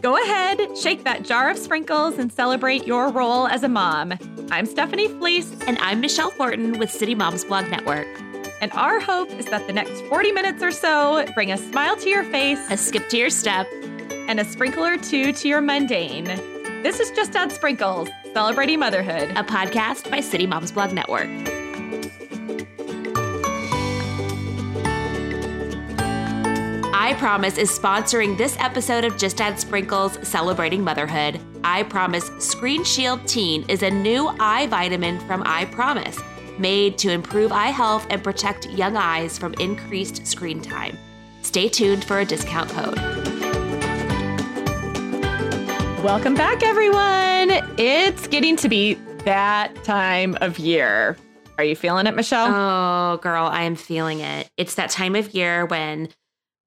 Go 0.00 0.16
ahead, 0.22 0.78
shake 0.78 1.02
that 1.04 1.24
jar 1.24 1.50
of 1.50 1.58
sprinkles 1.58 2.18
and 2.18 2.32
celebrate 2.32 2.86
your 2.86 3.10
role 3.10 3.48
as 3.48 3.64
a 3.64 3.68
mom. 3.68 4.14
I'm 4.48 4.64
Stephanie 4.64 5.08
Fleece. 5.08 5.52
And 5.66 5.76
I'm 5.80 6.00
Michelle 6.00 6.30
Thornton 6.30 6.78
with 6.78 6.90
City 6.90 7.16
Moms 7.16 7.44
Blog 7.44 7.68
Network. 7.68 8.06
And 8.60 8.70
our 8.72 9.00
hope 9.00 9.28
is 9.30 9.46
that 9.46 9.66
the 9.66 9.72
next 9.72 10.02
40 10.02 10.30
minutes 10.30 10.62
or 10.62 10.70
so 10.70 11.26
bring 11.34 11.50
a 11.50 11.56
smile 11.56 11.96
to 11.96 12.08
your 12.08 12.22
face, 12.24 12.60
a 12.70 12.76
skip 12.76 13.08
to 13.08 13.16
your 13.16 13.30
step, 13.30 13.66
and 14.28 14.38
a 14.38 14.44
sprinkle 14.44 14.84
or 14.84 14.98
two 14.98 15.32
to 15.32 15.48
your 15.48 15.60
mundane. 15.60 16.26
This 16.82 17.00
is 17.00 17.10
Just 17.10 17.34
Add 17.34 17.50
Sprinkles, 17.50 18.08
Celebrating 18.32 18.78
Motherhood, 18.78 19.30
a 19.30 19.42
podcast 19.42 20.08
by 20.10 20.20
City 20.20 20.46
Moms 20.46 20.70
Blog 20.70 20.92
Network. 20.92 21.28
EyePromise 26.98 27.58
is 27.58 27.70
sponsoring 27.70 28.36
this 28.36 28.56
episode 28.58 29.04
of 29.04 29.16
Just 29.16 29.40
Add 29.40 29.60
Sprinkles 29.60 30.18
Celebrating 30.26 30.82
Motherhood. 30.82 31.40
EyePromise 31.60 32.42
Screen 32.42 32.82
Shield 32.82 33.24
Teen 33.28 33.64
is 33.68 33.84
a 33.84 33.90
new 33.90 34.28
eye 34.40 34.66
vitamin 34.66 35.20
from 35.20 35.44
EyePromise, 35.44 36.20
made 36.58 36.98
to 36.98 37.12
improve 37.12 37.52
eye 37.52 37.68
health 37.68 38.04
and 38.10 38.24
protect 38.24 38.68
young 38.70 38.96
eyes 38.96 39.38
from 39.38 39.54
increased 39.60 40.26
screen 40.26 40.60
time. 40.60 40.98
Stay 41.42 41.68
tuned 41.68 42.02
for 42.02 42.18
a 42.18 42.24
discount 42.24 42.68
code. 42.70 42.96
Welcome 46.02 46.34
back, 46.34 46.64
everyone. 46.64 47.62
It's 47.78 48.26
getting 48.26 48.56
to 48.56 48.68
be 48.68 48.94
that 49.24 49.84
time 49.84 50.36
of 50.40 50.58
year. 50.58 51.16
Are 51.58 51.64
you 51.64 51.76
feeling 51.76 52.08
it, 52.08 52.16
Michelle? 52.16 52.48
Oh, 52.52 53.18
girl, 53.18 53.46
I 53.46 53.62
am 53.62 53.76
feeling 53.76 54.18
it. 54.18 54.48
It's 54.56 54.74
that 54.74 54.90
time 54.90 55.14
of 55.14 55.34
year 55.34 55.64
when 55.66 56.08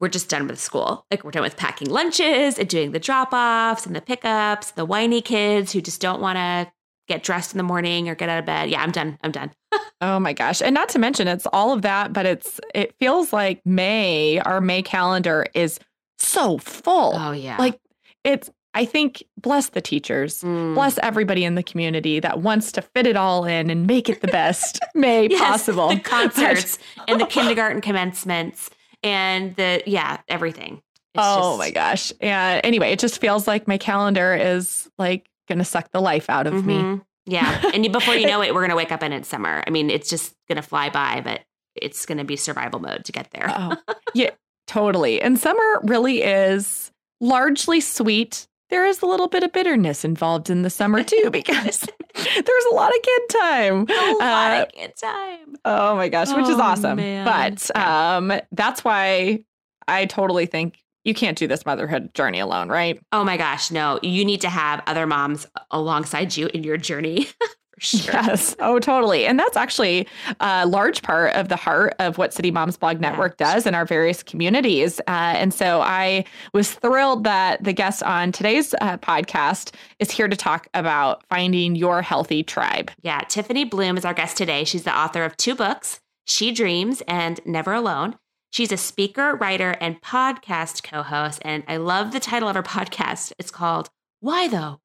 we're 0.02 0.10
just 0.10 0.28
done 0.28 0.48
with 0.48 0.60
school. 0.60 1.06
Like 1.12 1.24
we're 1.24 1.32
done 1.32 1.44
with 1.44 1.56
packing 1.56 1.90
lunches 1.90 2.58
and 2.58 2.68
doing 2.68 2.92
the 2.92 3.00
drop 3.00 3.32
offs 3.32 3.86
and 3.86 3.96
the 3.96 4.02
pickups, 4.02 4.72
the 4.72 4.84
whiny 4.84 5.22
kids 5.22 5.72
who 5.72 5.80
just 5.80 6.02
don't 6.02 6.20
want 6.20 6.38
to 6.38 6.72
get 7.08 7.24
dressed 7.24 7.54
in 7.54 7.58
the 7.58 7.64
morning 7.64 8.10
or 8.10 8.16
get 8.16 8.28
out 8.28 8.40
of 8.40 8.46
bed. 8.46 8.70
Yeah, 8.70 8.82
I'm 8.82 8.92
done. 8.92 9.18
I'm 9.22 9.32
done. 9.32 9.52
oh 10.02 10.20
my 10.20 10.34
gosh. 10.34 10.62
And 10.62 10.74
not 10.74 10.90
to 10.90 11.00
mention 11.00 11.28
it's 11.28 11.46
all 11.54 11.72
of 11.72 11.84
that, 11.84 12.14
but 12.14 12.26
it's 12.26 12.60
it 12.74 12.96
feels 13.00 13.32
like 13.32 13.62
May, 13.64 14.40
our 14.40 14.60
May 14.60 14.82
calendar 14.82 15.46
is 15.54 15.80
so 16.18 16.58
full. 16.58 17.14
Oh 17.16 17.32
yeah. 17.32 17.58
Like 17.58 17.80
it's 18.24 18.50
I 18.74 18.86
think 18.86 19.24
bless 19.38 19.70
the 19.70 19.82
teachers, 19.82 20.42
mm. 20.42 20.74
bless 20.74 20.98
everybody 21.00 21.44
in 21.44 21.56
the 21.56 21.64
community 21.64 22.22
that 22.22 22.40
wants 22.40 22.72
to 22.72 22.82
fit 22.82 23.06
it 23.06 23.18
all 23.18 23.44
in 23.44 23.70
and 23.70 23.86
make 23.86 24.10
it 24.10 24.22
the 24.22 24.28
best 24.30 24.80
May 24.96 25.28
yes, 25.28 25.40
possible. 25.40 25.90
The 25.90 26.00
concerts 26.00 26.80
and 27.08 27.20
the 27.20 27.26
kindergarten 27.26 27.82
commencements 27.82 28.70
and 29.04 29.56
the 29.56 29.84
yeah 29.86 30.20
everything. 30.28 30.82
It's 31.14 31.24
oh 31.24 31.52
just, 31.52 31.60
my 31.60 31.72
gosh! 31.72 32.14
And 32.22 32.62
anyway, 32.64 32.92
it 32.92 33.00
just 33.00 33.20
feels 33.20 33.48
like 33.48 33.68
my 33.68 33.78
calendar 33.78 34.34
is 34.34 34.90
like 34.98 35.30
gonna 35.50 35.66
suck 35.66 35.92
the 35.92 36.02
life 36.02 36.30
out 36.30 36.48
of 36.48 36.54
mm-hmm. 36.54 36.94
me. 36.94 37.02
Yeah, 37.26 37.72
and 37.74 37.92
before 37.92 38.16
you 38.16 38.28
know 38.28 38.42
it, 38.42 38.54
we're 38.54 38.62
gonna 38.62 38.76
wake 38.76 38.92
up 38.92 39.04
and 39.04 39.14
it's 39.14 39.28
summer. 39.28 39.64
I 39.68 39.70
mean, 39.70 39.90
it's 39.90 40.10
just 40.10 40.34
gonna 40.48 40.62
fly 40.62 40.90
by, 40.90 41.22
but 41.22 41.42
it's 41.76 42.06
gonna 42.06 42.24
be 42.24 42.36
survival 42.36 42.80
mode 42.80 43.06
to 43.06 43.12
get 43.12 43.30
there. 43.32 43.48
oh, 43.50 43.76
yeah, 44.14 44.32
totally. 44.68 45.22
And 45.22 45.38
summer 45.38 45.82
really 45.84 46.22
is 46.22 46.92
largely 47.20 47.82
sweet 47.82 48.48
there 48.72 48.86
is 48.86 49.02
a 49.02 49.06
little 49.06 49.28
bit 49.28 49.44
of 49.44 49.52
bitterness 49.52 50.04
involved 50.04 50.50
in 50.50 50.64
the 50.64 50.70
summer 50.70 51.04
too 51.04 51.30
because 51.32 51.82
there's 52.16 52.66
a 52.72 52.74
lot 52.74 52.90
of 52.90 53.02
kid 53.04 53.22
time. 53.30 53.86
A 53.88 54.16
lot 54.20 54.52
uh, 54.52 54.64
of 54.64 54.70
kid 54.70 54.94
time. 54.98 55.56
Oh 55.64 55.96
my 55.96 56.10
gosh, 56.10 56.30
which 56.30 56.46
oh, 56.48 56.52
is 56.52 56.60
awesome. 56.60 56.98
Man. 56.98 57.26
But 57.26 57.78
um, 57.78 58.34
that's 58.52 58.84
why 58.84 59.44
I 59.88 60.06
totally 60.08 60.48
think 60.48 60.80
you 61.04 61.14
can't 61.14 61.38
do 61.38 61.48
this 61.48 61.66
motherhood 61.66 62.14
journey 62.14 62.40
alone, 62.40 62.70
right? 62.70 63.00
Oh 63.12 63.24
my 63.24 63.38
gosh, 63.38 63.72
no. 63.72 64.00
You 64.02 64.24
need 64.24 64.42
to 64.42 64.50
have 64.50 64.82
other 64.88 65.08
moms 65.08 65.48
alongside 65.72 66.36
you 66.38 66.48
in 66.48 66.64
your 66.64 66.78
journey. 66.78 67.28
Sure. 67.82 68.14
Yes. 68.14 68.56
Oh, 68.60 68.78
totally. 68.78 69.26
And 69.26 69.40
that's 69.40 69.58
actually 69.58 70.08
a 70.40 70.68
large 70.68 71.02
part 71.02 71.34
of 71.34 71.50
the 71.50 71.56
heart 71.56 71.96
of 71.98 72.20
what 72.20 72.32
City 72.32 72.52
Moms 72.52 72.78
Blog 72.78 73.00
Network 73.00 73.36
yeah. 73.40 73.56
does 73.56 73.66
in 73.66 73.74
our 73.74 73.86
various 73.86 74.22
communities. 74.22 75.00
Uh, 75.08 75.34
and 75.36 75.52
so 75.52 75.82
I 75.82 76.26
was 76.54 76.72
thrilled 76.76 77.24
that 77.24 77.64
the 77.64 77.74
guest 77.74 78.04
on 78.04 78.32
today's 78.32 78.76
uh, 78.82 78.98
podcast 79.00 79.74
is 79.98 80.12
here 80.12 80.28
to 80.28 80.36
talk 80.36 80.68
about 80.76 81.26
finding 81.28 81.76
your 81.76 82.04
healthy 82.04 82.44
tribe. 82.44 82.92
Yeah. 83.02 83.22
Tiffany 83.22 83.68
Bluhm 83.68 83.98
is 83.98 84.06
our 84.06 84.14
guest 84.14 84.38
today. 84.38 84.64
She's 84.64 84.84
the 84.84 84.96
author 84.96 85.24
of 85.24 85.36
two 85.36 85.56
books, 85.56 86.02
She 86.26 86.52
Dreams 86.52 87.02
and 87.08 87.42
Never 87.48 87.74
Alone. 87.74 88.16
She's 88.52 88.72
a 88.72 88.78
speaker, 88.78 89.36
writer, 89.38 89.72
and 89.82 90.00
podcast 90.02 90.84
co 90.84 91.02
host. 91.02 91.42
And 91.44 91.64
I 91.68 91.78
love 91.78 92.12
the 92.12 92.20
title 92.20 92.48
of 92.48 92.56
her 92.56 92.62
podcast. 92.62 93.34
It's 93.40 93.50
called 93.50 93.90
Why 94.20 94.48
Though? 94.48 94.82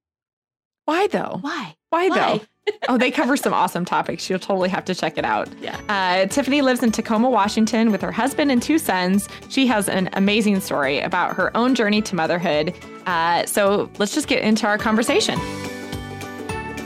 Why 0.87 1.09
Though? 1.09 1.41
Why? 1.43 1.76
Why, 1.91 2.09
Why? 2.09 2.38
though? 2.38 2.44
oh, 2.88 2.99
they 2.99 3.10
cover 3.10 3.37
some 3.37 3.53
awesome 3.53 3.84
topics. 3.84 4.28
You'll 4.28 4.38
totally 4.38 4.69
have 4.69 4.84
to 4.87 4.94
check 4.94 5.19
it 5.19 5.25
out. 5.25 5.49
Yeah. 5.60 5.81
Uh, 5.88 6.27
Tiffany 6.27 6.62
lives 6.62 6.82
in 6.82 6.93
Tacoma, 6.93 7.31
Washington 7.31 7.91
with 7.91 8.03
her 8.03 8.12
husband 8.12 8.50
and 8.50 8.62
two 8.62 8.78
sons. 8.78 9.28
She 9.49 9.66
has 9.66 9.88
an 9.88 10.09
amazing 10.12 10.60
story 10.60 11.00
about 11.00 11.37
her 11.37 11.56
own 11.56 11.75
journey 11.75 12.03
to 12.03 12.15
motherhood. 12.15 12.75
Uh, 13.06 13.47
so 13.47 13.91
let's 13.99 14.15
just 14.15 14.28
get 14.28 14.43
into 14.43 14.66
our 14.66 14.78
conversation. 14.78 15.38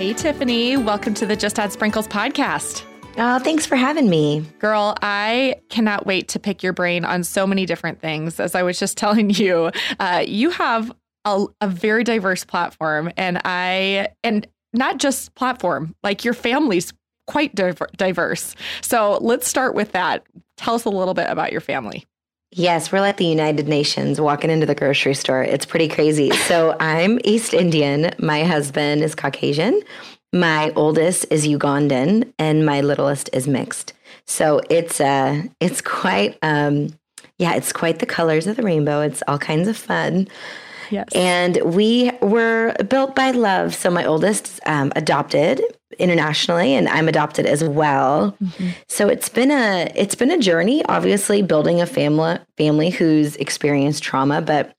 Hey, 0.01 0.15
Tiffany. 0.15 0.77
Welcome 0.77 1.15
to 1.15 1.27
the 1.27 1.37
Just 1.37 1.59
Add 1.59 1.73
Sprinkles 1.73 2.09
podcast. 2.09 2.85
Oh, 3.19 3.39
thanks 3.39 3.67
for 3.67 3.77
having 3.77 4.09
me. 4.09 4.45
Girl, 4.59 4.95
I 5.03 5.57
cannot 5.69 6.07
wait 6.07 6.29
to 6.29 6.39
pick 6.39 6.63
your 6.63 6.73
brain 6.73 7.05
on 7.05 7.25
so 7.25 7.47
many 7.47 7.67
different 7.67 8.01
things. 8.01 8.41
As 8.41 8.55
I 8.55 8.63
was 8.63 8.79
just 8.79 8.97
telling 8.99 9.31
you, 9.31 9.71
uh, 9.99 10.25
you 10.27 10.51
have 10.51 10.93
a, 11.25 11.45
a, 11.61 11.69
very 11.69 12.03
diverse 12.03 12.45
platform, 12.45 13.13
and 13.17 13.41
I 13.45 14.09
and 14.25 14.47
not 14.73 14.99
just 14.99 15.35
platform, 15.35 15.95
like 16.03 16.25
your 16.25 16.35
family's 16.35 16.93
quite 17.27 17.55
diverse. 17.55 18.57
So 18.83 19.19
let's 19.21 19.49
start 19.49 19.75
with 19.75 19.93
that. 19.93 20.25
Tell 20.57 20.75
us 20.75 20.85
a 20.85 20.91
little 20.91 21.15
bit 21.15 21.29
about 21.31 21.53
your 21.53 21.61
family. 21.61 22.07
Yes, 22.53 22.91
we're 22.91 23.01
like 23.01 23.17
the 23.17 23.27
United 23.27 23.69
Nations 23.69 24.21
walking 24.21 24.51
into 24.51 24.67
the 24.67 24.75
grocery 24.75 25.15
store. 25.15 25.43
It's 25.43 25.65
pretty 25.65 25.87
crazy. 25.87 26.31
So 26.33 26.77
I'm 26.81 27.21
East 27.25 27.55
Indian. 27.55 28.11
My 28.19 28.43
husband 28.43 29.03
is 29.03 29.15
Caucasian. 29.15 29.81
My 30.33 30.73
oldest 30.75 31.27
is 31.31 31.47
Ugandan, 31.47 32.33
and 32.39 32.67
my 32.67 32.81
littlest 32.81 33.31
is 33.33 33.47
mixed. 33.47 33.93
So 34.27 34.61
it's 34.69 35.01
uh, 35.01 35.43
it's 35.61 35.81
quite 35.81 36.39
um, 36.43 36.93
yeah, 37.39 37.55
it's 37.55 37.73
quite 37.73 38.01
the 38.01 38.07
colors 38.07 38.47
of 38.47 38.57
the 38.57 38.63
rainbow. 38.63 39.01
It's 39.01 39.23
all 39.27 39.39
kinds 39.39 39.69
of 39.69 39.77
fun. 39.77 40.29
Yes. 40.91 41.09
And 41.15 41.57
we 41.65 42.11
were 42.21 42.75
built 42.89 43.15
by 43.15 43.31
love. 43.31 43.75
So 43.75 43.91
my 43.91 44.05
oldest 44.05 44.61
um, 44.67 44.93
adopted 44.97 45.63
internationally 45.99 46.75
and 46.75 46.89
I'm 46.89 47.09
adopted 47.09 47.47
as 47.47 47.63
well. 47.65 48.37
Mm-hmm. 48.43 48.71
So 48.89 49.09
it's 49.09 49.29
been 49.29 49.51
a 49.51 49.91
it's 49.95 50.15
been 50.15 50.31
a 50.31 50.39
journey 50.39 50.85
obviously 50.87 51.43
building 51.43 51.81
a 51.81 51.87
family 51.87 52.39
family 52.57 52.91
who's 52.91 53.37
experienced 53.37 54.03
trauma 54.03 54.41
but 54.41 54.75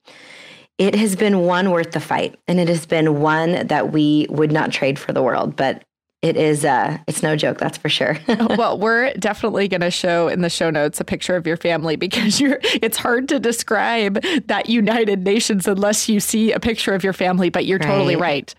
it 0.78 0.96
has 0.96 1.16
been 1.16 1.42
one 1.42 1.70
worth 1.70 1.92
the 1.92 2.00
fight 2.00 2.40
and 2.48 2.60
it 2.60 2.68
has 2.68 2.86
been 2.86 3.22
one 3.22 3.68
that 3.68 3.92
we 3.92 4.26
would 4.30 4.52
not 4.52 4.72
trade 4.72 4.98
for 4.98 5.14
the 5.14 5.22
world 5.22 5.56
but 5.56 5.84
it 6.22 6.38
is 6.38 6.64
uh 6.64 6.98
it's 7.08 7.24
no 7.24 7.36
joke 7.36 7.58
that's 7.58 7.78
for 7.78 7.90
sure 7.90 8.18
well 8.28 8.78
we're 8.78 9.12
definitely 9.14 9.68
going 9.68 9.82
to 9.82 9.92
show 9.92 10.28
in 10.28 10.42
the 10.42 10.50
show 10.50 10.70
notes 10.70 11.00
a 11.00 11.04
picture 11.04 11.36
of 11.36 11.48
your 11.48 11.58
family 11.58 11.96
because 11.96 12.40
you're 12.40 12.60
it's 12.62 12.98
hard 12.98 13.28
to 13.28 13.40
describe 13.40 14.22
that 14.46 14.70
united 14.70 15.24
nations 15.24 15.68
unless 15.68 16.08
you 16.08 16.20
see 16.20 16.52
a 16.52 16.60
picture 16.60 16.94
of 16.94 17.04
your 17.04 17.14
family 17.14 17.50
but 17.50 17.66
you're 17.66 17.80
right. 17.80 17.88
totally 17.88 18.16
right 18.16 18.54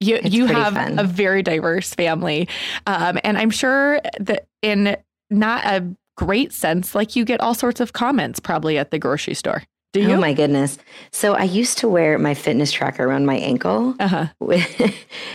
you 0.00 0.16
it's 0.16 0.30
you 0.30 0.46
have 0.46 0.74
fun. 0.74 0.98
a 0.98 1.04
very 1.04 1.42
diverse 1.42 1.94
family 1.94 2.48
um, 2.86 3.18
and 3.24 3.38
i'm 3.38 3.50
sure 3.50 4.00
that 4.20 4.46
in 4.62 4.96
not 5.30 5.64
a 5.64 5.86
great 6.16 6.52
sense 6.52 6.94
like 6.94 7.16
you 7.16 7.24
get 7.24 7.40
all 7.40 7.54
sorts 7.54 7.80
of 7.80 7.92
comments 7.92 8.40
probably 8.40 8.78
at 8.78 8.90
the 8.90 8.98
grocery 8.98 9.34
store 9.34 9.62
do 9.92 10.02
you? 10.02 10.12
Oh 10.12 10.20
my 10.20 10.34
goodness. 10.34 10.76
So 11.10 11.34
I 11.34 11.44
used 11.44 11.78
to 11.78 11.88
wear 11.88 12.18
my 12.18 12.34
fitness 12.34 12.70
tracker 12.70 13.04
around 13.04 13.24
my 13.24 13.36
ankle. 13.36 13.94
Uh-huh. 13.98 14.26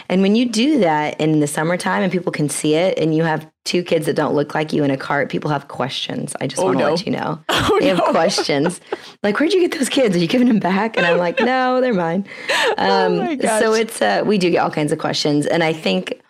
and 0.10 0.22
when 0.22 0.36
you 0.36 0.48
do 0.48 0.80
that 0.80 1.20
in 1.20 1.40
the 1.40 1.48
summertime 1.48 2.04
and 2.04 2.12
people 2.12 2.32
can 2.32 2.48
see 2.48 2.76
it 2.76 3.00
and 3.00 3.16
you 3.16 3.24
have 3.24 3.50
two 3.66 3.82
kids 3.82 4.06
that 4.06 4.16
don't 4.16 4.36
look 4.36 4.54
like 4.54 4.72
you 4.72 4.84
in 4.84 4.92
a 4.92 4.98
cart, 4.98 5.30
people 5.30 5.50
have 5.50 5.68
questions. 5.68 6.36
I 6.40 6.46
just 6.46 6.62
oh, 6.62 6.66
want 6.66 6.78
to 6.78 6.84
no. 6.84 6.90
let 6.92 7.06
you 7.06 7.12
know. 7.12 7.44
Oh, 7.64 7.80
they 7.80 7.88
have 7.88 8.04
questions. 8.06 8.82
like, 9.24 9.40
where'd 9.40 9.54
you 9.54 9.62
get 9.62 9.78
those 9.78 9.88
kids? 9.88 10.16
Are 10.16 10.20
you 10.20 10.28
giving 10.28 10.48
them 10.48 10.60
back? 10.60 10.98
And 10.98 11.06
I'm 11.06 11.18
like, 11.18 11.40
no, 11.40 11.80
they're 11.80 11.94
mine. 11.94 12.26
Oh 12.50 12.74
um, 12.78 13.20
oh 13.20 13.60
so 13.60 13.74
it's, 13.74 14.02
uh, 14.02 14.24
we 14.26 14.38
do 14.38 14.50
get 14.50 14.58
all 14.58 14.72
kinds 14.72 14.92
of 14.92 14.98
questions. 14.98 15.46
And 15.46 15.64
I 15.64 15.74
think 15.74 16.22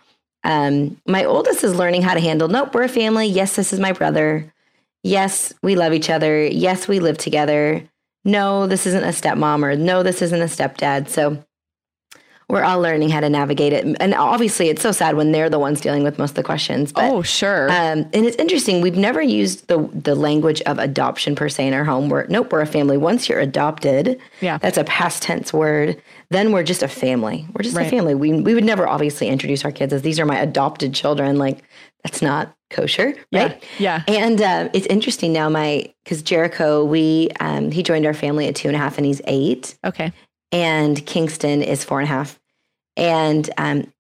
um, 0.43 0.99
my 1.07 1.23
oldest 1.23 1.63
is 1.63 1.73
learning 1.73 2.01
how 2.01 2.13
to 2.13 2.19
handle, 2.19 2.49
nope, 2.49 2.75
we're 2.75 2.83
a 2.83 2.89
family. 2.89 3.27
Yes, 3.27 3.55
this 3.55 3.71
is 3.71 3.79
my 3.79 3.93
brother. 3.93 4.53
Yes, 5.03 5.53
we 5.63 5.75
love 5.75 5.93
each 5.93 6.09
other. 6.09 6.45
Yes, 6.45 6.87
we 6.87 6.99
live 6.99 7.17
together 7.17 7.89
no, 8.23 8.67
this 8.67 8.85
isn't 8.85 9.03
a 9.03 9.07
stepmom 9.07 9.63
or 9.63 9.75
no, 9.75 10.03
this 10.03 10.21
isn't 10.21 10.41
a 10.41 10.45
stepdad. 10.45 11.09
So 11.09 11.43
we're 12.51 12.63
all 12.63 12.81
learning 12.81 13.09
how 13.09 13.21
to 13.21 13.29
navigate 13.29 13.71
it. 13.71 13.85
And 14.01 14.13
obviously, 14.13 14.67
it's 14.67 14.81
so 14.81 14.91
sad 14.91 15.15
when 15.15 15.31
they're 15.31 15.49
the 15.49 15.57
ones 15.57 15.79
dealing 15.79 16.03
with 16.03 16.19
most 16.19 16.31
of 16.31 16.35
the 16.35 16.43
questions. 16.43 16.91
But, 16.91 17.09
oh, 17.09 17.21
sure. 17.21 17.71
Um, 17.71 18.09
and 18.13 18.25
it's 18.25 18.35
interesting. 18.35 18.81
We've 18.81 18.97
never 18.97 19.21
used 19.21 19.67
the 19.67 19.89
the 19.93 20.15
language 20.15 20.61
of 20.63 20.77
adoption 20.77 21.33
per 21.33 21.47
se 21.47 21.67
in 21.67 21.73
our 21.73 21.85
home. 21.85 22.09
We're 22.09 22.27
nope, 22.27 22.51
we're 22.51 22.61
a 22.61 22.65
family. 22.65 22.97
Once 22.97 23.29
you're 23.29 23.39
adopted, 23.39 24.19
yeah, 24.41 24.57
that's 24.57 24.77
a 24.77 24.83
past 24.83 25.23
tense 25.23 25.53
word. 25.53 26.01
Then 26.31 26.53
we're 26.53 26.63
just 26.63 26.81
a 26.81 26.87
family. 26.87 27.45
We're 27.53 27.61
just 27.61 27.75
right. 27.75 27.87
a 27.87 27.89
family. 27.89 28.15
We 28.15 28.33
we 28.33 28.53
would 28.53 28.63
never 28.63 28.87
obviously 28.87 29.27
introduce 29.27 29.65
our 29.65 29.71
kids 29.71 29.91
as 29.91 30.01
these 30.01 30.19
are 30.19 30.25
my 30.25 30.39
adopted 30.39 30.93
children. 30.93 31.37
Like 31.37 31.61
that's 32.03 32.21
not 32.21 32.55
kosher, 32.69 33.13
right? 33.33 33.61
Yeah. 33.77 34.03
yeah. 34.07 34.15
And 34.15 34.41
uh, 34.41 34.69
it's 34.73 34.87
interesting 34.87 35.33
now. 35.33 35.49
My 35.49 35.93
because 36.03 36.21
Jericho, 36.21 36.85
we 36.85 37.29
um, 37.41 37.69
he 37.69 37.83
joined 37.83 38.05
our 38.05 38.13
family 38.13 38.47
at 38.47 38.55
two 38.55 38.69
and 38.69 38.75
a 38.75 38.79
half, 38.79 38.97
and 38.97 39.05
he's 39.05 39.21
eight. 39.25 39.77
Okay. 39.83 40.13
And 40.53 41.05
Kingston 41.05 41.61
is 41.61 41.83
four 41.83 41.99
and 41.99 42.09
a 42.09 42.13
half. 42.13 42.39
And 42.95 43.49
um, 43.57 43.91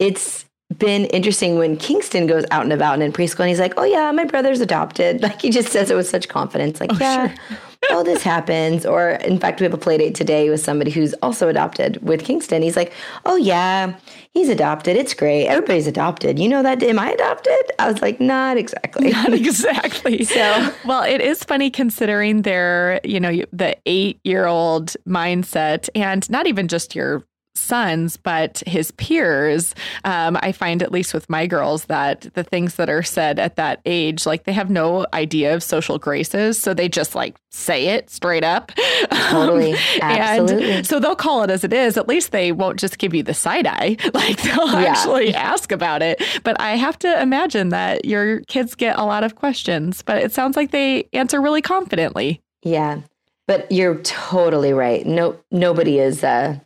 it's 0.00 0.44
been 0.76 1.04
interesting 1.06 1.56
when 1.56 1.76
Kingston 1.76 2.26
goes 2.26 2.44
out 2.50 2.64
and 2.64 2.72
about 2.72 2.94
and 2.94 3.02
in 3.04 3.12
preschool 3.12 3.40
and 3.40 3.48
he's 3.48 3.60
like, 3.60 3.74
Oh 3.76 3.84
yeah, 3.84 4.10
my 4.10 4.24
brother's 4.24 4.60
adopted. 4.60 5.22
Like 5.26 5.42
he 5.42 5.50
just 5.50 5.68
says 5.70 5.90
it 5.90 5.96
with 5.96 6.08
such 6.08 6.28
confidence. 6.28 6.80
Like, 6.80 6.92
oh, 6.92 6.98
yeah, 7.00 7.28
sure. 7.28 7.58
Oh, 7.90 8.02
this 8.02 8.22
happens. 8.22 8.84
Or 8.86 9.10
in 9.10 9.38
fact, 9.38 9.60
we 9.60 9.64
have 9.64 9.74
a 9.74 9.78
play 9.78 9.98
date 9.98 10.14
today 10.14 10.50
with 10.50 10.60
somebody 10.60 10.90
who's 10.90 11.14
also 11.14 11.48
adopted 11.48 12.02
with 12.02 12.24
Kingston. 12.24 12.62
He's 12.62 12.76
like, 12.76 12.92
Oh 13.24 13.36
yeah, 13.36 13.96
he's 14.32 14.48
adopted. 14.48 14.96
It's 14.96 15.14
great. 15.14 15.46
Everybody's 15.46 15.86
adopted. 15.86 16.38
You 16.38 16.48
know 16.48 16.62
that 16.62 16.82
am 16.82 16.98
I 16.98 17.10
adopted? 17.12 17.72
I 17.78 17.90
was 17.90 18.02
like, 18.02 18.20
not 18.20 18.56
exactly. 18.56 19.10
Not 19.10 19.32
exactly. 19.32 20.24
so 20.24 20.74
well, 20.84 21.02
it 21.02 21.20
is 21.20 21.42
funny 21.42 21.70
considering 21.70 22.42
their, 22.42 23.00
you 23.04 23.20
know, 23.20 23.42
the 23.52 23.76
eight 23.86 24.20
year 24.24 24.46
old 24.46 24.94
mindset 25.06 25.88
and 25.94 26.28
not 26.30 26.46
even 26.46 26.68
just 26.68 26.94
your 26.94 27.26
sons, 27.56 28.16
but 28.16 28.62
his 28.66 28.90
peers. 28.92 29.74
Um, 30.04 30.38
I 30.40 30.52
find, 30.52 30.82
at 30.82 30.92
least 30.92 31.14
with 31.14 31.28
my 31.28 31.46
girls, 31.46 31.86
that 31.86 32.28
the 32.34 32.44
things 32.44 32.76
that 32.76 32.88
are 32.88 33.02
said 33.02 33.38
at 33.38 33.56
that 33.56 33.80
age, 33.86 34.26
like 34.26 34.44
they 34.44 34.52
have 34.52 34.70
no 34.70 35.06
idea 35.12 35.54
of 35.54 35.62
social 35.62 35.98
graces. 35.98 36.58
So 36.58 36.74
they 36.74 36.88
just 36.88 37.14
like 37.14 37.36
say 37.50 37.86
it 37.88 38.10
straight 38.10 38.44
up. 38.44 38.72
Totally. 39.10 39.74
Absolutely. 40.02 40.70
and 40.72 40.86
so 40.86 41.00
they'll 41.00 41.16
call 41.16 41.42
it 41.42 41.50
as 41.50 41.64
it 41.64 41.72
is. 41.72 41.96
At 41.96 42.08
least 42.08 42.32
they 42.32 42.52
won't 42.52 42.78
just 42.78 42.98
give 42.98 43.14
you 43.14 43.22
the 43.22 43.34
side 43.34 43.66
eye. 43.66 43.96
Like 44.16 44.40
they'll 44.42 44.72
yeah. 44.72 44.88
actually 44.88 45.34
ask 45.34 45.70
about 45.70 46.00
it. 46.00 46.22
But 46.42 46.58
I 46.58 46.76
have 46.76 46.98
to 47.00 47.20
imagine 47.20 47.68
that 47.68 48.06
your 48.06 48.40
kids 48.42 48.74
get 48.74 48.98
a 48.98 49.04
lot 49.04 49.24
of 49.24 49.34
questions, 49.34 50.00
but 50.00 50.22
it 50.22 50.32
sounds 50.32 50.56
like 50.56 50.70
they 50.70 51.06
answer 51.12 51.40
really 51.40 51.60
confidently. 51.60 52.40
Yeah. 52.62 53.00
But 53.46 53.70
you're 53.70 53.96
totally 53.96 54.72
right. 54.72 55.06
No, 55.06 55.38
nobody 55.50 55.98
is 55.98 56.24
uh, 56.24 56.58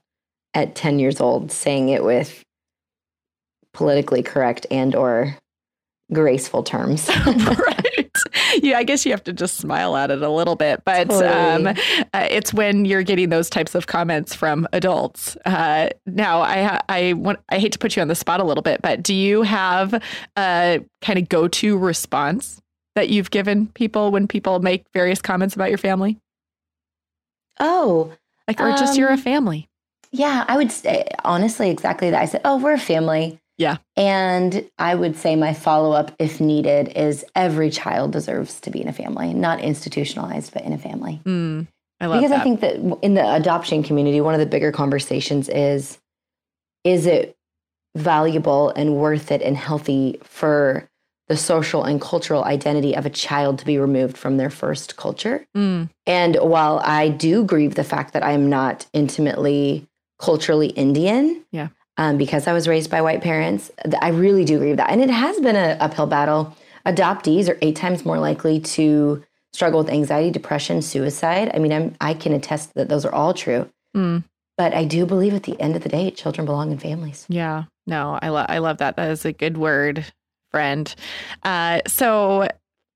at 0.55 0.75
10 0.75 0.99
years 0.99 1.21
old 1.21 1.53
saying 1.53 1.89
it 1.89 2.05
with 2.05 2.43
politically 3.73 4.23
correct 4.23 4.67
and 4.71 4.95
or 4.95 5.37
graceful 6.13 6.63
terms. 6.63 7.09
right. 7.27 8.11
Yeah, 8.63 8.79
I 8.79 8.83
guess 8.83 9.07
you 9.07 9.13
have 9.13 9.23
to 9.25 9.33
just 9.33 9.57
smile 9.57 9.97
at 9.97 10.11
it 10.11 10.23
a 10.23 10.29
little 10.29 10.57
bit, 10.57 10.83
but 10.85 11.09
totally. 11.09 11.27
um, 11.27 11.67
uh, 12.13 12.27
it's 12.31 12.53
when 12.53 12.85
you're 12.85 13.03
getting 13.03 13.29
those 13.29 13.49
types 13.49 13.75
of 13.75 13.87
comments 13.87 14.35
from 14.35 14.67
adults. 14.73 15.37
Uh, 15.45 15.91
now, 16.07 16.41
I 16.41 16.81
I 16.89 17.13
want 17.15 17.39
I 17.49 17.59
hate 17.59 17.73
to 17.73 17.79
put 17.79 17.97
you 17.97 18.03
on 18.03 18.09
the 18.09 18.15
spot 18.15 18.41
a 18.41 18.45
little 18.45 18.63
bit, 18.63 18.83
but 18.83 19.03
do 19.03 19.15
you 19.15 19.43
have 19.43 20.03
a 20.37 20.85
kind 21.01 21.19
of 21.19 21.29
go 21.29 21.49
to 21.49 21.79
response 21.79 22.61
that 22.97 23.09
you've 23.09 23.31
given 23.31 23.69
people 23.69 24.11
when 24.11 24.27
people 24.27 24.59
make 24.59 24.85
various 24.93 25.23
comments 25.23 25.55
about 25.55 25.69
your 25.69 25.79
family? 25.79 26.19
Oh, 27.61 28.13
like 28.49 28.61
or 28.61 28.71
just 28.73 28.99
you're 28.99 29.11
a 29.11 29.15
um, 29.15 29.19
family. 29.19 29.70
Yeah, 30.13 30.45
I 30.49 30.57
would 30.57 30.73
say 30.73 31.07
honestly 31.25 31.71
exactly 31.71 32.11
that. 32.11 32.21
I 32.21 32.25
said, 32.25 32.41
"Oh, 32.45 32.59
we're 32.59 32.73
a 32.73 32.79
family." 32.79 33.39
Yeah. 33.59 33.77
And 33.95 34.69
I 34.79 34.95
would 34.95 35.17
say 35.17 35.37
my 35.37 35.53
follow 35.53 35.93
up, 35.93 36.13
if 36.19 36.41
needed, 36.41 36.97
is 36.97 37.27
every 37.35 37.69
child 37.69 38.11
deserves 38.11 38.59
to 38.61 38.71
be 38.71 38.81
in 38.81 38.89
a 38.89 38.93
family, 38.93 39.35
not 39.35 39.61
institutionalized, 39.61 40.55
but 40.55 40.63
in 40.63 40.73
a 40.73 40.79
family. 40.79 41.21
Mm, 41.25 41.67
I 42.01 42.07
love 42.07 42.21
because 42.21 42.31
that. 42.31 42.41
I 42.41 42.43
think 42.43 42.61
that 42.61 42.77
in 43.03 43.15
the 43.15 43.35
adoption 43.35 43.83
community, 43.83 44.21
one 44.23 44.33
of 44.33 44.41
the 44.41 44.47
bigger 44.47 44.73
conversations 44.73 45.49
is 45.51 45.99
is 46.85 47.07
it 47.07 47.37
valuable 47.95 48.71
and 48.71 48.97
worth 48.97 49.31
it 49.31 49.43
and 49.43 49.57
healthy 49.57 50.19
for 50.25 50.89
the 51.29 51.37
social 51.37 51.85
and 51.85 52.01
cultural 52.01 52.45
identity 52.45 52.97
of 52.97 53.07
a 53.07 53.11
child 53.11 53.59
to 53.59 53.67
be 53.67 53.79
removed 53.79 54.17
from 54.17 54.39
their 54.39 54.51
first 54.51 54.97
culture? 54.97 55.47
Mm. 55.57 55.91
And 56.07 56.37
while 56.37 56.81
I 56.83 57.09
do 57.11 57.45
grieve 57.45 57.75
the 57.75 57.85
fact 57.85 58.15
that 58.15 58.25
I 58.25 58.33
am 58.33 58.49
not 58.49 58.87
intimately 58.93 59.87
culturally 60.21 60.69
Indian. 60.69 61.45
Yeah. 61.51 61.69
Um, 61.97 62.17
because 62.17 62.47
I 62.47 62.53
was 62.53 62.69
raised 62.69 62.91
by 62.91 63.03
white 63.03 63.23
parents, 63.23 63.71
I 64.01 64.09
really 64.09 64.45
do 64.45 64.57
agree 64.57 64.69
with 64.69 64.79
that. 64.79 64.91
And 64.91 65.03
it 65.03 65.11
has 65.11 65.39
been 65.41 65.57
an 65.57 65.79
uphill 65.81 66.07
battle. 66.07 66.57
Adoptees 66.87 67.49
are 67.49 67.59
eight 67.61 67.77
times 67.77 68.05
more 68.05 68.19
likely 68.19 68.61
to 68.61 69.23
struggle 69.53 69.81
with 69.81 69.91
anxiety, 69.91 70.31
depression, 70.31 70.81
suicide. 70.81 71.51
I 71.53 71.59
mean, 71.59 71.73
I'm, 71.73 71.95
I 72.01 72.15
can 72.15 72.33
attest 72.33 72.75
that 72.75 72.89
those 72.89 73.05
are 73.05 73.13
all 73.13 73.35
true. 73.35 73.69
Mm. 73.95 74.25
But 74.57 74.75
I 74.75 74.85
do 74.85 75.05
believe 75.05 75.35
at 75.35 75.43
the 75.43 75.61
end 75.61 75.77
of 75.77 75.83
the 75.83 75.89
day, 75.89 76.11
children 76.11 76.47
belong 76.47 76.71
in 76.71 76.79
families. 76.79 77.27
Yeah. 77.29 77.65
No, 77.87 78.19
I, 78.23 78.29
lo- 78.29 78.47
I 78.49 78.59
love 78.59 78.79
that. 78.79 78.97
That 78.97 79.11
is 79.11 79.25
a 79.25 79.33
good 79.33 79.59
word, 79.59 80.05
friend. 80.51 80.95
Uh, 81.43 81.81
so 81.87 82.49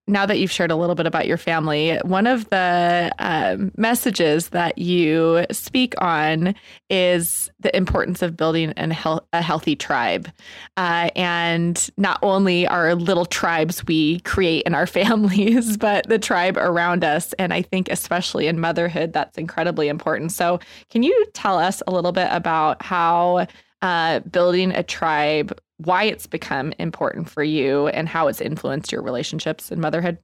now 0.06 0.26
that 0.26 0.38
you've 0.38 0.50
shared 0.50 0.70
a 0.70 0.76
little 0.76 0.94
bit 0.94 1.06
about 1.06 1.26
your 1.26 1.38
family, 1.38 1.96
one 2.04 2.26
of 2.26 2.48
the 2.50 3.10
um, 3.18 3.72
messages 3.76 4.50
that 4.50 4.76
you 4.76 5.46
speak 5.50 5.94
on 5.98 6.54
is 6.90 7.50
the 7.60 7.74
importance 7.74 8.20
of 8.20 8.36
building 8.36 8.72
an 8.72 8.90
hel- 8.90 9.26
a 9.32 9.40
healthy 9.40 9.74
tribe. 9.74 10.30
Uh, 10.76 11.08
and 11.16 11.88
not 11.96 12.18
only 12.22 12.66
our 12.66 12.94
little 12.94 13.24
tribes 13.24 13.86
we 13.86 14.20
create 14.20 14.64
in 14.64 14.74
our 14.74 14.86
families, 14.98 15.76
but 15.78 16.06
the 16.08 16.18
tribe 16.18 16.58
around 16.58 17.02
us. 17.02 17.32
And 17.34 17.54
I 17.54 17.62
think, 17.62 17.88
especially 17.90 18.46
in 18.46 18.60
motherhood, 18.60 19.14
that's 19.14 19.38
incredibly 19.38 19.88
important. 19.88 20.32
So, 20.32 20.60
can 20.90 21.02
you 21.02 21.26
tell 21.32 21.58
us 21.58 21.82
a 21.86 21.92
little 21.92 22.12
bit 22.12 22.28
about 22.30 22.82
how 22.82 23.46
uh, 23.80 24.20
building 24.20 24.70
a 24.72 24.82
tribe 24.82 25.58
why 25.78 26.04
it's 26.04 26.26
become 26.26 26.72
important 26.78 27.28
for 27.28 27.42
you 27.42 27.88
and 27.88 28.08
how 28.08 28.28
it's 28.28 28.40
influenced 28.40 28.92
your 28.92 29.02
relationships 29.02 29.70
and 29.70 29.80
motherhood? 29.80 30.18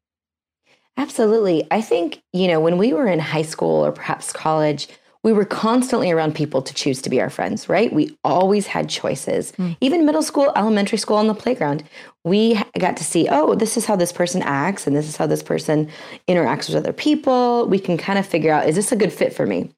Absolutely. 0.97 1.67
I 1.70 1.81
think, 1.81 2.23
you 2.32 2.49
know, 2.49 2.61
when 2.61 2.79
we 2.79 2.93
were 2.93 3.06
in 3.06 3.19
high 3.19 3.43
school 3.43 3.85
or 3.85 3.93
perhaps 3.93 4.32
college, 4.32 4.88
we 5.23 5.32
were 5.32 5.44
constantly 5.44 6.11
around 6.11 6.35
people 6.35 6.62
to 6.62 6.73
choose 6.73 7.02
to 7.02 7.11
be 7.11 7.20
our 7.20 7.29
friends, 7.29 7.69
right? 7.69 7.93
We 7.93 8.17
always 8.25 8.67
had 8.67 8.88
choices. 8.88 9.52
Mm. 9.52 9.76
Even 9.81 10.06
middle 10.06 10.23
school, 10.23 10.50
elementary 10.56 10.97
school, 10.97 11.17
on 11.17 11.26
the 11.26 11.35
playground, 11.35 11.85
we 12.25 12.58
got 12.79 12.97
to 12.97 13.05
see, 13.05 13.29
oh, 13.31 13.55
this 13.55 13.76
is 13.76 13.85
how 13.85 13.97
this 13.97 14.12
person 14.12 14.41
acts 14.43 14.87
and 14.87 14.97
this 14.97 15.06
is 15.06 15.17
how 15.17 15.26
this 15.26 15.43
person 15.43 15.91
interacts 16.26 16.69
with 16.69 16.76
other 16.76 16.94
people. 16.94 17.67
We 17.67 17.79
can 17.79 17.99
kind 17.99 18.19
of 18.19 18.26
figure 18.26 18.52
out, 18.52 18.67
is 18.67 18.76
this 18.76 18.93
a 18.93 18.97
good 18.97 19.12
fit 19.12 19.35
for 19.35 19.44
me? 19.44 19.70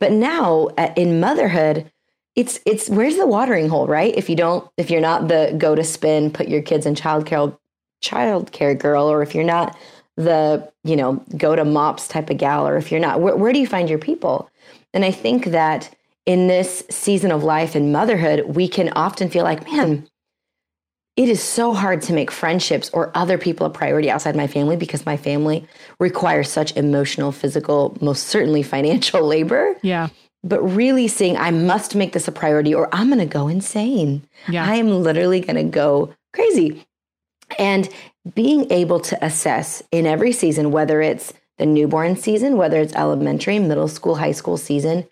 But 0.00 0.10
now 0.10 0.66
in 0.96 1.20
motherhood, 1.20 1.90
it's 2.38 2.60
it's 2.64 2.88
where's 2.88 3.16
the 3.16 3.26
watering 3.26 3.68
hole, 3.68 3.88
right? 3.88 4.14
If 4.16 4.30
you 4.30 4.36
don't, 4.36 4.70
if 4.76 4.92
you're 4.92 5.00
not 5.00 5.26
the 5.26 5.52
go 5.58 5.74
to 5.74 5.82
spin, 5.82 6.30
put 6.30 6.46
your 6.46 6.62
kids 6.62 6.86
in 6.86 6.94
childcare 6.94 7.58
childcare 8.00 8.78
girl, 8.78 9.10
or 9.10 9.22
if 9.22 9.34
you're 9.34 9.42
not 9.42 9.76
the 10.14 10.70
you 10.84 10.94
know 10.94 11.14
go 11.36 11.56
to 11.56 11.64
mops 11.64 12.06
type 12.06 12.30
of 12.30 12.38
gal, 12.38 12.68
or 12.68 12.76
if 12.76 12.92
you're 12.92 13.00
not, 13.00 13.20
where, 13.20 13.34
where 13.34 13.52
do 13.52 13.58
you 13.58 13.66
find 13.66 13.90
your 13.90 13.98
people? 13.98 14.48
And 14.94 15.04
I 15.04 15.10
think 15.10 15.46
that 15.46 15.92
in 16.26 16.46
this 16.46 16.84
season 16.90 17.32
of 17.32 17.42
life 17.42 17.74
and 17.74 17.92
motherhood, 17.92 18.54
we 18.54 18.68
can 18.68 18.90
often 18.90 19.30
feel 19.30 19.42
like, 19.42 19.68
man, 19.68 20.08
it 21.16 21.28
is 21.28 21.42
so 21.42 21.74
hard 21.74 22.02
to 22.02 22.12
make 22.12 22.30
friendships 22.30 22.88
or 22.90 23.10
other 23.16 23.36
people 23.36 23.66
a 23.66 23.70
priority 23.70 24.12
outside 24.12 24.36
my 24.36 24.46
family 24.46 24.76
because 24.76 25.04
my 25.04 25.16
family 25.16 25.66
requires 25.98 26.48
such 26.48 26.76
emotional, 26.76 27.32
physical, 27.32 27.98
most 28.00 28.28
certainly 28.28 28.62
financial 28.62 29.26
labor. 29.26 29.74
Yeah 29.82 30.10
but 30.44 30.62
really 30.62 31.08
saying, 31.08 31.36
I 31.36 31.50
must 31.50 31.94
make 31.94 32.12
this 32.12 32.28
a 32.28 32.32
priority 32.32 32.74
or 32.74 32.88
I'm 32.92 33.08
going 33.08 33.18
to 33.18 33.26
go 33.26 33.48
insane. 33.48 34.26
Yeah. 34.48 34.64
I 34.64 34.76
am 34.76 35.02
literally 35.02 35.40
going 35.40 35.56
to 35.56 35.64
go 35.64 36.14
crazy. 36.32 36.86
And 37.58 37.88
being 38.34 38.70
able 38.70 39.00
to 39.00 39.24
assess 39.24 39.82
in 39.90 40.06
every 40.06 40.32
season, 40.32 40.70
whether 40.70 41.00
it's 41.00 41.32
the 41.56 41.66
newborn 41.66 42.16
season, 42.16 42.56
whether 42.56 42.80
it's 42.80 42.94
elementary, 42.94 43.58
middle 43.58 43.88
school, 43.88 44.16
high 44.16 44.32
school 44.32 44.56
season, 44.56 45.06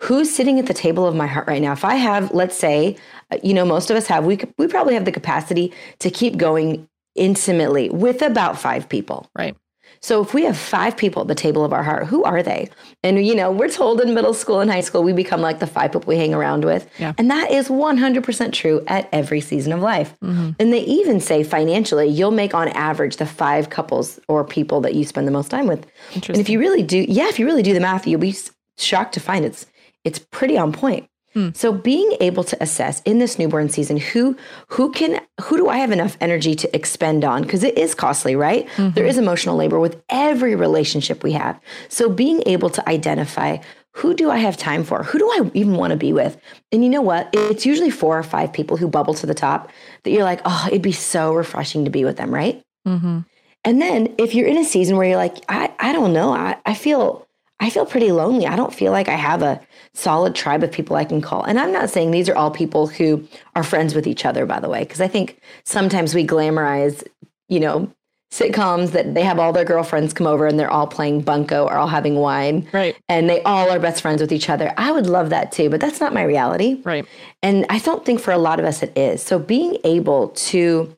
who's 0.00 0.32
sitting 0.32 0.58
at 0.58 0.66
the 0.66 0.74
table 0.74 1.06
of 1.06 1.14
my 1.14 1.26
heart 1.26 1.48
right 1.48 1.60
now? 1.60 1.72
If 1.72 1.84
I 1.84 1.96
have, 1.96 2.32
let's 2.32 2.56
say, 2.56 2.96
uh, 3.32 3.38
you 3.42 3.54
know, 3.54 3.64
most 3.64 3.90
of 3.90 3.96
us 3.96 4.06
have, 4.06 4.24
we, 4.24 4.38
we 4.58 4.68
probably 4.68 4.94
have 4.94 5.04
the 5.04 5.12
capacity 5.12 5.72
to 5.98 6.10
keep 6.10 6.36
going 6.36 6.88
intimately 7.16 7.90
with 7.90 8.22
about 8.22 8.58
five 8.58 8.88
people. 8.88 9.28
Right. 9.36 9.56
So 10.00 10.22
if 10.22 10.34
we 10.34 10.44
have 10.44 10.56
five 10.56 10.96
people 10.96 11.22
at 11.22 11.28
the 11.28 11.34
table 11.34 11.64
of 11.64 11.72
our 11.72 11.82
heart, 11.82 12.06
who 12.06 12.24
are 12.24 12.42
they? 12.42 12.68
And 13.02 13.24
you 13.26 13.34
know, 13.34 13.50
we're 13.50 13.68
told 13.68 14.00
in 14.00 14.14
middle 14.14 14.34
school 14.34 14.60
and 14.60 14.70
high 14.70 14.80
school 14.80 15.02
we 15.02 15.12
become 15.12 15.40
like 15.40 15.58
the 15.58 15.66
five 15.66 15.92
people 15.92 16.04
we 16.06 16.16
hang 16.16 16.34
around 16.34 16.64
with. 16.64 16.88
Yeah. 16.98 17.12
And 17.18 17.30
that 17.30 17.50
is 17.50 17.68
100% 17.68 18.52
true 18.52 18.82
at 18.86 19.08
every 19.12 19.40
season 19.40 19.72
of 19.72 19.80
life. 19.80 20.14
Mm-hmm. 20.22 20.50
And 20.58 20.72
they 20.72 20.80
even 20.80 21.20
say 21.20 21.42
financially, 21.42 22.06
you'll 22.06 22.30
make 22.30 22.54
on 22.54 22.68
average 22.68 23.16
the 23.16 23.26
five 23.26 23.70
couples 23.70 24.20
or 24.28 24.44
people 24.44 24.80
that 24.82 24.94
you 24.94 25.04
spend 25.04 25.26
the 25.26 25.32
most 25.32 25.50
time 25.50 25.66
with. 25.66 25.86
And 26.14 26.40
if 26.40 26.48
you 26.48 26.58
really 26.58 26.82
do, 26.82 27.04
yeah, 27.08 27.28
if 27.28 27.38
you 27.38 27.46
really 27.46 27.62
do 27.62 27.74
the 27.74 27.80
math, 27.80 28.06
you'll 28.06 28.20
be 28.20 28.36
shocked 28.76 29.14
to 29.14 29.20
find 29.20 29.44
it's 29.44 29.66
it's 30.04 30.18
pretty 30.18 30.56
on 30.56 30.72
point. 30.72 31.08
Hmm. 31.38 31.50
So 31.54 31.72
being 31.72 32.16
able 32.18 32.42
to 32.42 32.60
assess 32.60 33.00
in 33.02 33.20
this 33.20 33.38
newborn 33.38 33.68
season 33.68 33.96
who 33.96 34.36
who 34.66 34.90
can 34.90 35.20
who 35.40 35.56
do 35.56 35.68
I 35.68 35.76
have 35.76 35.92
enough 35.92 36.16
energy 36.20 36.56
to 36.56 36.74
expend 36.74 37.24
on 37.24 37.42
because 37.42 37.62
it 37.62 37.78
is 37.78 37.94
costly, 37.94 38.34
right? 38.34 38.66
Mm-hmm. 38.70 38.94
There 38.94 39.06
is 39.06 39.18
emotional 39.18 39.54
labor 39.54 39.78
with 39.78 40.02
every 40.08 40.56
relationship 40.56 41.22
we 41.22 41.32
have. 41.32 41.60
So 41.88 42.08
being 42.08 42.42
able 42.46 42.70
to 42.70 42.88
identify 42.88 43.58
who 43.92 44.14
do 44.14 44.30
I 44.30 44.38
have 44.38 44.56
time 44.56 44.82
for? 44.82 45.04
Who 45.04 45.18
do 45.20 45.30
I 45.30 45.50
even 45.54 45.74
want 45.74 45.92
to 45.92 45.96
be 45.96 46.12
with? 46.12 46.36
And 46.72 46.82
you 46.82 46.90
know 46.90 47.02
what? 47.02 47.30
It's 47.32 47.64
usually 47.64 47.90
four 47.90 48.18
or 48.18 48.24
five 48.24 48.52
people 48.52 48.76
who 48.76 48.88
bubble 48.88 49.14
to 49.14 49.26
the 49.26 49.34
top 49.34 49.70
that 50.02 50.10
you're 50.10 50.24
like, 50.24 50.40
oh, 50.44 50.64
it'd 50.66 50.82
be 50.82 50.92
so 50.92 51.34
refreshing 51.34 51.84
to 51.84 51.90
be 51.90 52.04
with 52.04 52.16
them, 52.16 52.34
right? 52.34 52.60
Mm-hmm. 52.86 53.20
And 53.64 53.80
then 53.80 54.14
if 54.18 54.34
you're 54.34 54.48
in 54.48 54.58
a 54.58 54.64
season 54.64 54.96
where 54.96 55.06
you're 55.06 55.16
like, 55.16 55.36
I, 55.48 55.72
I 55.78 55.92
don't 55.92 56.12
know, 56.12 56.32
I, 56.32 56.56
I 56.66 56.74
feel 56.74 57.27
I 57.60 57.70
feel 57.70 57.86
pretty 57.86 58.12
lonely. 58.12 58.46
I 58.46 58.56
don't 58.56 58.74
feel 58.74 58.92
like 58.92 59.08
I 59.08 59.16
have 59.16 59.42
a 59.42 59.60
solid 59.92 60.34
tribe 60.34 60.62
of 60.62 60.70
people 60.70 60.96
I 60.96 61.04
can 61.04 61.20
call. 61.20 61.42
And 61.42 61.58
I'm 61.58 61.72
not 61.72 61.90
saying 61.90 62.10
these 62.10 62.28
are 62.28 62.36
all 62.36 62.50
people 62.50 62.86
who 62.86 63.26
are 63.56 63.64
friends 63.64 63.94
with 63.94 64.06
each 64.06 64.24
other, 64.24 64.46
by 64.46 64.60
the 64.60 64.68
way, 64.68 64.80
because 64.80 65.00
I 65.00 65.08
think 65.08 65.40
sometimes 65.64 66.14
we 66.14 66.26
glamorize, 66.26 67.04
you 67.48 67.58
know, 67.58 67.92
sitcoms 68.30 68.90
that 68.90 69.14
they 69.14 69.22
have 69.22 69.38
all 69.38 69.52
their 69.52 69.64
girlfriends 69.64 70.12
come 70.12 70.26
over 70.26 70.46
and 70.46 70.58
they're 70.58 70.70
all 70.70 70.86
playing 70.86 71.22
bunco 71.22 71.64
or 71.64 71.74
all 71.74 71.86
having 71.86 72.16
wine. 72.16 72.68
Right. 72.72 72.94
And 73.08 73.28
they 73.28 73.42
all 73.42 73.70
are 73.70 73.80
best 73.80 74.02
friends 74.02 74.20
with 74.20 74.32
each 74.32 74.50
other. 74.50 74.72
I 74.76 74.92
would 74.92 75.06
love 75.06 75.30
that 75.30 75.50
too, 75.50 75.70
but 75.70 75.80
that's 75.80 75.98
not 75.98 76.12
my 76.12 76.22
reality. 76.22 76.80
Right. 76.84 77.06
And 77.42 77.64
I 77.70 77.78
don't 77.78 78.04
think 78.04 78.20
for 78.20 78.32
a 78.32 78.38
lot 78.38 78.60
of 78.60 78.66
us 78.66 78.82
it 78.82 78.96
is. 78.96 79.22
So 79.22 79.38
being 79.38 79.78
able 79.82 80.28
to 80.28 80.94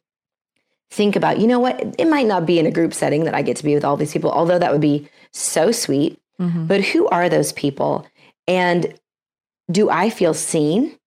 think 0.90 1.14
about, 1.14 1.38
you 1.38 1.46
know 1.46 1.60
what, 1.60 1.94
it 1.98 2.08
might 2.08 2.26
not 2.26 2.46
be 2.46 2.58
in 2.58 2.66
a 2.66 2.72
group 2.72 2.92
setting 2.92 3.24
that 3.24 3.34
I 3.34 3.42
get 3.42 3.56
to 3.58 3.64
be 3.64 3.74
with 3.74 3.84
all 3.84 3.96
these 3.96 4.12
people, 4.12 4.32
although 4.32 4.58
that 4.58 4.72
would 4.72 4.80
be 4.80 5.08
so 5.30 5.70
sweet. 5.70 6.18
Mm-hmm. 6.40 6.66
But 6.66 6.82
who 6.82 7.06
are 7.08 7.28
those 7.28 7.52
people? 7.52 8.06
And 8.48 8.98
do 9.70 9.90
I 9.90 10.10
feel 10.10 10.34
seen? 10.34 10.98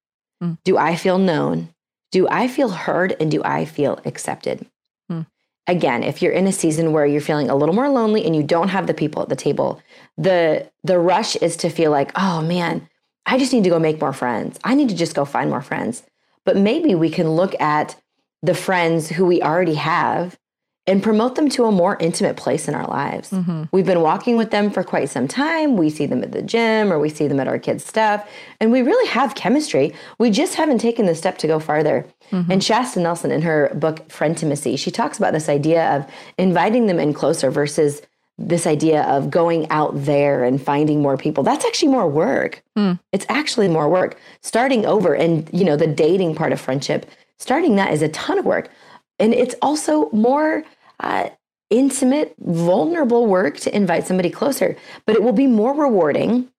Mm. 0.41 0.57
Do 0.63 0.77
I 0.77 0.95
feel 0.95 1.17
known? 1.17 1.73
Do 2.11 2.27
I 2.29 2.47
feel 2.47 2.69
heard? 2.69 3.15
And 3.19 3.31
do 3.31 3.41
I 3.43 3.65
feel 3.65 3.99
accepted? 4.05 4.65
Mm. 5.11 5.25
Again, 5.67 6.03
if 6.03 6.21
you're 6.21 6.31
in 6.31 6.47
a 6.47 6.51
season 6.51 6.91
where 6.91 7.05
you're 7.05 7.21
feeling 7.21 7.49
a 7.49 7.55
little 7.55 7.75
more 7.75 7.89
lonely 7.89 8.25
and 8.25 8.35
you 8.35 8.43
don't 8.43 8.69
have 8.69 8.87
the 8.87 8.93
people 8.93 9.21
at 9.21 9.29
the 9.29 9.35
table, 9.35 9.81
the 10.17 10.69
the 10.83 10.99
rush 10.99 11.35
is 11.37 11.57
to 11.57 11.69
feel 11.69 11.89
like, 11.89 12.11
oh 12.15 12.41
man, 12.41 12.87
I 13.25 13.37
just 13.37 13.53
need 13.53 13.63
to 13.63 13.69
go 13.69 13.79
make 13.79 13.99
more 13.99 14.13
friends. 14.13 14.59
I 14.63 14.75
need 14.75 14.89
to 14.89 14.95
just 14.95 15.15
go 15.15 15.25
find 15.25 15.49
more 15.49 15.61
friends. 15.61 16.03
But 16.45 16.57
maybe 16.57 16.93
we 16.93 17.09
can 17.09 17.31
look 17.31 17.59
at 17.59 17.95
the 18.41 18.53
friends 18.53 19.09
who 19.09 19.25
we 19.25 19.41
already 19.41 19.75
have 19.75 20.37
and 20.85 21.01
promote 21.01 21.35
them 21.35 21.47
to 21.47 21.63
a 21.63 21.71
more 21.71 21.97
intimate 21.99 22.35
place 22.35 22.67
in 22.67 22.75
our 22.75 22.85
lives. 22.87 23.29
Mm-hmm. 23.31 23.63
We've 23.71 23.85
been 23.85 24.01
walking 24.01 24.35
with 24.35 24.51
them 24.51 24.69
for 24.69 24.83
quite 24.83 25.09
some 25.09 25.29
time. 25.29 25.77
We 25.77 25.89
see 25.89 26.05
them 26.05 26.21
at 26.23 26.33
the 26.33 26.41
gym 26.41 26.91
or 26.91 26.99
we 26.99 27.07
see 27.07 27.27
them 27.27 27.39
at 27.39 27.47
our 27.47 27.57
kids' 27.57 27.85
stuff, 27.85 28.29
and 28.59 28.71
we 28.71 28.81
really 28.81 29.07
have 29.09 29.35
chemistry. 29.35 29.93
We 30.19 30.29
just 30.29 30.55
haven't 30.55 30.79
taken 30.79 31.05
the 31.05 31.15
step 31.15 31.37
to 31.39 31.47
go 31.47 31.59
farther. 31.59 32.05
Mm-hmm. 32.31 32.51
And 32.51 32.63
Shasta 32.63 32.99
Nelson, 32.99 33.31
in 33.31 33.41
her 33.43 33.71
book 33.75 34.09
Frientimacy, 34.09 34.77
she 34.77 34.91
talks 34.91 35.17
about 35.17 35.31
this 35.31 35.47
idea 35.47 35.95
of 35.95 36.09
inviting 36.37 36.87
them 36.87 36.99
in 36.99 37.13
closer 37.13 37.49
versus 37.49 38.01
this 38.37 38.65
idea 38.65 39.03
of 39.03 39.29
going 39.29 39.69
out 39.69 39.91
there 39.93 40.43
and 40.43 40.59
finding 40.61 41.03
more 41.03 41.17
people 41.17 41.43
that's 41.43 41.63
actually 41.65 41.91
more 41.91 42.07
work 42.07 42.63
mm. 42.75 42.99
it's 43.11 43.27
actually 43.29 43.67
more 43.67 43.87
work 43.87 44.17
starting 44.41 44.87
over 44.87 45.13
and 45.13 45.47
you 45.53 45.63
know 45.63 45.77
the 45.77 45.85
dating 45.85 46.33
part 46.33 46.51
of 46.51 46.59
friendship 46.59 47.05
starting 47.37 47.75
that 47.75 47.93
is 47.93 48.01
a 48.01 48.09
ton 48.09 48.39
of 48.39 48.45
work 48.45 48.71
and 49.19 49.33
it's 49.33 49.55
also 49.61 50.09
more 50.09 50.63
uh, 50.99 51.29
intimate, 51.69 52.35
vulnerable 52.39 53.25
work 53.25 53.57
to 53.57 53.75
invite 53.75 54.05
somebody 54.05 54.29
closer, 54.29 54.75
but 55.05 55.15
it 55.15 55.23
will 55.23 55.33
be 55.33 55.47
more 55.47 55.73
rewarding 55.73 56.49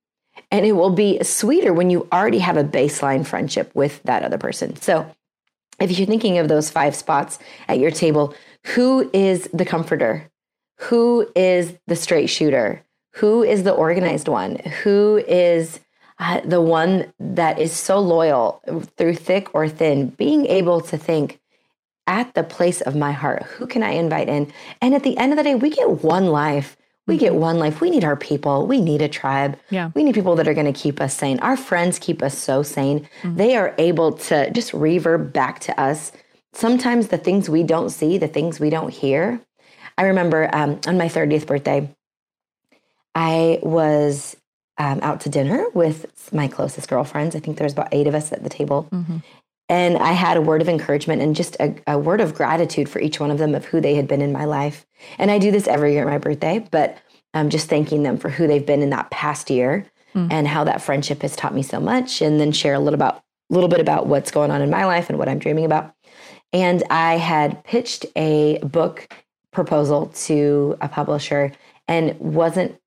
and 0.51 0.67
it 0.67 0.73
will 0.73 0.91
be 0.91 1.23
sweeter 1.23 1.73
when 1.73 1.91
you 1.91 2.09
already 2.13 2.41
have 2.41 2.57
a 2.57 2.65
baseline 2.65 3.27
friendship 3.27 3.71
with 3.75 4.03
that 4.03 4.23
other 4.23 4.39
person. 4.39 4.77
So, 4.77 5.11
if 5.81 5.97
you're 5.97 6.07
thinking 6.07 6.39
of 6.39 6.49
those 6.49 6.71
five 6.71 6.95
spots 6.95 7.39
at 7.69 7.79
your 7.79 7.91
table, 7.91 8.35
who 8.67 9.11
is 9.13 9.49
the 9.53 9.65
comforter? 9.65 10.31
Who 10.79 11.29
is 11.35 11.75
the 11.87 11.97
straight 11.97 12.29
shooter? 12.29 12.85
Who 13.15 13.43
is 13.43 13.63
the 13.63 13.73
organized 13.73 14.29
one? 14.29 14.57
Who 14.57 15.23
is 15.27 15.81
uh, 16.19 16.41
the 16.45 16.61
one 16.61 17.13
that 17.19 17.59
is 17.59 17.73
so 17.73 17.99
loyal 17.99 18.61
through 18.97 19.15
thick 19.15 19.55
or 19.55 19.69
thin? 19.69 20.09
Being 20.09 20.47
able 20.47 20.81
to 20.83 20.97
think, 20.97 21.41
at 22.07 22.35
the 22.35 22.43
place 22.43 22.81
of 22.81 22.95
my 22.95 23.13
heart. 23.13 23.43
Who 23.45 23.67
can 23.67 23.83
I 23.83 23.91
invite 23.91 24.29
in? 24.29 24.53
And 24.81 24.95
at 24.95 25.03
the 25.03 25.17
end 25.17 25.33
of 25.33 25.37
the 25.37 25.43
day, 25.43 25.55
we 25.55 25.71
get 25.71 26.03
one 26.03 26.27
life. 26.27 26.77
We 27.07 27.19
get 27.19 27.33
mm-hmm. 27.33 27.41
one 27.41 27.59
life. 27.59 27.81
We 27.81 27.91
need 27.91 28.05
our 28.05 28.17
people. 28.17 28.67
We 28.67 28.81
need 28.81 29.03
a 29.03 29.09
tribe. 29.09 29.59
Yeah. 29.71 29.91
We 29.95 30.05
need 30.05 30.15
people 30.15 30.37
that 30.37 30.49
are 30.49 30.55
going 30.55 30.73
to 30.73 30.79
keep 30.79 31.01
us 31.01 31.15
sane. 31.17 31.39
Our 31.41 31.57
friends 31.57 31.99
keep 31.99 32.23
us 32.23 32.37
so 32.37 32.63
sane. 32.63 33.09
Mm-hmm. 33.23 33.37
They 33.37 33.57
are 33.57 33.75
able 33.79 34.13
to 34.13 34.51
just 34.51 34.73
reverb 34.73 35.33
back 35.33 35.61
to 35.61 35.81
us. 35.81 36.13
Sometimes 36.53 37.09
the 37.09 37.19
things 37.19 37.49
we 37.51 37.63
don't 37.63 37.91
see, 37.91 38.17
the 38.17 38.29
things 38.29 38.61
we 38.61 38.71
don't 38.71 38.93
hear. 38.93 39.41
I 39.99 40.05
remember 40.05 40.49
um, 40.55 40.81
on 40.87 40.97
my 40.97 41.09
30th 41.09 41.47
birthday, 41.47 41.95
I 43.15 43.61
was 43.63 44.37
um, 44.79 45.01
out 45.03 45.21
to 45.21 45.29
dinner 45.29 45.67
with 45.75 46.33
my 46.33 46.49
closest 46.49 46.89
girlfriends. 46.89 47.37
I 47.37 47.41
think 47.41 47.59
there 47.59 47.65
was 47.65 47.73
about 47.73 47.89
eight 47.93 48.07
of 48.07 48.15
us 48.15 48.33
at 48.33 48.43
the 48.43 48.49
table. 48.49 48.89
Mm-hmm. 48.91 49.19
And 49.69 49.97
I 49.97 50.13
had 50.13 50.37
a 50.37 50.43
word 50.43 50.61
of 50.61 50.69
encouragement 50.69 51.23
and 51.23 51.35
just 51.35 51.57
a, 51.59 51.75
a, 51.87 51.99
word 51.99 52.21
of 52.21 52.35
gratitude 52.35 52.89
for 52.89 53.01
each 53.01 53.19
one 53.19 53.31
of 53.31 53.39
them 53.39 53.55
of 53.55 53.65
who 53.65 53.81
they 53.81 53.95
had 53.95 54.07
been 54.07 54.21
in 54.21 54.31
my 54.31 54.45
life. 54.45 54.85
And 55.19 55.31
I 55.31 55.39
do 55.39 55.51
this 55.51 55.67
every 55.67 55.93
year 55.93 56.03
at 56.03 56.11
my 56.11 56.19
birthday, 56.19 56.67
but 56.71 56.99
I'm 57.33 57.49
just 57.49 57.69
thanking 57.69 58.03
them 58.03 58.19
for 58.19 58.29
who 58.29 58.47
they've 58.47 58.65
been 58.65 58.83
in 58.83 58.91
that 58.91 59.11
past 59.11 59.49
year 59.49 59.87
mm. 60.15 60.29
and 60.31 60.47
how 60.47 60.65
that 60.65 60.83
friendship 60.83 61.23
has 61.23 61.35
taught 61.35 61.55
me 61.55 61.63
so 61.63 61.81
much. 61.81 62.21
And 62.21 62.39
then 62.39 62.53
share 62.53 62.75
a 62.75 62.79
little 62.79 62.95
about 62.95 63.23
a 63.51 63.55
little 63.55 63.69
bit 63.69 63.81
about 63.81 64.07
what's 64.07 64.31
going 64.31 64.51
on 64.51 64.63
in 64.63 64.71
my 64.71 64.85
life 64.85 65.09
and 65.09 65.19
what 65.19 65.29
I'm 65.29 65.39
dreaming 65.39 65.65
about. 65.65 65.95
And 66.53 66.83
I 66.91 67.17
had 67.17 67.63
pitched 67.65 68.07
a 68.17 68.59
book 68.59 69.13
proposal 69.51 70.07
to 70.27 70.77
a 70.81 70.89
publisher 70.89 71.53
and 71.89 72.19
wasn't 72.19 72.79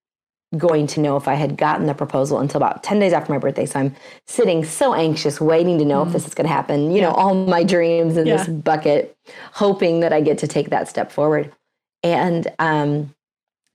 going 0.56 0.88
to 0.88 1.02
know 1.02 1.18
if 1.18 1.28
I 1.28 1.34
had 1.34 1.58
gotten 1.58 1.88
the 1.88 1.94
proposal 1.94 2.40
until 2.40 2.58
about 2.58 2.82
10 2.84 3.00
days 3.00 3.12
after 3.12 3.34
my 3.34 3.38
birthday. 3.38 3.66
So 3.66 3.80
I'm 3.80 3.96
sitting 4.28 4.64
so 4.64 4.94
anxious, 4.94 5.42
waiting 5.42 5.78
to 5.80 5.86
know 5.86 6.04
mm. 6.04 6.08
if 6.08 6.14
this 6.14 6.26
is 6.26 6.34
going 6.34 6.48
to 6.48 6.54
happen. 6.54 6.92
You 6.92 6.98
yeah. 6.98 7.10
know, 7.10 7.12
all 7.12 7.36
my 7.36 7.64
dreams 7.64 8.16
in 8.16 8.26
yeah. 8.26 8.38
this 8.38 8.48
bucket, 8.48 9.18
hoping 9.54 10.00
that 10.00 10.14
I 10.14 10.22
get 10.22 10.38
to 10.40 10.48
take 10.48 10.70
that 10.70 10.88
step 10.88 11.12
forward. 11.12 11.54
And 12.02 12.48
um, 12.60 13.14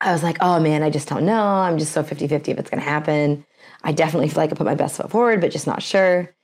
I 0.00 0.12
was 0.12 0.22
like, 0.22 0.38
oh 0.40 0.60
man, 0.60 0.82
I 0.82 0.88
just 0.88 1.08
don't 1.08 1.26
know. 1.26 1.42
I'm 1.42 1.78
just 1.78 1.92
so 1.92 2.02
50 2.02 2.26
50 2.26 2.52
if 2.52 2.58
it's 2.58 2.70
going 2.70 2.82
to 2.82 2.88
happen. 2.88 3.44
I 3.84 3.92
definitely 3.92 4.28
feel 4.28 4.42
like 4.42 4.52
I 4.52 4.54
put 4.54 4.66
my 4.66 4.74
best 4.74 4.96
foot 4.96 5.10
forward, 5.10 5.40
but 5.40 5.50
just 5.50 5.66
not 5.66 5.82
sure. 5.82 6.34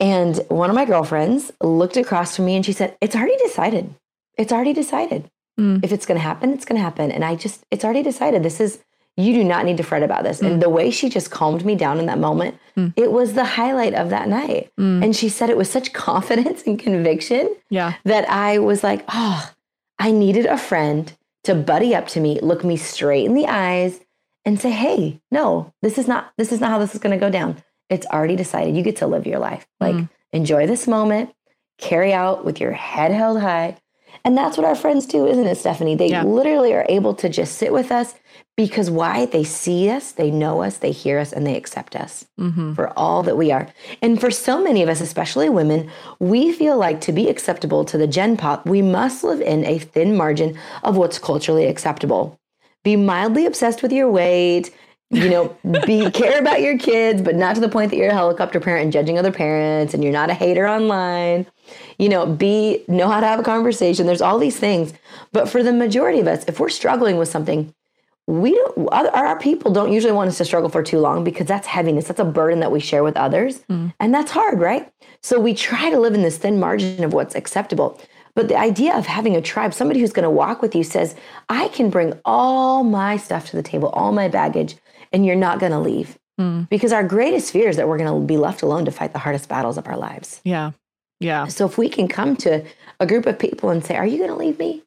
And 0.00 0.36
one 0.48 0.70
of 0.70 0.76
my 0.76 0.84
girlfriends 0.84 1.52
looked 1.60 1.96
across 1.96 2.36
from 2.36 2.46
me 2.46 2.56
and 2.56 2.64
she 2.64 2.72
said, 2.72 2.96
It's 3.00 3.14
already 3.14 3.36
decided. 3.36 3.94
It's 4.36 4.52
already 4.52 4.72
decided. 4.72 5.30
Mm. 5.58 5.84
If 5.84 5.92
it's 5.92 6.06
going 6.06 6.18
to 6.18 6.22
happen, 6.22 6.52
it's 6.52 6.64
going 6.64 6.76
to 6.76 6.82
happen. 6.82 7.12
And 7.12 7.24
I 7.24 7.36
just, 7.36 7.64
it's 7.70 7.84
already 7.84 8.02
decided. 8.02 8.42
This 8.42 8.60
is, 8.60 8.80
you 9.16 9.32
do 9.32 9.44
not 9.44 9.64
need 9.64 9.76
to 9.76 9.82
fret 9.82 10.02
about 10.02 10.24
this. 10.24 10.40
Mm. 10.40 10.46
And 10.46 10.62
the 10.62 10.68
way 10.68 10.90
she 10.90 11.08
just 11.08 11.30
calmed 11.30 11.64
me 11.64 11.74
down 11.76 11.98
in 11.98 12.06
that 12.06 12.18
moment, 12.18 12.58
mm. 12.76 12.92
it 12.96 13.12
was 13.12 13.34
the 13.34 13.44
highlight 13.44 13.94
of 13.94 14.10
that 14.10 14.28
night. 14.28 14.72
Mm. 14.78 15.04
And 15.04 15.16
she 15.16 15.28
said 15.28 15.50
it 15.50 15.56
with 15.56 15.68
such 15.68 15.92
confidence 15.92 16.62
and 16.66 16.78
conviction 16.78 17.54
yeah. 17.70 17.94
that 18.04 18.28
I 18.28 18.58
was 18.58 18.82
like, 18.82 19.04
oh, 19.08 19.50
I 19.98 20.10
needed 20.10 20.46
a 20.46 20.58
friend 20.58 21.12
to 21.44 21.54
buddy 21.54 21.94
up 21.94 22.08
to 22.08 22.20
me, 22.20 22.40
look 22.40 22.64
me 22.64 22.76
straight 22.76 23.26
in 23.26 23.34
the 23.34 23.46
eyes, 23.46 24.00
and 24.44 24.60
say, 24.60 24.70
hey, 24.70 25.20
no, 25.30 25.72
this 25.82 25.96
is 25.98 26.08
not 26.08 26.32
this 26.36 26.52
is 26.52 26.60
not 26.60 26.70
how 26.70 26.78
this 26.78 26.94
is 26.94 27.00
gonna 27.00 27.18
go 27.18 27.30
down. 27.30 27.62
It's 27.88 28.06
already 28.06 28.36
decided. 28.36 28.76
You 28.76 28.82
get 28.82 28.96
to 28.96 29.06
live 29.06 29.26
your 29.26 29.38
life. 29.38 29.66
Like 29.80 29.94
mm. 29.94 30.08
enjoy 30.32 30.66
this 30.66 30.86
moment, 30.88 31.34
carry 31.78 32.12
out 32.12 32.44
with 32.44 32.60
your 32.60 32.72
head 32.72 33.12
held 33.12 33.40
high. 33.40 33.76
And 34.24 34.36
that's 34.36 34.56
what 34.56 34.66
our 34.66 34.74
friends 34.74 35.06
do, 35.06 35.26
isn't 35.26 35.46
it, 35.46 35.56
Stephanie? 35.56 35.96
They 35.96 36.08
yeah. 36.08 36.22
literally 36.22 36.72
are 36.72 36.86
able 36.88 37.14
to 37.14 37.28
just 37.28 37.58
sit 37.58 37.72
with 37.72 37.92
us 37.92 38.14
because 38.56 38.88
why? 38.90 39.26
They 39.26 39.42
see 39.42 39.90
us, 39.90 40.12
they 40.12 40.30
know 40.30 40.62
us, 40.62 40.78
they 40.78 40.92
hear 40.92 41.18
us, 41.18 41.32
and 41.32 41.44
they 41.46 41.56
accept 41.56 41.96
us 41.96 42.24
mm-hmm. 42.38 42.74
for 42.74 42.96
all 42.96 43.24
that 43.24 43.36
we 43.36 43.50
are. 43.50 43.68
And 44.00 44.20
for 44.20 44.30
so 44.30 44.62
many 44.62 44.82
of 44.82 44.88
us, 44.88 45.00
especially 45.00 45.48
women, 45.48 45.90
we 46.20 46.52
feel 46.52 46.76
like 46.76 47.00
to 47.02 47.12
be 47.12 47.28
acceptable 47.28 47.84
to 47.86 47.98
the 47.98 48.06
Gen 48.06 48.36
Pop, 48.36 48.66
we 48.66 48.80
must 48.80 49.24
live 49.24 49.40
in 49.40 49.64
a 49.64 49.78
thin 49.78 50.16
margin 50.16 50.56
of 50.84 50.96
what's 50.96 51.18
culturally 51.18 51.66
acceptable. 51.66 52.38
Be 52.84 52.94
mildly 52.94 53.46
obsessed 53.46 53.82
with 53.82 53.92
your 53.92 54.08
weight, 54.08 54.70
you 55.10 55.28
know, 55.28 55.56
be 55.86 56.10
care 56.12 56.38
about 56.38 56.60
your 56.60 56.78
kids, 56.78 57.22
but 57.22 57.34
not 57.34 57.56
to 57.56 57.60
the 57.60 57.68
point 57.68 57.90
that 57.90 57.96
you're 57.96 58.10
a 58.10 58.14
helicopter 58.14 58.60
parent 58.60 58.84
and 58.84 58.92
judging 58.92 59.18
other 59.18 59.32
parents 59.32 59.94
and 59.94 60.04
you're 60.04 60.12
not 60.12 60.30
a 60.30 60.34
hater 60.34 60.68
online. 60.68 61.46
You 61.98 62.08
know, 62.08 62.26
be 62.26 62.84
know 62.86 63.08
how 63.08 63.18
to 63.18 63.26
have 63.26 63.40
a 63.40 63.44
conversation. 63.44 64.06
There's 64.06 64.22
all 64.22 64.38
these 64.38 64.58
things. 64.58 64.92
But 65.32 65.48
for 65.48 65.62
the 65.64 65.72
majority 65.72 66.20
of 66.20 66.28
us, 66.28 66.44
if 66.46 66.60
we're 66.60 66.68
struggling 66.68 67.16
with 67.16 67.28
something, 67.28 67.74
we 68.26 68.54
don't 68.54 68.88
our 68.88 69.38
people 69.38 69.70
don't 69.70 69.92
usually 69.92 70.12
want 70.12 70.28
us 70.28 70.38
to 70.38 70.44
struggle 70.44 70.70
for 70.70 70.82
too 70.82 70.98
long 70.98 71.24
because 71.24 71.46
that's 71.46 71.66
heaviness 71.66 72.06
that's 72.06 72.20
a 72.20 72.24
burden 72.24 72.60
that 72.60 72.72
we 72.72 72.80
share 72.80 73.04
with 73.04 73.16
others 73.16 73.60
mm. 73.70 73.92
and 74.00 74.14
that's 74.14 74.30
hard 74.30 74.58
right 74.60 74.90
so 75.22 75.38
we 75.38 75.52
try 75.52 75.90
to 75.90 76.00
live 76.00 76.14
in 76.14 76.22
this 76.22 76.38
thin 76.38 76.58
margin 76.58 77.04
of 77.04 77.12
what's 77.12 77.34
acceptable 77.34 78.00
but 78.34 78.48
the 78.48 78.56
idea 78.56 78.96
of 78.96 79.06
having 79.06 79.36
a 79.36 79.42
tribe 79.42 79.74
somebody 79.74 80.00
who's 80.00 80.12
going 80.12 80.24
to 80.24 80.30
walk 80.30 80.62
with 80.62 80.74
you 80.74 80.82
says 80.82 81.14
i 81.50 81.68
can 81.68 81.90
bring 81.90 82.18
all 82.24 82.82
my 82.82 83.16
stuff 83.16 83.46
to 83.50 83.56
the 83.56 83.62
table 83.62 83.90
all 83.90 84.12
my 84.12 84.28
baggage 84.28 84.76
and 85.12 85.26
you're 85.26 85.36
not 85.36 85.60
going 85.60 85.72
to 85.72 85.78
leave 85.78 86.18
Mm. 86.40 86.68
Because 86.68 86.92
our 86.92 87.04
greatest 87.04 87.52
fear 87.52 87.68
is 87.68 87.76
that 87.76 87.88
we're 87.88 87.98
going 87.98 88.12
to 88.12 88.26
be 88.26 88.36
left 88.36 88.62
alone 88.62 88.84
to 88.86 88.90
fight 88.90 89.12
the 89.12 89.18
hardest 89.18 89.48
battles 89.48 89.78
of 89.78 89.86
our 89.86 89.96
lives. 89.96 90.40
Yeah. 90.44 90.72
Yeah. 91.20 91.46
So 91.46 91.64
if 91.64 91.78
we 91.78 91.88
can 91.88 92.08
come 92.08 92.36
to 92.38 92.64
a 92.98 93.06
group 93.06 93.26
of 93.26 93.38
people 93.38 93.70
and 93.70 93.84
say, 93.84 93.96
"Are 93.96 94.06
you 94.06 94.18
going 94.18 94.30
to 94.30 94.36
leave 94.36 94.58
me? 94.58 94.82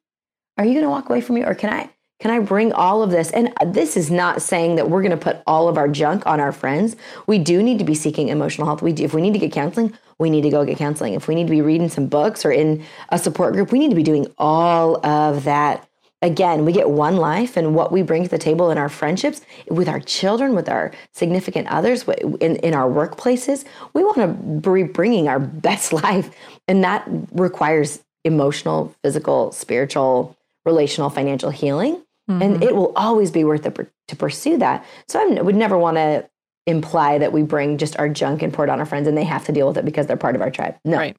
Are 0.57 0.65
you 0.65 0.73
going 0.73 0.83
to 0.83 0.89
walk 0.89 1.09
away 1.09 1.21
from 1.21 1.35
me 1.35 1.43
or 1.43 1.55
can 1.55 1.71
I 1.71 1.89
can 2.19 2.31
I 2.31 2.39
bring 2.39 2.73
all 2.73 3.03
of 3.03 3.11
this? 3.11 3.29
And 3.31 3.53
uh, 3.61 3.65
this 3.65 3.95
is 3.95 4.09
not 4.09 4.41
saying 4.41 4.75
that 4.75 4.89
we're 4.89 5.01
going 5.01 5.11
to 5.11 5.17
put 5.17 5.41
all 5.45 5.67
of 5.67 5.77
our 5.77 5.87
junk 5.87 6.25
on 6.25 6.39
our 6.39 6.51
friends. 6.51 6.95
We 7.27 7.37
do 7.37 7.61
need 7.61 7.77
to 7.77 7.85
be 7.85 7.93
seeking 7.93 8.29
emotional 8.29 8.65
health. 8.65 8.81
We 8.81 8.91
do, 8.91 9.03
if 9.03 9.13
we 9.13 9.21
need 9.21 9.33
to 9.33 9.39
get 9.39 9.51
counseling, 9.51 9.95
we 10.17 10.31
need 10.31 10.41
to 10.41 10.49
go 10.49 10.65
get 10.65 10.79
counseling. 10.79 11.13
If 11.13 11.27
we 11.27 11.35
need 11.35 11.45
to 11.45 11.51
be 11.51 11.61
reading 11.61 11.89
some 11.89 12.07
books 12.07 12.43
or 12.43 12.51
in 12.51 12.83
a 13.09 13.19
support 13.19 13.53
group, 13.53 13.71
we 13.71 13.77
need 13.77 13.89
to 13.89 13.95
be 13.95 14.03
doing 14.03 14.27
all 14.37 15.05
of 15.05 15.43
that. 15.43 15.87
Again, 16.23 16.65
we 16.65 16.71
get 16.71 16.89
one 16.89 17.17
life, 17.17 17.55
and 17.55 17.75
what 17.75 17.91
we 17.91 18.01
bring 18.01 18.23
to 18.23 18.29
the 18.29 18.39
table 18.39 18.71
in 18.71 18.79
our 18.79 18.89
friendships, 18.89 19.41
with 19.69 19.87
our 19.87 19.99
children, 19.99 20.55
with 20.55 20.67
our 20.67 20.91
significant 21.11 21.67
others, 21.67 22.07
in, 22.41 22.55
in 22.55 22.73
our 22.73 22.89
workplaces, 22.89 23.65
we 23.93 24.03
want 24.03 24.17
to 24.17 24.71
be 24.71 24.81
bringing 24.81 25.27
our 25.27 25.39
best 25.67 25.93
life. 25.93 26.35
And 26.67 26.83
that 26.83 27.07
requires 27.31 28.03
emotional, 28.25 28.95
physical, 29.03 29.51
spiritual, 29.51 30.35
relational, 30.65 31.11
financial 31.11 31.51
healing. 31.51 32.01
Mm-hmm. 32.29 32.41
And 32.41 32.63
it 32.63 32.75
will 32.75 32.93
always 32.95 33.31
be 33.31 33.43
worth 33.43 33.65
it 33.65 33.91
to 34.07 34.15
pursue 34.15 34.57
that. 34.57 34.85
So 35.07 35.19
I 35.19 35.41
would 35.41 35.55
never 35.55 35.77
want 35.77 35.97
to 35.97 36.29
imply 36.65 37.17
that 37.17 37.31
we 37.31 37.41
bring 37.41 37.77
just 37.77 37.97
our 37.97 38.09
junk 38.09 38.41
and 38.41 38.53
pour 38.53 38.65
it 38.65 38.69
on 38.69 38.79
our 38.79 38.85
friends 38.85 39.07
and 39.07 39.17
they 39.17 39.23
have 39.23 39.45
to 39.45 39.53
deal 39.53 39.67
with 39.67 39.77
it 39.77 39.85
because 39.85 40.07
they're 40.07 40.17
part 40.17 40.35
of 40.35 40.41
our 40.41 40.51
tribe. 40.51 40.77
No. 40.83 40.97
Right. 40.97 41.15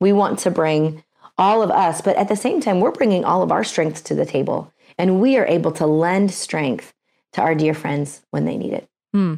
We 0.00 0.12
want 0.12 0.40
to 0.40 0.50
bring 0.50 1.04
all 1.36 1.62
of 1.62 1.70
us, 1.70 2.00
but 2.00 2.16
at 2.16 2.28
the 2.28 2.36
same 2.36 2.60
time, 2.60 2.80
we're 2.80 2.90
bringing 2.90 3.24
all 3.24 3.42
of 3.42 3.52
our 3.52 3.62
strengths 3.62 4.00
to 4.02 4.14
the 4.14 4.26
table 4.26 4.72
and 4.98 5.20
we 5.20 5.36
are 5.36 5.46
able 5.46 5.70
to 5.72 5.86
lend 5.86 6.32
strength 6.32 6.92
to 7.34 7.40
our 7.40 7.54
dear 7.54 7.74
friends 7.74 8.22
when 8.30 8.44
they 8.44 8.56
need 8.56 8.72
it. 8.72 8.88
Hmm. 9.12 9.34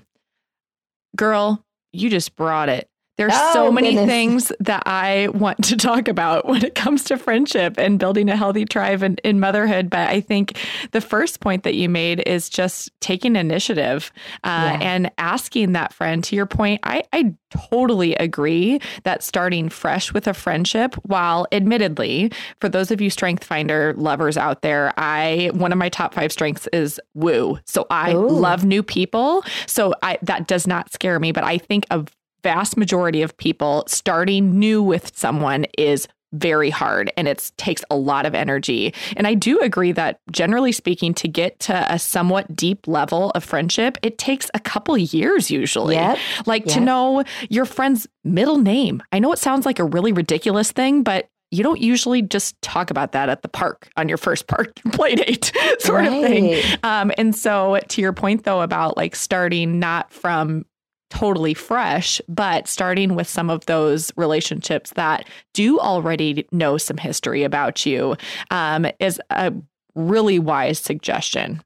Girl, 1.16 1.62
you 1.92 2.08
just 2.08 2.36
brought 2.36 2.68
it. 2.68 2.88
There's 3.20 3.32
oh, 3.34 3.52
so 3.52 3.70
many 3.70 3.90
goodness. 3.90 4.08
things 4.08 4.52
that 4.60 4.84
I 4.86 5.28
want 5.28 5.62
to 5.64 5.76
talk 5.76 6.08
about 6.08 6.46
when 6.48 6.64
it 6.64 6.74
comes 6.74 7.04
to 7.04 7.18
friendship 7.18 7.74
and 7.76 7.98
building 7.98 8.30
a 8.30 8.36
healthy 8.36 8.64
tribe 8.64 9.02
in, 9.02 9.16
in 9.16 9.38
motherhood. 9.38 9.90
But 9.90 10.08
I 10.08 10.22
think 10.22 10.58
the 10.92 11.02
first 11.02 11.40
point 11.40 11.64
that 11.64 11.74
you 11.74 11.90
made 11.90 12.26
is 12.26 12.48
just 12.48 12.90
taking 13.00 13.36
initiative 13.36 14.10
uh, 14.42 14.70
yeah. 14.72 14.78
and 14.80 15.10
asking 15.18 15.72
that 15.72 15.92
friend. 15.92 16.24
To 16.24 16.34
your 16.34 16.46
point, 16.46 16.80
I, 16.82 17.02
I 17.12 17.34
totally 17.50 18.14
agree 18.14 18.80
that 19.02 19.22
starting 19.22 19.68
fresh 19.68 20.14
with 20.14 20.26
a 20.26 20.32
friendship, 20.32 20.94
while 21.02 21.46
admittedly, 21.52 22.32
for 22.58 22.70
those 22.70 22.90
of 22.90 23.02
you 23.02 23.10
Strength 23.10 23.44
Finder 23.44 23.92
lovers 23.98 24.38
out 24.38 24.62
there, 24.62 24.94
I 24.96 25.50
one 25.52 25.72
of 25.72 25.78
my 25.78 25.90
top 25.90 26.14
five 26.14 26.32
strengths 26.32 26.68
is 26.72 26.98
woo. 27.12 27.58
So 27.66 27.86
I 27.90 28.14
Ooh. 28.14 28.28
love 28.28 28.64
new 28.64 28.82
people. 28.82 29.44
So 29.66 29.92
I 30.02 30.16
that 30.22 30.46
does 30.46 30.66
not 30.66 30.90
scare 30.90 31.18
me. 31.18 31.32
But 31.32 31.44
I 31.44 31.58
think 31.58 31.84
of 31.90 32.08
vast 32.42 32.76
majority 32.76 33.22
of 33.22 33.36
people 33.36 33.84
starting 33.86 34.58
new 34.58 34.82
with 34.82 35.16
someone 35.16 35.66
is 35.78 36.08
very 36.32 36.70
hard 36.70 37.12
and 37.16 37.26
it 37.26 37.50
takes 37.56 37.84
a 37.90 37.96
lot 37.96 38.26
of 38.26 38.34
energy. 38.34 38.94
And 39.16 39.26
I 39.26 39.34
do 39.34 39.58
agree 39.60 39.92
that 39.92 40.20
generally 40.30 40.72
speaking, 40.72 41.14
to 41.14 41.28
get 41.28 41.58
to 41.60 41.92
a 41.92 41.98
somewhat 41.98 42.54
deep 42.54 42.86
level 42.86 43.30
of 43.30 43.42
friendship, 43.42 43.98
it 44.02 44.18
takes 44.18 44.50
a 44.54 44.60
couple 44.60 44.96
years 44.96 45.50
usually. 45.50 45.96
Yep. 45.96 46.18
Like 46.46 46.66
yep. 46.66 46.74
to 46.74 46.80
know 46.80 47.24
your 47.48 47.64
friend's 47.64 48.06
middle 48.24 48.58
name. 48.58 49.02
I 49.12 49.18
know 49.18 49.32
it 49.32 49.38
sounds 49.38 49.66
like 49.66 49.78
a 49.78 49.84
really 49.84 50.12
ridiculous 50.12 50.70
thing, 50.70 51.02
but 51.02 51.28
you 51.50 51.64
don't 51.64 51.80
usually 51.80 52.22
just 52.22 52.60
talk 52.62 52.92
about 52.92 53.10
that 53.12 53.28
at 53.28 53.42
the 53.42 53.48
park 53.48 53.88
on 53.96 54.08
your 54.08 54.18
first 54.18 54.46
park 54.46 54.72
play 54.92 55.16
date 55.16 55.52
sort 55.80 56.00
right. 56.00 56.12
of 56.12 56.22
thing. 56.22 56.78
Um, 56.84 57.10
and 57.18 57.34
so 57.34 57.80
to 57.88 58.00
your 58.00 58.12
point 58.12 58.44
though 58.44 58.60
about 58.60 58.96
like 58.96 59.16
starting 59.16 59.80
not 59.80 60.12
from 60.12 60.64
totally 61.10 61.54
fresh, 61.54 62.20
but 62.28 62.66
starting 62.66 63.14
with 63.14 63.28
some 63.28 63.50
of 63.50 63.66
those 63.66 64.12
relationships 64.16 64.92
that 64.94 65.28
do 65.52 65.78
already 65.78 66.46
know 66.52 66.78
some 66.78 66.96
history 66.96 67.42
about 67.42 67.84
you 67.84 68.16
um, 68.50 68.86
is 68.98 69.20
a 69.30 69.52
really 69.94 70.38
wise 70.38 70.78
suggestion. 70.78 71.62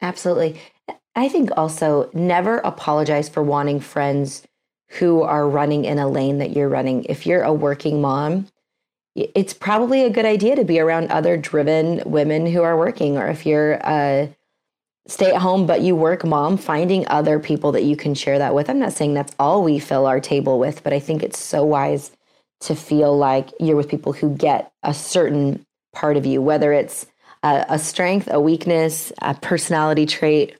Absolutely. 0.00 0.60
I 1.14 1.28
think 1.28 1.50
also 1.56 2.08
never 2.14 2.58
apologize 2.58 3.28
for 3.28 3.42
wanting 3.42 3.80
friends 3.80 4.46
who 4.88 5.22
are 5.22 5.48
running 5.48 5.84
in 5.84 5.98
a 5.98 6.08
lane 6.08 6.38
that 6.38 6.50
you're 6.50 6.68
running. 6.68 7.04
If 7.04 7.26
you're 7.26 7.42
a 7.42 7.52
working 7.52 8.00
mom, 8.00 8.46
it's 9.14 9.52
probably 9.52 10.04
a 10.04 10.10
good 10.10 10.24
idea 10.24 10.56
to 10.56 10.64
be 10.64 10.80
around 10.80 11.10
other 11.10 11.36
driven 11.36 12.02
women 12.06 12.46
who 12.46 12.62
are 12.62 12.76
working, 12.76 13.18
or 13.18 13.28
if 13.28 13.44
you're 13.44 13.74
a 13.84 14.34
stay 15.06 15.32
at 15.32 15.40
home 15.40 15.66
but 15.66 15.80
you 15.80 15.96
work 15.96 16.24
mom 16.24 16.56
finding 16.56 17.06
other 17.08 17.38
people 17.38 17.72
that 17.72 17.84
you 17.84 17.96
can 17.96 18.14
share 18.14 18.38
that 18.38 18.54
with. 18.54 18.70
I'm 18.70 18.78
not 18.78 18.92
saying 18.92 19.14
that's 19.14 19.34
all 19.38 19.62
we 19.62 19.78
fill 19.78 20.06
our 20.06 20.20
table 20.20 20.58
with 20.58 20.82
but 20.82 20.92
i 20.92 21.00
think 21.00 21.22
it's 21.22 21.38
so 21.38 21.64
wise 21.64 22.10
to 22.60 22.74
feel 22.76 23.16
like 23.16 23.50
you're 23.58 23.76
with 23.76 23.88
people 23.88 24.12
who 24.12 24.34
get 24.36 24.72
a 24.82 24.94
certain 24.94 25.64
part 25.92 26.16
of 26.16 26.24
you 26.26 26.40
whether 26.40 26.72
it's 26.72 27.06
a, 27.42 27.64
a 27.68 27.78
strength 27.78 28.28
a 28.30 28.40
weakness 28.40 29.12
a 29.20 29.34
personality 29.34 30.06
trait 30.06 30.56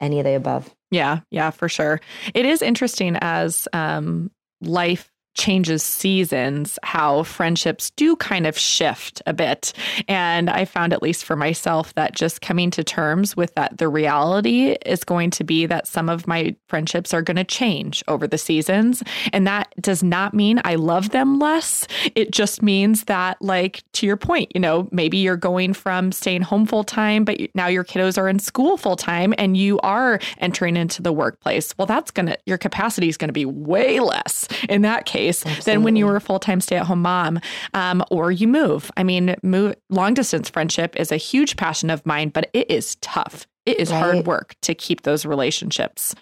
any 0.00 0.18
of 0.18 0.24
the 0.24 0.34
above. 0.34 0.74
Yeah 0.90 1.20
yeah 1.30 1.50
for 1.50 1.68
sure. 1.68 2.00
It 2.34 2.46
is 2.46 2.62
interesting 2.62 3.16
as 3.20 3.68
um, 3.72 4.30
life 4.60 5.10
changes 5.36 5.82
seasons, 5.82 6.78
how 6.82 7.22
friendships 7.22 7.90
do 7.90 8.16
kind 8.16 8.46
of 8.46 8.58
shift 8.58 9.22
a 9.26 9.32
bit. 9.32 9.72
And 10.08 10.48
I 10.48 10.64
found, 10.64 10.92
at 10.92 11.02
least 11.02 11.24
for 11.24 11.36
myself, 11.36 11.94
that 11.94 12.14
just 12.14 12.40
coming 12.40 12.70
to 12.72 12.82
terms 12.82 13.36
with 13.36 13.54
that, 13.54 13.78
the 13.78 13.88
reality 13.88 14.76
is 14.86 15.04
going 15.04 15.30
to 15.32 15.44
be 15.44 15.66
that 15.66 15.86
some 15.86 16.08
of 16.08 16.26
my 16.26 16.56
friendships 16.68 17.12
are 17.12 17.22
going 17.22 17.36
to 17.36 17.44
change 17.44 18.02
over 18.08 18.26
the 18.26 18.38
seasons. 18.38 19.02
And 19.32 19.46
that 19.46 19.72
does 19.80 20.02
not 20.02 20.32
mean 20.32 20.60
I 20.64 20.76
love 20.76 21.10
them 21.10 21.38
less. 21.38 21.86
It 22.14 22.30
just 22.30 22.62
means 22.62 23.04
that, 23.04 23.40
like, 23.42 23.82
to 23.92 24.06
your 24.06 24.16
point, 24.16 24.50
you 24.54 24.60
know, 24.60 24.88
maybe 24.90 25.18
you're 25.18 25.36
going 25.36 25.74
from 25.74 26.12
staying 26.12 26.42
home 26.42 26.66
full 26.66 26.84
time, 26.84 27.24
but 27.24 27.38
now 27.54 27.66
your 27.66 27.84
kiddos 27.84 28.16
are 28.16 28.28
in 28.28 28.38
school 28.38 28.76
full 28.76 28.96
time 28.96 29.34
and 29.36 29.56
you 29.56 29.78
are 29.80 30.18
entering 30.38 30.76
into 30.76 31.02
the 31.02 31.12
workplace. 31.12 31.76
Well, 31.76 31.86
that's 31.86 32.10
going 32.10 32.26
to, 32.26 32.38
your 32.46 32.58
capacity 32.58 33.08
is 33.08 33.16
going 33.16 33.28
to 33.28 33.32
be 33.32 33.44
way 33.44 34.00
less 34.00 34.48
in 34.68 34.82
that 34.82 35.04
case 35.04 35.25
Absolutely. 35.28 35.72
than 35.72 35.82
when 35.82 35.96
you 35.96 36.06
were 36.06 36.16
a 36.16 36.20
full 36.20 36.38
time 36.38 36.60
stay 36.60 36.76
at 36.76 36.86
home 36.86 37.02
mom 37.02 37.40
um, 37.74 38.04
or 38.10 38.30
you 38.30 38.48
move. 38.48 38.90
I 38.96 39.02
mean, 39.02 39.36
move, 39.42 39.76
long 39.90 40.14
distance 40.14 40.48
friendship 40.48 40.96
is 40.96 41.10
a 41.10 41.16
huge 41.16 41.56
passion 41.56 41.90
of 41.90 42.04
mine, 42.06 42.30
but 42.30 42.50
it 42.52 42.70
is 42.70 42.96
tough. 42.96 43.46
It 43.64 43.80
is 43.80 43.90
right. 43.90 43.98
hard 43.98 44.26
work 44.26 44.54
to 44.62 44.74
keep 44.74 45.02
those 45.02 45.26
relationships. 45.26 46.14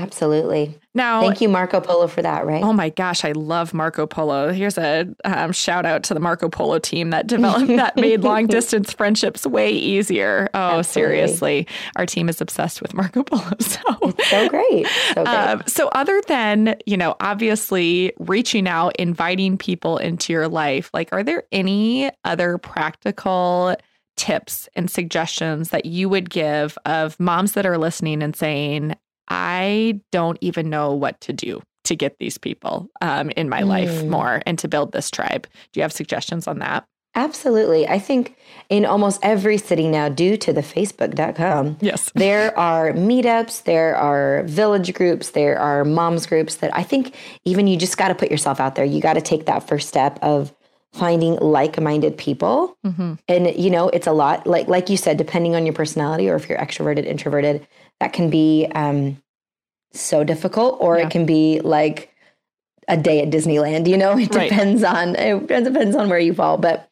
Absolutely. 0.00 0.78
Now, 0.94 1.20
thank 1.20 1.40
you, 1.40 1.48
Marco 1.48 1.80
Polo, 1.80 2.06
for 2.06 2.22
that. 2.22 2.46
Right? 2.46 2.62
Oh 2.62 2.72
my 2.72 2.88
gosh, 2.88 3.24
I 3.24 3.32
love 3.32 3.74
Marco 3.74 4.06
Polo. 4.06 4.50
Here's 4.50 4.78
a 4.78 5.06
um, 5.24 5.52
shout 5.52 5.86
out 5.86 6.02
to 6.04 6.14
the 6.14 6.20
Marco 6.20 6.48
Polo 6.48 6.78
team 6.78 7.10
that 7.10 7.26
developed 7.26 7.68
that 7.68 7.96
made 8.00 8.22
long 8.22 8.46
distance 8.46 8.92
friendships 8.92 9.46
way 9.46 9.70
easier. 9.70 10.48
Oh, 10.54 10.78
Absolutely. 10.78 11.16
seriously, 11.16 11.66
our 11.96 12.06
team 12.06 12.28
is 12.28 12.40
obsessed 12.40 12.80
with 12.82 12.94
Marco 12.94 13.22
Polo. 13.22 13.40
So 13.60 13.80
it's 14.02 14.28
so 14.28 14.48
great. 14.48 14.86
So, 15.14 15.24
great. 15.24 15.28
Um, 15.28 15.62
so 15.66 15.88
other 15.88 16.20
than 16.26 16.76
you 16.86 16.96
know, 16.96 17.14
obviously 17.20 18.12
reaching 18.18 18.66
out, 18.66 18.96
inviting 18.96 19.58
people 19.58 19.98
into 19.98 20.32
your 20.32 20.48
life, 20.48 20.90
like, 20.92 21.12
are 21.12 21.22
there 21.22 21.44
any 21.52 22.10
other 22.24 22.58
practical 22.58 23.76
tips 24.16 24.68
and 24.74 24.90
suggestions 24.90 25.70
that 25.70 25.86
you 25.86 26.08
would 26.08 26.28
give 26.28 26.76
of 26.84 27.18
moms 27.18 27.52
that 27.52 27.64
are 27.64 27.78
listening 27.78 28.22
and 28.22 28.36
saying, 28.36 28.94
I 29.30 30.00
don't 30.10 30.38
even 30.40 30.68
know 30.68 30.92
what 30.92 31.20
to 31.22 31.32
do 31.32 31.62
to 31.84 31.96
get 31.96 32.18
these 32.18 32.36
people 32.36 32.88
um, 33.00 33.30
in 33.30 33.48
my 33.48 33.62
mm. 33.62 33.68
life 33.68 34.04
more 34.04 34.42
and 34.44 34.58
to 34.58 34.68
build 34.68 34.92
this 34.92 35.10
tribe. 35.10 35.46
Do 35.72 35.80
you 35.80 35.82
have 35.82 35.92
suggestions 35.92 36.46
on 36.46 36.58
that? 36.58 36.84
Absolutely. 37.16 37.88
I 37.88 37.98
think 37.98 38.36
in 38.68 38.84
almost 38.84 39.18
every 39.22 39.58
city 39.58 39.88
now, 39.88 40.08
due 40.08 40.36
to 40.36 40.52
the 40.52 40.60
Facebook.com, 40.60 41.78
yes, 41.80 42.10
there 42.14 42.56
are 42.56 42.92
meetups, 42.92 43.64
there 43.64 43.96
are 43.96 44.44
village 44.44 44.94
groups, 44.94 45.30
there 45.30 45.58
are 45.58 45.84
moms 45.84 46.26
groups 46.26 46.56
that 46.56 46.76
I 46.76 46.84
think 46.84 47.16
even 47.44 47.66
you 47.66 47.76
just 47.76 47.96
got 47.96 48.08
to 48.08 48.14
put 48.14 48.30
yourself 48.30 48.60
out 48.60 48.76
there. 48.76 48.84
You 48.84 49.00
got 49.00 49.14
to 49.14 49.20
take 49.20 49.46
that 49.46 49.66
first 49.66 49.88
step 49.88 50.20
of 50.22 50.54
finding 50.92 51.36
like-minded 51.36 52.16
people. 52.16 52.76
Mm-hmm. 52.86 53.14
And 53.26 53.56
you 53.56 53.70
know, 53.70 53.88
it's 53.88 54.06
a 54.06 54.12
lot 54.12 54.46
like 54.46 54.68
like 54.68 54.88
you 54.88 54.96
said, 54.96 55.16
depending 55.16 55.56
on 55.56 55.66
your 55.66 55.74
personality 55.74 56.28
or 56.28 56.36
if 56.36 56.48
you're 56.48 56.58
extroverted, 56.58 57.06
introverted, 57.06 57.66
that 58.00 58.12
can 58.12 58.30
be 58.30 58.66
um, 58.74 59.22
so 59.92 60.24
difficult, 60.24 60.78
or 60.80 60.98
yeah. 60.98 61.06
it 61.06 61.10
can 61.10 61.26
be 61.26 61.60
like 61.60 62.14
a 62.88 62.96
day 62.96 63.22
at 63.22 63.30
Disneyland. 63.30 63.86
You 63.86 63.96
know, 63.96 64.18
it 64.18 64.30
depends 64.30 64.82
right. 64.82 64.96
on 64.96 65.16
it 65.16 65.46
depends 65.46 65.96
on 65.96 66.08
where 66.08 66.18
you 66.18 66.34
fall. 66.34 66.58
But 66.58 66.88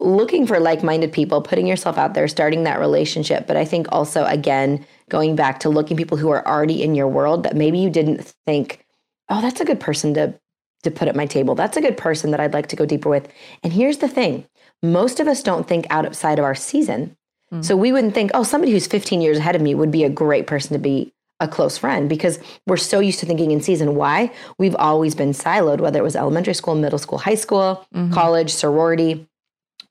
looking 0.00 0.46
for 0.46 0.60
like-minded 0.60 1.12
people, 1.12 1.42
putting 1.42 1.66
yourself 1.66 1.98
out 1.98 2.14
there, 2.14 2.28
starting 2.28 2.62
that 2.64 2.78
relationship. 2.78 3.46
But 3.46 3.56
I 3.56 3.64
think 3.64 3.88
also 3.90 4.24
again 4.24 4.86
going 5.08 5.36
back 5.36 5.60
to 5.60 5.68
looking 5.68 5.96
people 5.96 6.16
who 6.16 6.30
are 6.30 6.46
already 6.46 6.82
in 6.82 6.94
your 6.94 7.08
world 7.08 7.42
that 7.42 7.56
maybe 7.56 7.78
you 7.78 7.90
didn't 7.90 8.32
think, 8.46 8.84
oh, 9.28 9.40
that's 9.40 9.60
a 9.60 9.64
good 9.64 9.80
person 9.80 10.14
to 10.14 10.38
to 10.84 10.90
put 10.92 11.08
at 11.08 11.16
my 11.16 11.26
table. 11.26 11.54
That's 11.56 11.76
a 11.76 11.80
good 11.80 11.96
person 11.96 12.30
that 12.30 12.40
I'd 12.40 12.54
like 12.54 12.68
to 12.68 12.76
go 12.76 12.86
deeper 12.86 13.08
with. 13.08 13.28
And 13.64 13.72
here's 13.72 13.98
the 13.98 14.08
thing 14.08 14.46
most 14.82 15.18
of 15.20 15.26
us 15.26 15.42
don't 15.42 15.66
think 15.66 15.86
outside 15.90 16.38
of 16.38 16.44
our 16.44 16.54
season. 16.54 17.16
Mm. 17.52 17.64
So 17.64 17.76
we 17.76 17.92
wouldn't 17.92 18.14
think, 18.14 18.30
oh, 18.34 18.42
somebody 18.42 18.72
who's 18.72 18.86
15 18.86 19.20
years 19.20 19.38
ahead 19.38 19.56
of 19.56 19.62
me 19.62 19.74
would 19.74 19.90
be 19.90 20.04
a 20.04 20.10
great 20.10 20.46
person 20.46 20.72
to 20.72 20.78
be 20.78 21.12
a 21.40 21.48
close 21.48 21.78
friend 21.78 22.08
because 22.08 22.38
we're 22.66 22.76
so 22.76 22.98
used 23.00 23.20
to 23.20 23.26
thinking 23.26 23.52
in 23.52 23.60
season. 23.60 23.94
Why? 23.94 24.32
We've 24.58 24.74
always 24.76 25.14
been 25.14 25.30
siloed, 25.30 25.80
whether 25.80 26.00
it 26.00 26.02
was 26.02 26.16
elementary 26.16 26.54
school, 26.54 26.74
middle 26.74 26.98
school, 26.98 27.18
high 27.18 27.36
school, 27.36 27.86
mm-hmm. 27.94 28.12
college, 28.12 28.50
sorority. 28.52 29.26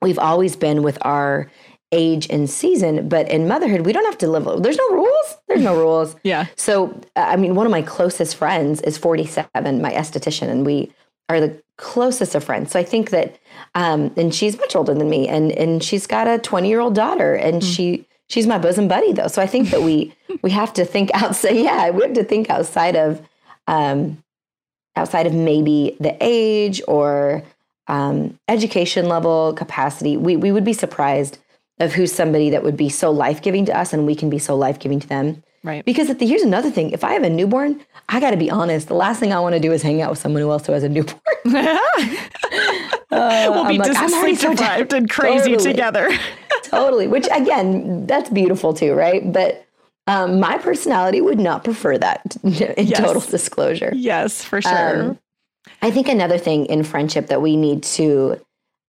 We've 0.02 0.18
always 0.18 0.56
been 0.56 0.82
with 0.82 0.98
our 1.02 1.50
age 1.90 2.26
and 2.28 2.50
season, 2.50 3.08
but 3.08 3.30
in 3.30 3.48
motherhood, 3.48 3.86
we 3.86 3.92
don't 3.92 4.04
have 4.04 4.18
to 4.18 4.28
live. 4.28 4.62
There's 4.62 4.76
no 4.76 4.90
rules. 4.90 5.36
There's 5.48 5.62
no 5.62 5.74
rules. 5.74 6.16
yeah. 6.22 6.46
So, 6.54 7.00
I 7.16 7.36
mean, 7.36 7.54
one 7.54 7.66
of 7.66 7.72
my 7.72 7.82
closest 7.82 8.36
friends 8.36 8.82
is 8.82 8.98
47, 8.98 9.80
my 9.80 9.92
esthetician, 9.92 10.48
and 10.48 10.66
we 10.66 10.92
are 11.28 11.40
the 11.40 11.62
closest 11.76 12.34
of 12.34 12.44
friends. 12.44 12.72
So 12.72 12.78
I 12.78 12.84
think 12.84 13.10
that, 13.10 13.38
um, 13.74 14.12
and 14.16 14.34
she's 14.34 14.58
much 14.58 14.74
older 14.76 14.94
than 14.94 15.08
me, 15.08 15.28
and 15.28 15.52
and 15.52 15.82
she's 15.82 16.06
got 16.06 16.26
a 16.26 16.38
20 16.38 16.68
year 16.68 16.80
old 16.80 16.94
daughter, 16.94 17.34
and 17.34 17.62
mm. 17.62 17.74
she 17.76 18.06
she's 18.28 18.46
my 18.46 18.58
bosom 18.58 18.88
buddy 18.88 19.12
though. 19.12 19.28
So 19.28 19.40
I 19.40 19.46
think 19.46 19.70
that 19.70 19.82
we 19.82 20.14
we 20.42 20.50
have 20.50 20.72
to 20.74 20.84
think 20.84 21.10
outside. 21.14 21.56
Yeah, 21.56 21.90
we 21.90 22.02
have 22.02 22.14
to 22.14 22.24
think 22.24 22.50
outside 22.50 22.96
of 22.96 23.22
um, 23.66 24.22
outside 24.96 25.26
of 25.26 25.34
maybe 25.34 25.96
the 26.00 26.16
age 26.20 26.82
or 26.88 27.42
um, 27.86 28.38
education 28.48 29.08
level 29.08 29.54
capacity. 29.54 30.16
We 30.16 30.36
we 30.36 30.52
would 30.52 30.64
be 30.64 30.72
surprised 30.72 31.38
of 31.80 31.92
who's 31.92 32.12
somebody 32.12 32.50
that 32.50 32.64
would 32.64 32.76
be 32.76 32.88
so 32.88 33.10
life 33.10 33.40
giving 33.40 33.64
to 33.66 33.78
us, 33.78 33.92
and 33.92 34.06
we 34.06 34.14
can 34.14 34.30
be 34.30 34.38
so 34.38 34.56
life 34.56 34.78
giving 34.78 35.00
to 35.00 35.08
them. 35.08 35.42
Right. 35.64 35.84
Because 35.84 36.08
the, 36.14 36.26
here's 36.26 36.42
another 36.42 36.70
thing: 36.70 36.90
if 36.90 37.04
I 37.04 37.12
have 37.12 37.22
a 37.22 37.30
newborn, 37.30 37.80
I 38.08 38.20
got 38.20 38.30
to 38.30 38.36
be 38.36 38.50
honest. 38.50 38.88
The 38.88 38.94
last 38.94 39.20
thing 39.20 39.32
I 39.32 39.40
want 39.40 39.54
to 39.54 39.60
do 39.60 39.72
is 39.72 39.82
hang 39.82 40.00
out 40.00 40.10
with 40.10 40.18
someone 40.18 40.42
else 40.42 40.66
who 40.66 40.72
has 40.72 40.82
a 40.82 40.88
newborn. 40.88 41.20
uh, 41.46 41.78
we'll 43.10 43.68
be 43.68 43.78
like, 43.78 44.08
sleep 44.08 44.38
deprived 44.38 44.92
and 44.92 45.10
crazy 45.10 45.52
totally. 45.52 45.72
together. 45.72 46.10
totally. 46.62 47.08
Which 47.08 47.26
again, 47.32 48.06
that's 48.06 48.30
beautiful 48.30 48.72
too, 48.72 48.94
right? 48.94 49.32
But 49.32 49.66
um, 50.06 50.40
my 50.40 50.58
personality 50.58 51.20
would 51.20 51.38
not 51.38 51.64
prefer 51.64 51.98
that. 51.98 52.36
In 52.42 52.52
yes. 52.52 52.98
total 52.98 53.20
disclosure. 53.20 53.92
Yes, 53.94 54.42
for 54.42 54.62
sure. 54.62 55.02
Um, 55.02 55.18
I 55.82 55.90
think 55.90 56.08
another 56.08 56.38
thing 56.38 56.66
in 56.66 56.82
friendship 56.82 57.26
that 57.26 57.42
we 57.42 57.56
need 57.56 57.82
to 57.82 58.40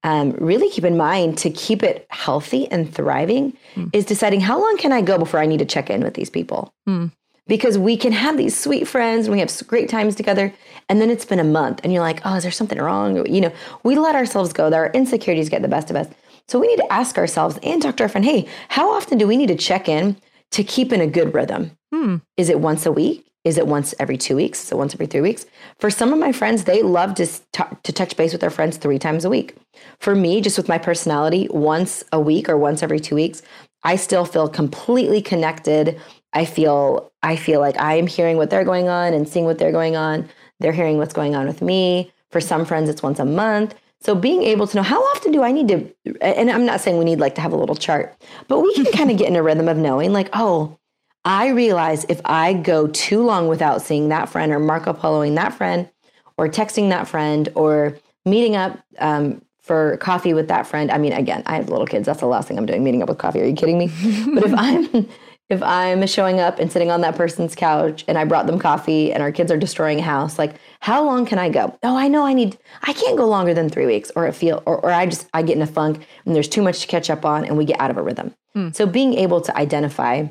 um, 0.04 0.32
really 0.32 0.70
keep 0.70 0.86
in 0.86 0.98
mind 0.98 1.38
to 1.40 1.50
keep 1.50 1.84
it 1.84 2.08
healthy 2.10 2.70
and 2.72 2.94
thriving 2.94 3.58
mm. 3.76 3.90
is 3.94 4.06
deciding 4.06 4.42
how 4.42 4.60
long 4.60 4.78
can 4.78 4.92
I 4.92 5.02
go 5.02 5.18
before 5.18 5.40
I 5.40 5.46
need 5.46 5.60
to 5.60 5.66
check 5.66 5.90
in 5.90 6.02
with 6.02 6.14
these 6.14 6.30
people. 6.30 6.74
Mm. 6.88 7.12
Because 7.48 7.78
we 7.78 7.98
can 7.98 8.12
have 8.12 8.38
these 8.38 8.58
sweet 8.58 8.88
friends 8.88 9.26
and 9.26 9.34
we 9.34 9.40
have 9.40 9.52
great 9.68 9.90
times 9.90 10.16
together, 10.16 10.54
and 10.88 11.02
then 11.02 11.10
it's 11.10 11.26
been 11.26 11.40
a 11.40 11.44
month, 11.44 11.82
and 11.84 11.92
you're 11.92 12.04
like, 12.04 12.22
oh, 12.24 12.36
is 12.36 12.44
there 12.44 12.52
something 12.52 12.78
wrong? 12.78 13.26
You 13.26 13.42
know, 13.42 13.52
we 13.84 13.96
let 13.96 14.16
ourselves 14.16 14.54
go. 14.54 14.72
Our 14.72 14.92
insecurities 14.92 15.50
get 15.50 15.64
the 15.64 15.68
best 15.68 15.90
of 15.90 15.96
us. 15.96 16.08
So 16.48 16.60
we 16.60 16.68
need 16.68 16.78
to 16.78 16.94
ask 16.94 17.18
ourselves 17.18 17.58
and 17.64 17.82
talk 17.82 17.98
to 17.98 18.04
our 18.04 18.10
friend, 18.10 18.26
hey, 18.26 18.48
how 18.70 18.92
often 18.92 19.18
do 19.18 19.28
we 19.28 19.36
need 19.36 19.48
to 19.48 19.56
check 19.56 19.90
in 19.90 20.16
to 20.52 20.64
keep 20.64 20.94
in 20.94 21.02
a 21.02 21.08
good 21.08 21.34
rhythm? 21.34 21.72
Hmm. 21.92 22.18
Is 22.38 22.50
it 22.50 22.60
once 22.60 22.86
a 22.86 22.92
week? 22.92 23.29
Is 23.46 23.58
it 23.58 23.68
once 23.68 23.96
every 24.00 24.18
two 24.18 24.36
weeks? 24.36 24.64
Is 24.64 24.72
it 24.72 24.78
once 24.78 24.94
every 24.94 25.08
three 25.08 25.22
weeks? 25.22 25.46
For 25.80 25.90
some 25.90 26.12
of 26.12 26.20
my 26.20 26.32
friends, 26.32 26.66
they 26.66 26.82
love 26.82 27.16
to, 27.16 27.26
t- 27.26 27.64
to 27.84 27.94
touch 27.94 28.18
base 28.18 28.34
with 28.34 28.42
their 28.42 28.50
friends 28.50 28.78
three 28.78 29.00
times 29.00 29.24
a 29.24 29.30
week. 29.30 29.56
For 30.00 30.14
me, 30.14 30.42
just 30.42 30.58
with 30.58 30.68
my 30.68 30.78
personality, 30.78 31.48
once 31.50 32.04
a 32.12 32.20
week 32.20 32.50
or 32.50 32.58
once 32.58 32.84
every 32.84 33.00
two 33.00 33.16
weeks, 33.16 33.42
I 33.84 33.96
still 33.96 34.26
feel 34.26 34.50
completely 34.50 35.22
connected. 35.22 36.00
I 36.34 36.46
feel 36.46 37.12
I 37.24 37.38
feel 37.38 37.60
like 37.62 37.80
I 37.80 37.96
am 37.96 38.08
hearing 38.08 38.38
what 38.38 38.50
they're 38.50 38.66
going 38.66 38.90
on 38.90 39.14
and 39.14 39.28
seeing 39.28 39.46
what 39.46 39.58
they're 39.58 39.72
going 39.72 39.96
on. 39.96 40.30
They're 40.60 40.74
hearing 40.74 40.98
what's 40.98 41.14
going 41.14 41.36
on 41.36 41.48
with 41.48 41.62
me. 41.62 42.12
For 42.32 42.42
some 42.42 42.66
friends, 42.66 42.90
it's 42.90 43.02
once 43.02 43.20
a 43.20 43.26
month. 43.26 43.74
So 44.02 44.16
being 44.16 44.44
able 44.44 44.68
to 44.68 44.78
know 44.78 44.84
how 44.84 45.02
often 45.02 45.32
do 45.32 45.44
I 45.44 45.52
need 45.52 45.68
to, 45.70 45.94
and 46.22 46.50
I'm 46.50 46.66
not 46.66 46.80
saying 46.80 46.98
we 46.98 47.06
need 47.06 47.20
like 47.20 47.36
to 47.36 47.42
have 47.42 47.52
a 47.52 47.58
little 47.58 47.76
chart, 47.76 48.16
but 48.48 48.60
we 48.62 48.74
can 48.74 48.86
kind 48.86 49.12
of 49.12 49.18
get 49.18 49.28
in 49.28 49.36
a 49.36 49.44
rhythm 49.44 49.68
of 49.68 49.78
knowing 49.78 50.14
like, 50.14 50.30
oh, 50.34 50.78
I 51.26 51.50
realize 51.50 52.06
if 52.10 52.22
I 52.26 52.54
go 52.54 52.88
too 52.88 53.22
long 53.24 53.48
without 53.48 53.82
seeing 53.82 54.10
that 54.10 54.30
friend 54.30 54.52
or 54.52 54.60
Marco 54.60 54.94
Poloing 54.94 55.36
that 55.36 55.54
friend 55.54 55.90
or 56.38 56.48
texting 56.48 56.90
that 56.90 57.08
friend 57.08 57.50
or 57.56 57.98
meeting 58.26 58.56
up 58.56 58.80
um, 59.00 59.42
for 59.62 59.98
coffee 59.98 60.34
with 60.34 60.48
that 60.48 60.66
friend. 60.66 60.90
I 60.90 60.98
mean, 60.98 61.14
again, 61.14 61.44
I 61.46 61.58
have 61.58 61.70
little 61.70 61.86
kids. 61.86 62.06
That's 62.06 62.22
the 62.22 62.26
last 62.26 62.48
thing 62.48 62.58
I'm 62.58 62.66
doing, 62.66 62.84
meeting 62.84 63.04
up 63.04 63.10
with 63.10 63.18
coffee. 63.18 63.42
Are 63.42 63.46
you 63.46 63.56
kidding 63.56 63.78
me? 63.78 63.88
but 64.34 64.46
if 64.46 64.54
I'm 64.56 65.08
if 65.50 65.64
I'm 65.64 66.06
showing 66.06 66.40
up 66.40 66.60
and 66.60 66.72
sitting 66.72 66.92
on 66.92 67.02
that 67.02 67.16
person's 67.16 67.56
couch 67.56 68.06
and 68.08 68.18
I 68.18 68.24
brought 68.24 68.46
them 68.46 68.60
coffee 68.60 69.12
and 69.12 69.22
our 69.24 69.32
kids 69.32 69.52
are 69.52 69.58
destroying 69.58 70.00
a 70.00 70.04
house, 70.04 70.40
like 70.40 70.56
how 70.80 71.04
long 71.04 71.26
can 71.26 71.40
I 71.40 71.50
go? 71.50 71.78
Oh, 71.84 71.98
I 71.98 72.08
know 72.08 72.26
I 72.26 72.34
need 72.34 72.58
I 72.84 72.94
can't 72.94 73.18
go 73.18 73.28
longer 73.28 73.54
than 73.54 73.68
three 73.68 73.86
weeks 73.86 74.12
or 74.16 74.26
it 74.28 74.34
feel 74.34 74.64
or, 74.66 74.78
or 74.80 74.92
I 74.92 75.06
just 75.06 75.28
I 75.34 75.42
get 75.42 75.56
in 75.56 75.62
a 75.62 75.68
funk 75.68 76.06
and 76.26 76.36
there's 76.36 76.48
too 76.48 76.62
much 76.62 76.82
to 76.82 76.88
catch 76.88 77.10
up 77.10 77.26
on 77.26 77.46
and 77.46 77.58
we 77.58 77.66
get 77.66 77.80
out 77.80 77.92
of 77.92 77.98
a 77.98 78.02
rhythm. 78.02 78.34
Hmm. 78.54 78.70
So 78.72 78.86
being 78.86 79.16
able 79.16 79.42
to 79.42 79.58
identify 79.58 80.28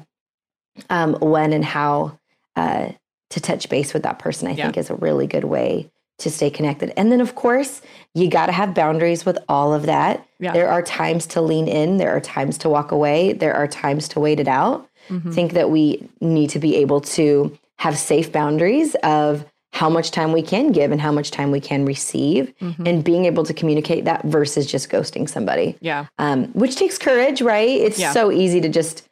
um, 0.91 1.15
when 1.21 1.53
and 1.53 1.65
how 1.65 2.19
uh, 2.57 2.93
to 3.31 3.41
touch 3.41 3.69
base 3.69 3.93
with 3.93 4.03
that 4.03 4.19
person, 4.19 4.49
I 4.49 4.53
yeah. 4.53 4.65
think 4.65 4.77
is 4.77 4.91
a 4.91 4.95
really 4.95 5.27
good 5.27 5.45
way 5.45 5.91
to 6.19 6.31
stay 6.31 6.51
connected. 6.51 6.93
And 6.97 7.13
then, 7.13 7.21
of 7.21 7.35
course, 7.35 7.81
you 8.15 8.29
got 8.29 8.47
to 8.47 8.53
have 8.53 8.75
boundaries 8.75 9.25
with 9.25 9.39
all 9.49 9.73
of 9.73 9.87
that. 9.87 10.27
Yeah. 10.41 10.53
There 10.53 10.69
are 10.69 10.83
times 10.83 11.27
to 11.29 11.41
lean 11.41 11.69
in, 11.69 11.99
there 11.99 12.11
are 12.11 12.21
times 12.21 12.59
to 12.59 12.69
walk 12.69 12.91
away, 12.91 13.33
there 13.35 13.55
are 13.55 13.69
times 13.69 14.09
to 14.09 14.21
wait 14.21 14.41
it 14.41 14.49
out. 14.49 14.89
Mm-hmm. 15.09 15.31
think 15.31 15.53
that 15.55 15.71
we 15.71 16.07
need 16.21 16.51
to 16.51 16.59
be 16.59 16.77
able 16.77 17.01
to 17.01 17.57
have 17.77 17.97
safe 17.97 18.31
boundaries 18.31 18.95
of 18.97 19.47
how 19.73 19.89
much 19.89 20.11
time 20.11 20.33
we 20.33 20.43
can 20.43 20.71
give 20.71 20.93
and 20.93 21.01
how 21.01 21.13
much 21.13 21.31
time 21.31 21.51
we 21.51 21.61
can 21.61 21.87
receive 21.87 22.53
mm-hmm. 22.61 22.87
and 22.87 23.05
being 23.05 23.25
able 23.25 23.45
to 23.45 23.55
communicate 23.55 24.05
that 24.05 24.23
versus 24.25 24.67
just 24.67 24.91
ghosting 24.91 25.27
somebody. 25.29 25.79
Yeah. 25.81 26.07
Um, 26.19 26.49
which 26.49 26.77
takes 26.77 26.99
courage, 26.99 27.41
right? 27.41 27.71
It's 27.71 27.99
yeah. 27.99 28.13
so 28.13 28.31
easy 28.31 28.61
to 28.61 28.69
just 28.69 29.08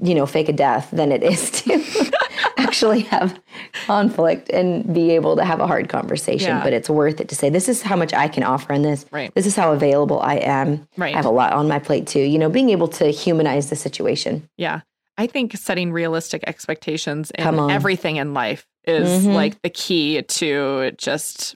you 0.00 0.14
know, 0.14 0.26
fake 0.26 0.48
a 0.48 0.52
death 0.52 0.90
than 0.92 1.12
it 1.12 1.22
is 1.22 1.50
to 1.50 2.12
actually 2.56 3.00
have 3.00 3.38
conflict 3.86 4.48
and 4.50 4.92
be 4.92 5.10
able 5.10 5.36
to 5.36 5.44
have 5.44 5.60
a 5.60 5.66
hard 5.66 5.88
conversation. 5.88 6.48
Yeah. 6.48 6.62
But 6.62 6.72
it's 6.72 6.90
worth 6.90 7.20
it 7.20 7.28
to 7.28 7.34
say, 7.34 7.50
this 7.50 7.68
is 7.68 7.82
how 7.82 7.96
much 7.96 8.12
I 8.12 8.28
can 8.28 8.42
offer 8.42 8.72
in 8.72 8.82
this. 8.82 9.06
Right. 9.10 9.34
This 9.34 9.46
is 9.46 9.56
how 9.56 9.72
available 9.72 10.20
I 10.20 10.36
am. 10.36 10.86
Right. 10.96 11.14
I 11.14 11.16
have 11.16 11.26
a 11.26 11.30
lot 11.30 11.52
on 11.52 11.68
my 11.68 11.78
plate 11.78 12.06
too. 12.06 12.20
You 12.20 12.38
know, 12.38 12.48
being 12.48 12.70
able 12.70 12.88
to 12.88 13.08
humanize 13.08 13.70
the 13.70 13.76
situation. 13.76 14.48
Yeah. 14.56 14.80
I 15.18 15.26
think 15.26 15.56
setting 15.56 15.92
realistic 15.92 16.42
expectations 16.46 17.30
in 17.32 17.70
everything 17.70 18.16
in 18.16 18.34
life 18.34 18.66
is 18.84 19.24
mm-hmm. 19.24 19.34
like 19.34 19.60
the 19.62 19.70
key 19.70 20.22
to 20.22 20.92
just 20.96 21.54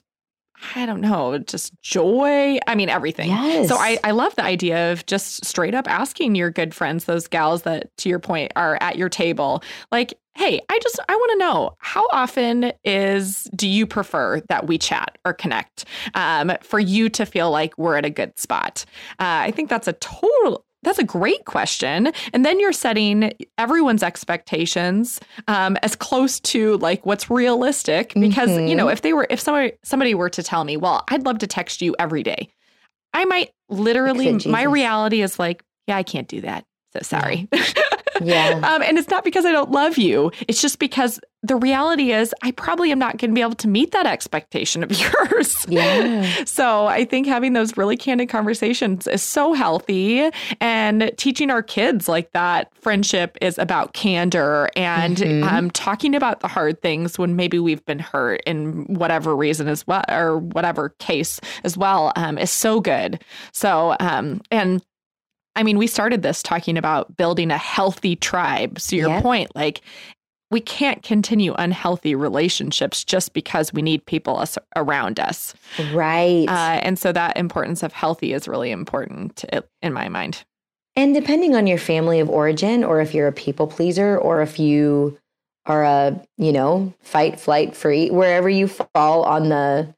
I 0.75 0.85
don't 0.85 1.01
know, 1.01 1.37
just 1.37 1.79
joy. 1.81 2.57
I 2.67 2.75
mean, 2.75 2.89
everything. 2.89 3.29
Yes. 3.29 3.67
So 3.69 3.75
I, 3.75 3.99
I 4.03 4.11
love 4.11 4.35
the 4.35 4.43
idea 4.43 4.91
of 4.91 5.05
just 5.05 5.45
straight 5.45 5.75
up 5.75 5.87
asking 5.87 6.35
your 6.35 6.49
good 6.49 6.73
friends, 6.73 7.05
those 7.05 7.27
gals 7.27 7.61
that, 7.63 7.95
to 7.97 8.09
your 8.09 8.19
point, 8.19 8.51
are 8.55 8.77
at 8.81 8.97
your 8.97 9.09
table, 9.09 9.63
like, 9.91 10.17
hey, 10.35 10.61
I 10.69 10.79
just, 10.79 10.99
I 11.09 11.15
want 11.15 11.31
to 11.31 11.37
know 11.39 11.75
how 11.79 12.07
often 12.11 12.71
is, 12.83 13.49
do 13.55 13.67
you 13.67 13.87
prefer 13.87 14.39
that 14.49 14.67
we 14.67 14.77
chat 14.77 15.17
or 15.25 15.33
connect 15.33 15.85
um, 16.13 16.51
for 16.61 16.79
you 16.79 17.09
to 17.09 17.25
feel 17.25 17.49
like 17.49 17.75
we're 17.77 17.97
at 17.97 18.05
a 18.05 18.11
good 18.11 18.37
spot? 18.37 18.85
Uh, 19.19 19.47
I 19.47 19.51
think 19.51 19.69
that's 19.69 19.87
a 19.87 19.93
total, 19.93 20.63
that's 20.87 20.99
a 20.99 21.03
great 21.03 21.45
question. 21.45 22.11
And 22.33 22.45
then 22.45 22.59
you're 22.59 22.73
setting 22.73 23.33
everyone's 23.57 24.03
expectations 24.03 25.19
um, 25.47 25.77
as 25.83 25.95
close 25.95 26.39
to 26.41 26.77
like 26.77 27.05
what's 27.05 27.29
realistic. 27.29 28.13
Because, 28.15 28.49
mm-hmm. 28.49 28.67
you 28.67 28.75
know, 28.75 28.85
mm-hmm. 28.85 28.93
if 28.93 29.01
they 29.01 29.13
were, 29.13 29.27
if 29.29 29.39
somebody, 29.39 29.73
somebody 29.83 30.15
were 30.15 30.29
to 30.29 30.43
tell 30.43 30.63
me, 30.63 30.77
well, 30.77 31.03
I'd 31.09 31.25
love 31.25 31.39
to 31.39 31.47
text 31.47 31.81
you 31.81 31.95
every 31.99 32.23
day, 32.23 32.49
I 33.13 33.25
might 33.25 33.51
literally, 33.69 34.39
my 34.45 34.63
reality 34.63 35.21
is 35.21 35.39
like, 35.39 35.63
yeah, 35.87 35.97
I 35.97 36.03
can't 36.03 36.27
do 36.27 36.41
that. 36.41 36.65
So 36.93 36.99
sorry. 37.01 37.47
Yeah. 37.51 37.63
Yeah. 38.19 38.59
um, 38.63 38.81
and 38.81 38.97
it's 38.97 39.09
not 39.09 39.23
because 39.23 39.45
I 39.45 39.51
don't 39.51 39.69
love 39.69 39.99
you. 39.99 40.31
It's 40.47 40.59
just 40.59 40.79
because 40.79 41.19
the 41.47 41.55
reality 41.55 42.11
is 42.11 42.33
I 42.41 42.51
probably 42.51 42.91
am 42.91 42.99
not 42.99 43.17
going 43.17 43.31
to 43.31 43.35
be 43.35 43.41
able 43.41 43.55
to 43.55 43.67
meet 43.67 43.91
that 43.91 44.05
expectation 44.05 44.83
of 44.83 44.91
yours. 44.99 45.65
Yeah. 45.67 46.43
so 46.45 46.87
I 46.87 47.05
think 47.05 47.27
having 47.27 47.53
those 47.53 47.77
really 47.77 47.97
candid 47.97 48.29
conversations 48.29 49.07
is 49.07 49.23
so 49.23 49.53
healthy 49.53 50.29
and 50.59 51.11
teaching 51.17 51.49
our 51.49 51.63
kids 51.63 52.07
like 52.07 52.31
that 52.33 52.71
friendship 52.81 53.37
is 53.41 53.57
about 53.57 53.93
candor 53.93 54.69
and 54.75 55.17
mm-hmm. 55.17 55.47
um, 55.47 55.71
talking 55.71 56.15
about 56.15 56.41
the 56.41 56.47
hard 56.47 56.81
things 56.81 57.17
when 57.17 57.35
maybe 57.35 57.59
we've 57.59 57.85
been 57.85 57.99
hurt 57.99 58.41
in 58.45 58.85
whatever 58.85 59.35
reason 59.35 59.67
as 59.67 59.85
well 59.87 60.03
or 60.09 60.37
whatever 60.37 60.89
case 60.99 61.39
as 61.63 61.77
well 61.77 62.11
um, 62.15 62.37
is 62.37 62.51
so 62.51 62.81
good. 62.81 63.23
So, 63.51 63.95
um, 63.99 64.41
and 64.51 64.83
I 65.55 65.63
mean, 65.63 65.79
we 65.79 65.87
started 65.87 66.21
this 66.21 66.43
talking 66.43 66.77
about 66.77 67.17
building 67.17 67.49
a 67.49 67.57
healthy 67.57 68.15
tribe. 68.15 68.79
So, 68.79 68.95
your 68.95 69.09
yep. 69.09 69.23
point, 69.23 69.55
like, 69.55 69.81
we 70.49 70.61
can't 70.61 71.03
continue 71.03 71.53
unhealthy 71.53 72.15
relationships 72.15 73.03
just 73.03 73.33
because 73.33 73.73
we 73.73 73.81
need 73.81 74.05
people 74.05 74.37
us, 74.37 74.57
around 74.75 75.19
us. 75.19 75.53
Right. 75.93 76.45
Uh, 76.47 76.79
and 76.81 76.97
so, 76.97 77.11
that 77.11 77.37
importance 77.37 77.83
of 77.83 77.93
healthy 77.93 78.33
is 78.33 78.47
really 78.47 78.71
important 78.71 79.43
in 79.81 79.93
my 79.93 80.07
mind. 80.09 80.43
And 80.95 81.13
depending 81.13 81.55
on 81.55 81.67
your 81.67 81.77
family 81.77 82.19
of 82.19 82.29
origin, 82.29 82.83
or 82.83 83.01
if 83.01 83.13
you're 83.13 83.27
a 83.27 83.33
people 83.33 83.67
pleaser, 83.67 84.17
or 84.17 84.41
if 84.41 84.57
you 84.59 85.17
are 85.65 85.83
a, 85.83 86.21
you 86.37 86.51
know, 86.51 86.93
fight, 87.01 87.39
flight, 87.39 87.75
free, 87.75 88.09
wherever 88.09 88.49
you 88.49 88.67
fall 88.67 89.23
on 89.23 89.49
the 89.49 89.93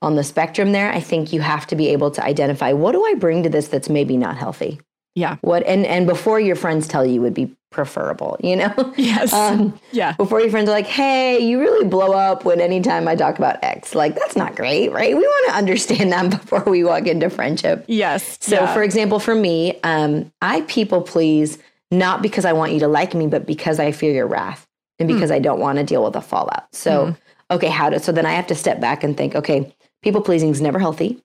on 0.00 0.16
the 0.16 0.24
spectrum 0.24 0.72
there, 0.72 0.92
I 0.92 0.98
think 0.98 1.32
you 1.32 1.40
have 1.40 1.66
to 1.68 1.76
be 1.76 1.88
able 1.90 2.10
to 2.12 2.24
identify 2.24 2.72
what 2.72 2.90
do 2.92 3.04
I 3.04 3.14
bring 3.14 3.44
to 3.44 3.48
this 3.48 3.68
that's 3.68 3.88
maybe 3.88 4.16
not 4.16 4.36
healthy? 4.36 4.80
Yeah. 5.14 5.36
What 5.42 5.62
and 5.66 5.84
and 5.86 6.06
before 6.06 6.40
your 6.40 6.56
friends 6.56 6.88
tell 6.88 7.04
you 7.04 7.20
would 7.20 7.34
be 7.34 7.54
preferable, 7.72 8.36
you 8.42 8.54
know? 8.54 8.72
Yes. 8.96 9.32
Um, 9.32 9.78
yeah. 9.90 10.12
Before 10.12 10.40
your 10.40 10.50
friends 10.50 10.68
are 10.68 10.72
like, 10.72 10.86
hey, 10.86 11.40
you 11.40 11.58
really 11.58 11.88
blow 11.88 12.12
up 12.12 12.44
when 12.44 12.60
anytime 12.60 13.08
I 13.08 13.16
talk 13.16 13.38
about 13.38 13.62
X. 13.64 13.94
Like, 13.94 14.14
that's 14.14 14.36
not 14.36 14.54
great, 14.54 14.92
right? 14.92 15.16
We 15.16 15.22
want 15.22 15.48
to 15.48 15.56
understand 15.56 16.12
that 16.12 16.30
before 16.42 16.62
we 16.64 16.84
walk 16.84 17.06
into 17.06 17.28
friendship. 17.30 17.84
Yes. 17.88 18.38
So, 18.40 18.56
yeah. 18.56 18.72
for 18.72 18.82
example, 18.82 19.18
for 19.18 19.34
me, 19.34 19.80
um, 19.82 20.30
I 20.40 20.60
people 20.62 21.02
please 21.02 21.58
not 21.90 22.22
because 22.22 22.44
I 22.44 22.52
want 22.52 22.72
you 22.72 22.80
to 22.80 22.88
like 22.88 23.14
me, 23.14 23.26
but 23.26 23.44
because 23.46 23.80
I 23.80 23.92
fear 23.92 24.12
your 24.12 24.26
wrath 24.26 24.66
and 24.98 25.08
because 25.08 25.30
mm. 25.30 25.34
I 25.34 25.38
don't 25.40 25.60
want 25.60 25.78
to 25.78 25.84
deal 25.84 26.04
with 26.04 26.12
the 26.12 26.20
fallout. 26.20 26.72
So, 26.72 27.08
mm. 27.08 27.16
okay, 27.50 27.68
how 27.68 27.90
to, 27.90 27.98
so 27.98 28.12
then 28.12 28.26
I 28.26 28.32
have 28.32 28.46
to 28.48 28.54
step 28.54 28.80
back 28.80 29.02
and 29.02 29.16
think, 29.16 29.34
okay, 29.34 29.74
people 30.02 30.20
pleasing 30.20 30.50
is 30.50 30.60
never 30.60 30.78
healthy. 30.78 31.22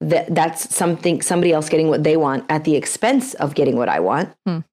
That 0.00 0.34
that's 0.34 0.74
something 0.74 1.22
somebody 1.22 1.52
else 1.52 1.68
getting 1.68 1.88
what 1.88 2.04
they 2.04 2.16
want 2.16 2.44
at 2.50 2.64
the 2.64 2.76
expense 2.76 3.34
of 3.34 3.54
getting 3.54 3.76
what 3.76 3.88
I 3.88 4.00
want. 4.00 4.34
Mm 4.46 4.64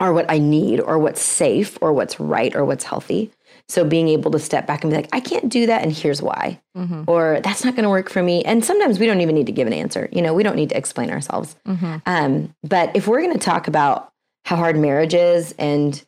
or 0.00 0.12
what 0.12 0.30
I 0.30 0.38
need 0.38 0.80
or 0.80 0.98
what's 0.98 1.20
safe 1.20 1.78
or 1.80 1.92
what's 1.92 2.20
right 2.20 2.54
or 2.54 2.64
what's 2.64 2.84
healthy. 2.84 3.30
So 3.68 3.84
being 3.84 4.08
able 4.08 4.30
to 4.30 4.38
step 4.38 4.66
back 4.66 4.82
and 4.82 4.90
be 4.90 4.96
like, 4.96 5.08
I 5.12 5.20
can't 5.20 5.48
do 5.48 5.66
that, 5.66 5.82
and 5.82 5.92
here's 5.92 6.22
why, 6.22 6.60
mm-hmm. 6.76 7.04
or 7.06 7.40
that's 7.42 7.64
not 7.64 7.74
going 7.74 7.82
to 7.82 7.90
work 7.90 8.08
for 8.08 8.22
me. 8.22 8.42
And 8.44 8.64
sometimes 8.64 8.98
we 8.98 9.06
don't 9.06 9.20
even 9.20 9.34
need 9.34 9.46
to 9.46 9.52
give 9.52 9.66
an 9.66 9.72
answer. 9.72 10.08
You 10.10 10.22
know, 10.22 10.32
we 10.32 10.42
don't 10.42 10.56
need 10.56 10.70
to 10.70 10.76
explain 10.76 11.10
ourselves. 11.10 11.54
Mm-hmm. 11.66 11.96
Um, 12.06 12.54
but 12.62 12.94
if 12.94 13.06
we're 13.06 13.20
going 13.20 13.34
to 13.34 13.38
talk 13.38 13.68
about 13.68 14.10
how 14.44 14.56
hard 14.56 14.76
marriage 14.78 15.12
is 15.12 15.54
and 15.58 16.02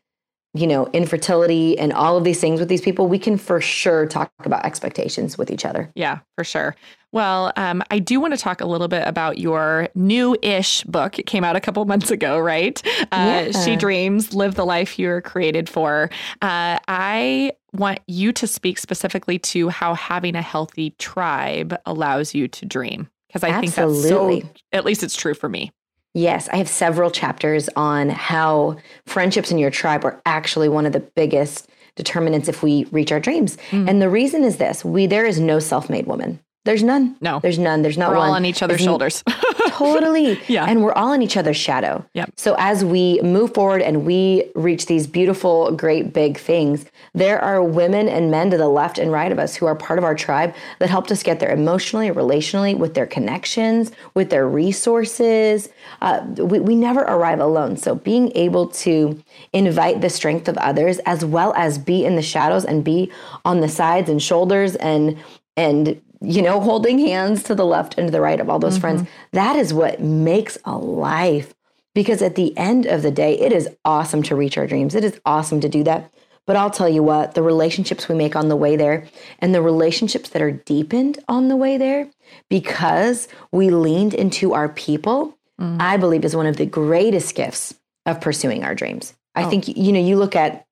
you 0.54 0.66
know 0.66 0.86
infertility 0.92 1.78
and 1.78 1.92
all 1.92 2.16
of 2.16 2.24
these 2.24 2.40
things 2.40 2.60
with 2.60 2.68
these 2.68 2.80
people, 2.80 3.06
we 3.06 3.18
can 3.18 3.36
for 3.36 3.60
sure 3.60 4.06
talk 4.06 4.32
about 4.44 4.64
expectations 4.64 5.38
with 5.38 5.50
each 5.50 5.64
other. 5.64 5.90
Yeah, 5.94 6.20
for 6.36 6.44
sure. 6.44 6.74
Well, 7.12 7.52
um, 7.56 7.82
I 7.90 7.98
do 7.98 8.20
want 8.20 8.34
to 8.34 8.38
talk 8.38 8.60
a 8.60 8.66
little 8.66 8.86
bit 8.86 9.06
about 9.06 9.38
your 9.38 9.88
new 9.94 10.36
ish 10.42 10.84
book. 10.84 11.18
It 11.18 11.26
came 11.26 11.42
out 11.42 11.56
a 11.56 11.60
couple 11.60 11.84
months 11.84 12.10
ago, 12.10 12.38
right? 12.38 12.80
Uh, 13.10 13.50
yeah. 13.50 13.64
She 13.64 13.74
Dreams 13.74 14.32
Live 14.32 14.54
the 14.54 14.64
Life 14.64 14.98
You're 14.98 15.20
Created 15.20 15.68
For. 15.68 16.10
Uh, 16.40 16.78
I 16.86 17.52
want 17.72 18.00
you 18.06 18.32
to 18.32 18.46
speak 18.46 18.78
specifically 18.78 19.38
to 19.38 19.68
how 19.68 19.94
having 19.94 20.36
a 20.36 20.42
healthy 20.42 20.90
tribe 20.98 21.76
allows 21.86 22.34
you 22.34 22.46
to 22.48 22.66
dream. 22.66 23.08
Because 23.28 23.44
I 23.44 23.50
Absolutely. 23.50 24.40
think 24.40 24.52
that's 24.52 24.60
so, 24.60 24.62
at 24.72 24.84
least 24.84 25.02
it's 25.02 25.16
true 25.16 25.34
for 25.34 25.48
me. 25.48 25.72
Yes, 26.14 26.48
I 26.48 26.56
have 26.56 26.68
several 26.68 27.10
chapters 27.10 27.68
on 27.76 28.08
how 28.08 28.76
friendships 29.06 29.50
in 29.50 29.58
your 29.58 29.70
tribe 29.70 30.04
are 30.04 30.20
actually 30.26 30.68
one 30.68 30.86
of 30.86 30.92
the 30.92 31.00
biggest 31.00 31.68
determinants 31.94 32.48
if 32.48 32.62
we 32.62 32.84
reach 32.90 33.12
our 33.12 33.20
dreams. 33.20 33.56
Mm. 33.70 33.88
And 33.88 34.02
the 34.02 34.08
reason 34.08 34.42
is 34.42 34.56
this 34.56 34.84
we 34.84 35.06
there 35.06 35.26
is 35.26 35.38
no 35.38 35.58
self-made 35.58 36.06
woman. 36.06 36.40
There's 36.64 36.82
none. 36.82 37.16
No. 37.22 37.40
There's 37.40 37.58
none. 37.58 37.80
There's 37.80 37.96
not 37.96 38.10
we're 38.10 38.18
one. 38.18 38.28
all 38.28 38.34
on 38.34 38.44
each 38.44 38.62
other's 38.62 38.82
shoulders. 38.82 39.24
totally. 39.68 40.38
Yeah. 40.46 40.66
And 40.66 40.82
we're 40.82 40.92
all 40.92 41.14
in 41.14 41.22
each 41.22 41.38
other's 41.38 41.56
shadow. 41.56 42.04
Yeah. 42.12 42.26
So 42.36 42.54
as 42.58 42.84
we 42.84 43.18
move 43.22 43.54
forward 43.54 43.80
and 43.80 44.04
we 44.04 44.50
reach 44.54 44.84
these 44.84 45.06
beautiful, 45.06 45.72
great, 45.72 46.12
big 46.12 46.36
things, 46.36 46.84
there 47.14 47.40
are 47.40 47.62
women 47.62 48.08
and 48.08 48.30
men 48.30 48.50
to 48.50 48.58
the 48.58 48.68
left 48.68 48.98
and 48.98 49.10
right 49.10 49.32
of 49.32 49.38
us 49.38 49.56
who 49.56 49.64
are 49.64 49.74
part 49.74 49.98
of 49.98 50.04
our 50.04 50.14
tribe 50.14 50.54
that 50.80 50.90
helped 50.90 51.10
us 51.10 51.22
get 51.22 51.40
there 51.40 51.50
emotionally, 51.50 52.10
relationally, 52.10 52.76
with 52.76 52.92
their 52.92 53.06
connections, 53.06 53.90
with 54.12 54.28
their 54.28 54.46
resources. 54.46 55.70
Uh, 56.02 56.26
we, 56.36 56.60
we 56.60 56.74
never 56.74 57.00
arrive 57.00 57.40
alone. 57.40 57.78
So 57.78 57.94
being 57.94 58.32
able 58.34 58.68
to 58.68 59.22
invite 59.54 60.02
the 60.02 60.10
strength 60.10 60.46
of 60.46 60.58
others 60.58 60.98
as 61.06 61.24
well 61.24 61.54
as 61.56 61.78
be 61.78 62.04
in 62.04 62.16
the 62.16 62.22
shadows 62.22 62.66
and 62.66 62.84
be 62.84 63.10
on 63.46 63.60
the 63.60 63.68
sides 63.68 64.10
and 64.10 64.22
shoulders 64.22 64.76
and 64.76 65.18
and 65.56 66.00
you 66.20 66.42
know, 66.42 66.60
holding 66.60 66.98
hands 66.98 67.42
to 67.44 67.54
the 67.54 67.64
left 67.64 67.96
and 67.96 68.08
to 68.08 68.12
the 68.12 68.20
right 68.20 68.40
of 68.40 68.50
all 68.50 68.58
those 68.58 68.74
mm-hmm. 68.74 68.80
friends. 68.80 69.08
That 69.32 69.56
is 69.56 69.72
what 69.72 70.00
makes 70.00 70.58
a 70.64 70.76
life. 70.76 71.54
Because 71.94 72.22
at 72.22 72.36
the 72.36 72.56
end 72.56 72.86
of 72.86 73.02
the 73.02 73.10
day, 73.10 73.38
it 73.38 73.52
is 73.52 73.68
awesome 73.84 74.22
to 74.24 74.36
reach 74.36 74.56
our 74.56 74.66
dreams. 74.66 74.94
It 74.94 75.02
is 75.02 75.20
awesome 75.24 75.60
to 75.60 75.68
do 75.68 75.82
that. 75.84 76.12
But 76.46 76.56
I'll 76.56 76.70
tell 76.70 76.88
you 76.88 77.02
what, 77.02 77.34
the 77.34 77.42
relationships 77.42 78.08
we 78.08 78.14
make 78.14 78.36
on 78.36 78.48
the 78.48 78.56
way 78.56 78.76
there 78.76 79.06
and 79.38 79.54
the 79.54 79.62
relationships 79.62 80.30
that 80.30 80.42
are 80.42 80.50
deepened 80.50 81.18
on 81.28 81.48
the 81.48 81.56
way 81.56 81.78
there 81.78 82.08
because 82.48 83.28
we 83.52 83.70
leaned 83.70 84.14
into 84.14 84.52
our 84.52 84.68
people, 84.68 85.36
mm. 85.60 85.80
I 85.80 85.96
believe 85.96 86.24
is 86.24 86.36
one 86.36 86.46
of 86.46 86.56
the 86.56 86.66
greatest 86.66 87.34
gifts 87.34 87.74
of 88.06 88.20
pursuing 88.20 88.64
our 88.64 88.74
dreams. 88.74 89.14
I 89.34 89.44
oh. 89.44 89.50
think, 89.50 89.68
you 89.68 89.92
know, 89.92 90.00
you 90.00 90.16
look 90.16 90.34
at 90.34 90.66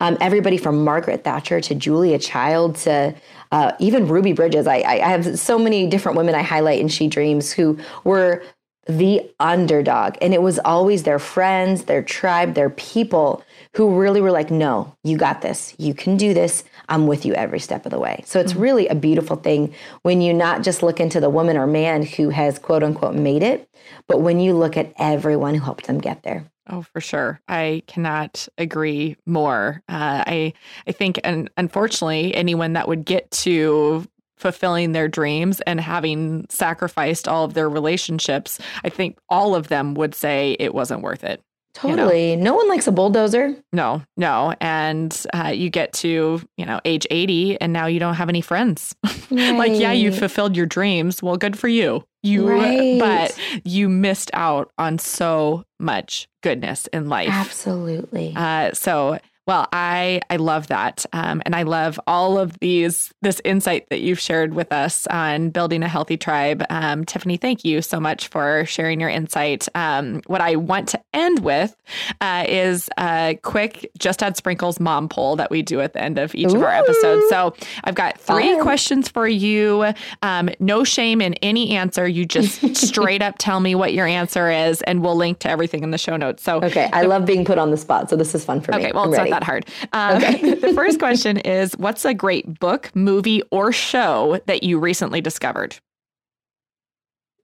um, 0.00 0.16
everybody 0.20 0.56
from 0.56 0.84
Margaret 0.84 1.24
Thatcher 1.24 1.60
to 1.60 1.74
Julia 1.74 2.18
Child 2.18 2.76
to 2.76 3.14
uh, 3.52 3.72
even 3.78 4.08
Ruby 4.08 4.32
Bridges. 4.32 4.66
I, 4.66 4.76
I 4.76 5.08
have 5.08 5.38
so 5.38 5.58
many 5.58 5.86
different 5.86 6.16
women 6.16 6.34
I 6.34 6.42
highlight 6.42 6.80
in 6.80 6.88
She 6.88 7.08
Dreams 7.08 7.52
who 7.52 7.78
were 8.04 8.42
the 8.86 9.28
underdog. 9.40 10.16
And 10.20 10.32
it 10.32 10.42
was 10.42 10.58
always 10.60 11.02
their 11.02 11.18
friends, 11.18 11.84
their 11.84 12.02
tribe, 12.02 12.54
their 12.54 12.70
people 12.70 13.42
who 13.74 13.98
really 13.98 14.20
were 14.20 14.30
like, 14.30 14.50
no, 14.50 14.94
you 15.02 15.18
got 15.18 15.42
this. 15.42 15.74
You 15.78 15.92
can 15.92 16.16
do 16.16 16.32
this. 16.32 16.62
I'm 16.88 17.06
with 17.06 17.26
you 17.26 17.34
every 17.34 17.58
step 17.58 17.84
of 17.84 17.90
the 17.90 17.98
way. 17.98 18.22
So 18.24 18.38
it's 18.38 18.52
mm-hmm. 18.52 18.62
really 18.62 18.88
a 18.88 18.94
beautiful 18.94 19.36
thing 19.36 19.74
when 20.02 20.20
you 20.20 20.32
not 20.32 20.62
just 20.62 20.82
look 20.82 21.00
into 21.00 21.20
the 21.20 21.30
woman 21.30 21.56
or 21.56 21.66
man 21.66 22.04
who 22.04 22.30
has 22.30 22.58
quote 22.58 22.84
unquote 22.84 23.14
made 23.14 23.42
it, 23.42 23.68
but 24.06 24.20
when 24.20 24.38
you 24.38 24.54
look 24.54 24.76
at 24.76 24.92
everyone 24.98 25.54
who 25.54 25.64
helped 25.64 25.86
them 25.86 25.98
get 25.98 26.22
there. 26.22 26.50
Oh, 26.68 26.82
for 26.82 27.00
sure. 27.00 27.40
I 27.48 27.82
cannot 27.86 28.48
agree 28.58 29.16
more. 29.24 29.82
Uh, 29.88 30.24
I 30.26 30.52
I 30.86 30.92
think, 30.92 31.20
and 31.22 31.48
unfortunately, 31.56 32.34
anyone 32.34 32.72
that 32.72 32.88
would 32.88 33.04
get 33.04 33.30
to 33.42 34.04
fulfilling 34.36 34.92
their 34.92 35.08
dreams 35.08 35.60
and 35.62 35.80
having 35.80 36.44
sacrificed 36.50 37.28
all 37.28 37.44
of 37.44 37.54
their 37.54 37.70
relationships, 37.70 38.58
I 38.84 38.88
think 38.90 39.18
all 39.28 39.54
of 39.54 39.68
them 39.68 39.94
would 39.94 40.14
say 40.14 40.56
it 40.58 40.74
wasn't 40.74 41.02
worth 41.02 41.24
it. 41.24 41.40
Totally. 41.76 42.30
You 42.30 42.36
know? 42.38 42.44
No 42.44 42.54
one 42.54 42.68
likes 42.68 42.86
a 42.86 42.92
bulldozer. 42.92 43.54
No, 43.70 44.02
no. 44.16 44.54
And 44.62 45.14
uh, 45.34 45.48
you 45.48 45.68
get 45.68 45.92
to, 45.94 46.40
you 46.56 46.64
know, 46.64 46.80
age 46.86 47.06
80 47.10 47.60
and 47.60 47.70
now 47.70 47.84
you 47.84 48.00
don't 48.00 48.14
have 48.14 48.30
any 48.30 48.40
friends. 48.40 48.96
Right. 49.30 49.50
like, 49.58 49.72
yeah, 49.74 49.92
you 49.92 50.10
fulfilled 50.10 50.56
your 50.56 50.64
dreams. 50.64 51.22
Well, 51.22 51.36
good 51.36 51.58
for 51.58 51.68
you. 51.68 52.02
You, 52.22 52.48
right. 52.48 52.98
but 52.98 53.38
you 53.64 53.90
missed 53.90 54.30
out 54.32 54.72
on 54.78 54.98
so 54.98 55.64
much 55.78 56.28
goodness 56.42 56.86
in 56.94 57.10
life. 57.10 57.28
Absolutely. 57.30 58.32
Uh, 58.34 58.72
so 58.72 59.18
well, 59.46 59.68
I 59.72 60.20
I 60.28 60.36
love 60.36 60.66
that, 60.68 61.06
um, 61.12 61.40
and 61.46 61.54
I 61.54 61.62
love 61.62 62.00
all 62.08 62.36
of 62.36 62.58
these 62.58 63.14
this 63.22 63.40
insight 63.44 63.88
that 63.90 64.00
you've 64.00 64.18
shared 64.18 64.54
with 64.54 64.72
us 64.72 65.06
on 65.06 65.50
building 65.50 65.84
a 65.84 65.88
healthy 65.88 66.16
tribe. 66.16 66.64
Um, 66.68 67.04
Tiffany, 67.04 67.36
thank 67.36 67.64
you 67.64 67.80
so 67.80 68.00
much 68.00 68.26
for 68.26 68.64
sharing 68.66 69.00
your 69.00 69.08
insight. 69.08 69.68
Um, 69.76 70.22
what 70.26 70.40
I 70.40 70.56
want 70.56 70.88
to 70.88 71.00
end 71.14 71.44
with 71.44 71.76
uh, 72.20 72.44
is 72.48 72.90
a 72.98 73.38
quick 73.42 73.88
just 73.98 74.20
add 74.20 74.36
sprinkles 74.36 74.80
mom 74.80 75.08
poll 75.08 75.36
that 75.36 75.50
we 75.50 75.62
do 75.62 75.80
at 75.80 75.92
the 75.92 76.02
end 76.02 76.18
of 76.18 76.34
each 76.34 76.52
Ooh. 76.52 76.56
of 76.56 76.62
our 76.62 76.74
episodes. 76.74 77.28
So 77.28 77.54
I've 77.84 77.94
got 77.94 78.18
three 78.18 78.54
Fun. 78.54 78.62
questions 78.62 79.08
for 79.08 79.28
you. 79.28 79.92
Um, 80.22 80.50
no 80.58 80.82
shame 80.82 81.20
in 81.20 81.34
any 81.34 81.70
answer. 81.70 82.08
You 82.08 82.24
just 82.24 82.76
straight 82.88 83.22
up 83.22 83.36
tell 83.38 83.60
me 83.60 83.76
what 83.76 83.94
your 83.94 84.08
answer 84.08 84.50
is, 84.50 84.82
and 84.82 85.02
we'll 85.02 85.14
link 85.14 85.38
to 85.40 85.50
everything 85.50 85.84
in 85.84 85.92
the 85.92 85.98
show 85.98 86.16
notes. 86.16 86.42
So 86.42 86.60
okay, 86.62 86.90
I 86.92 87.02
love 87.02 87.24
being 87.26 87.44
put 87.44 87.58
on 87.58 87.70
the 87.70 87.76
spot, 87.76 88.10
so 88.10 88.16
this 88.16 88.34
is 88.34 88.44
fun 88.44 88.60
for 88.60 88.72
me. 88.72 88.78
Okay, 88.78 88.92
well, 88.92 89.12
I'm 89.42 89.48
it's 89.48 89.50
ready. 89.50 89.66
not 89.92 89.92
that 89.92 89.92
hard. 89.92 89.92
Um, 89.92 90.16
okay. 90.16 90.54
the 90.66 90.72
first 90.74 90.98
question 90.98 91.38
is 91.38 91.76
What's 91.76 92.04
a 92.04 92.14
great 92.14 92.58
book, 92.58 92.90
movie, 92.94 93.42
or 93.50 93.72
show 93.72 94.40
that 94.46 94.62
you 94.62 94.78
recently 94.78 95.20
discovered? 95.20 95.76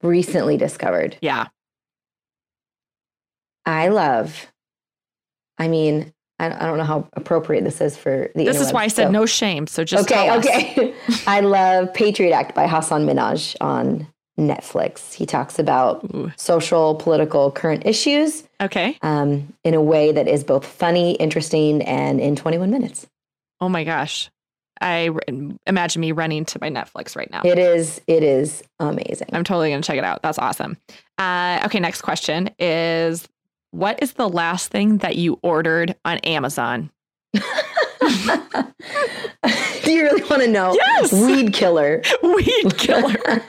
Recently 0.03 0.57
discovered. 0.57 1.17
Yeah. 1.21 1.47
I 3.65 3.89
love, 3.89 4.49
I 5.59 5.69
mean, 5.69 6.13
I 6.41 6.67
don't 6.67 6.77
know 6.77 6.85
how 6.85 7.09
appropriate 7.13 7.63
this 7.63 7.81
is 7.81 7.97
for 7.97 8.31
the. 8.35 8.45
This 8.45 8.61
is 8.61 8.73
why 8.73 8.83
I 8.83 8.89
said 8.89 9.07
so. 9.07 9.11
no 9.13 9.27
shame. 9.27 9.69
So 9.69 9.85
just 9.85 10.11
okay, 10.11 10.37
okay. 10.39 10.95
I 11.27 11.41
love 11.41 11.95
Patriot 11.95 12.33
Act 12.33 12.55
by 12.55 12.67
Hasan 12.67 13.07
Minhaj 13.07 13.55
on 13.61 14.09
Netflix. 14.49 15.13
He 15.13 15.27
talks 15.27 15.59
about 15.59 16.05
Ooh. 16.15 16.33
social, 16.37 16.95
political, 16.97 17.51
current 17.51 17.87
issues. 17.87 18.45
Okay. 18.61 18.99
Um, 19.03 19.53
in 19.65 19.75
a 19.75 19.81
way 19.81 20.13
that 20.13 20.29
is 20.29 20.45
both 20.45 20.67
funny, 20.67 21.13
interesting, 21.15 21.83
and 21.83 22.21
in 22.21 22.37
21 22.37 22.71
minutes. 22.71 23.07
Oh 23.61 23.69
my 23.69 23.85
gosh. 23.85 24.31
I 24.81 25.11
imagine 25.67 26.01
me 26.01 26.13
running 26.13 26.45
to 26.47 26.59
my 26.61 26.69
Netflix 26.69 27.15
right 27.15 27.31
now. 27.31 27.43
It 27.45 27.59
is. 27.59 28.01
It 28.09 28.23
is 28.23 28.65
amazing. 28.81 29.29
I'm 29.33 29.45
totally 29.45 29.71
going 29.71 29.81
to 29.81 29.87
check 29.87 29.99
it 29.99 30.05
out. 30.05 30.23
That's 30.23 30.39
awesome. 30.39 30.77
Uh, 31.19 31.61
okay. 31.67 31.79
Next 31.79 32.03
question 32.03 32.51
is 32.59 33.29
What 33.71 34.03
is 34.03 34.15
the 34.15 34.29
last 34.29 34.71
thing 34.71 34.99
that 34.99 35.17
you 35.17 35.39
ordered 35.43 35.95
on 36.05 36.19
Amazon? 36.19 36.91
Do 39.85 39.93
you 39.93 40.03
really 40.03 40.23
want 40.25 40.43
to 40.43 40.49
know? 40.49 40.75
Yes. 40.75 41.13
Weed 41.13 41.53
killer. 41.53 42.03
Weed 42.23 42.77
killer. 42.79 43.43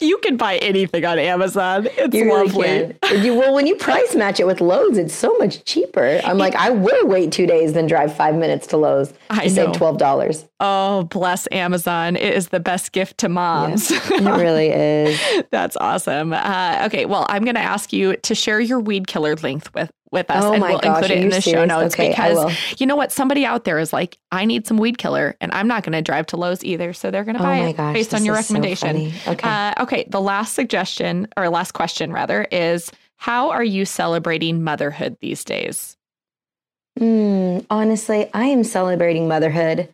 You 0.00 0.18
can 0.18 0.36
buy 0.36 0.56
anything 0.58 1.04
on 1.04 1.18
Amazon. 1.18 1.88
It's 1.96 2.14
you 2.14 2.32
lovely. 2.32 2.94
Really 3.02 3.24
you, 3.24 3.34
well, 3.34 3.54
when 3.54 3.66
you 3.66 3.76
price 3.76 4.14
match 4.14 4.40
it 4.40 4.46
with 4.46 4.60
Lowe's, 4.60 4.98
it's 4.98 5.14
so 5.14 5.36
much 5.38 5.64
cheaper. 5.64 6.20
I'm 6.24 6.38
like, 6.38 6.54
I 6.54 6.70
will 6.70 7.06
wait 7.06 7.32
two 7.32 7.46
days 7.46 7.72
than 7.72 7.86
drive 7.86 8.14
five 8.14 8.34
minutes 8.34 8.66
to 8.68 8.76
Lowe's 8.76 9.08
to 9.08 9.16
I 9.30 9.48
save 9.48 9.72
twelve 9.72 9.98
dollars. 9.98 10.46
Oh, 10.60 11.04
bless 11.04 11.48
Amazon! 11.52 12.16
It 12.16 12.34
is 12.34 12.48
the 12.48 12.60
best 12.60 12.92
gift 12.92 13.18
to 13.18 13.28
moms. 13.28 13.90
It 13.90 14.20
really 14.20 14.68
is. 14.68 15.20
That's 15.50 15.76
awesome. 15.76 16.32
Uh, 16.32 16.84
okay, 16.86 17.06
well, 17.06 17.26
I'm 17.28 17.44
going 17.44 17.54
to 17.54 17.60
ask 17.60 17.92
you 17.92 18.16
to 18.16 18.34
share 18.34 18.60
your 18.60 18.80
weed 18.80 19.06
killer 19.06 19.36
length 19.36 19.72
with 19.74 19.90
with 20.12 20.30
us 20.30 20.44
oh 20.44 20.52
and 20.52 20.62
we'll 20.62 20.78
gosh, 20.78 21.02
include 21.02 21.10
it 21.10 21.22
in 21.22 21.28
the 21.30 21.40
serious? 21.40 21.60
show 21.60 21.64
notes 21.64 21.94
okay, 21.94 22.10
because 22.10 22.54
you 22.78 22.86
know 22.86 22.94
what? 22.96 23.10
Somebody 23.10 23.44
out 23.44 23.64
there 23.64 23.78
is 23.78 23.92
like 23.92 24.18
i 24.30 24.44
need 24.44 24.66
some 24.66 24.76
weed 24.76 24.98
killer 24.98 25.34
and 25.40 25.50
i'm 25.52 25.66
not 25.66 25.82
going 25.82 25.92
to 25.92 26.02
drive 26.02 26.26
to 26.26 26.36
Lowe's 26.36 26.62
either 26.62 26.92
so 26.92 27.10
they're 27.10 27.24
going 27.24 27.36
to 27.36 27.40
oh 27.42 27.46
buy 27.46 27.60
my 27.60 27.68
it 27.68 27.76
gosh, 27.76 27.94
based 27.94 28.14
on 28.14 28.24
your 28.24 28.34
recommendation. 28.34 29.10
so 29.10 29.32
okay. 29.32 29.48
Uh, 29.48 29.82
okay 29.82 30.06
the 30.08 30.20
last 30.20 30.54
suggestion 30.54 31.26
or 31.36 31.48
last 31.48 31.72
question 31.72 32.12
rather 32.12 32.46
is 32.52 32.92
how 33.16 33.50
are 33.50 33.64
you 33.64 33.84
celebrating 33.84 34.62
motherhood 34.62 35.16
these 35.20 35.44
days? 35.44 35.96
Mm, 36.98 37.64
honestly 37.70 38.28
i 38.34 38.44
am 38.44 38.64
celebrating 38.64 39.26
motherhood 39.28 39.88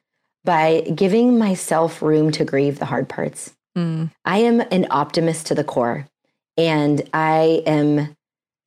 by 0.45 0.81
giving 0.95 1.39
myself 1.39 2.03
room 2.03 2.33
to 2.33 2.45
grieve 2.45 2.79
the 2.81 2.87
hard 2.87 3.09
parts. 3.09 3.55
Mm. 3.77 4.11
i 4.25 4.39
am 4.39 4.61
an 4.73 4.87
optimist 4.91 5.47
to 5.47 5.55
the 5.55 5.63
core 5.63 6.07
and 6.57 7.09
i 7.15 7.63
am 7.67 8.17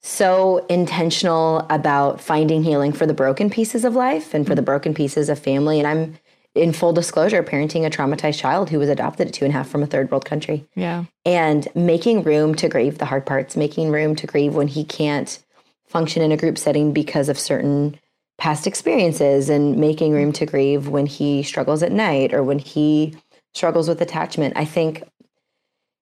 so 0.01 0.65
intentional 0.67 1.65
about 1.69 2.19
finding 2.19 2.63
healing 2.63 2.91
for 2.91 3.05
the 3.05 3.13
broken 3.13 3.49
pieces 3.49 3.85
of 3.85 3.95
life 3.95 4.33
and 4.33 4.47
for 4.47 4.55
the 4.55 4.61
broken 4.61 4.93
pieces 4.93 5.29
of 5.29 5.37
family. 5.37 5.79
And 5.79 5.87
I'm 5.87 6.17
in 6.53 6.73
full 6.73 6.91
disclosure, 6.91 7.43
parenting 7.43 7.85
a 7.85 7.89
traumatized 7.89 8.39
child 8.39 8.69
who 8.69 8.79
was 8.79 8.89
adopted 8.89 9.27
at 9.27 9.33
two 9.33 9.45
and 9.45 9.53
a 9.53 9.57
half 9.57 9.69
from 9.69 9.83
a 9.83 9.87
third 9.87 10.11
world 10.11 10.25
country. 10.25 10.65
Yeah. 10.75 11.05
And 11.25 11.67
making 11.75 12.23
room 12.23 12.55
to 12.55 12.67
grieve 12.67 12.97
the 12.97 13.05
hard 13.05 13.25
parts, 13.25 13.55
making 13.55 13.91
room 13.91 14.15
to 14.17 14.27
grieve 14.27 14.55
when 14.55 14.67
he 14.67 14.83
can't 14.83 15.39
function 15.85 16.21
in 16.21 16.31
a 16.31 16.37
group 16.37 16.57
setting 16.57 16.93
because 16.93 17.29
of 17.29 17.39
certain 17.39 17.99
past 18.37 18.65
experiences, 18.65 19.49
and 19.49 19.77
making 19.77 20.13
room 20.13 20.31
to 20.31 20.47
grieve 20.47 20.87
when 20.87 21.05
he 21.05 21.43
struggles 21.43 21.83
at 21.83 21.91
night 21.91 22.33
or 22.33 22.41
when 22.41 22.57
he 22.57 23.15
struggles 23.53 23.87
with 23.87 24.01
attachment. 24.01 24.57
I 24.57 24.65
think 24.65 25.03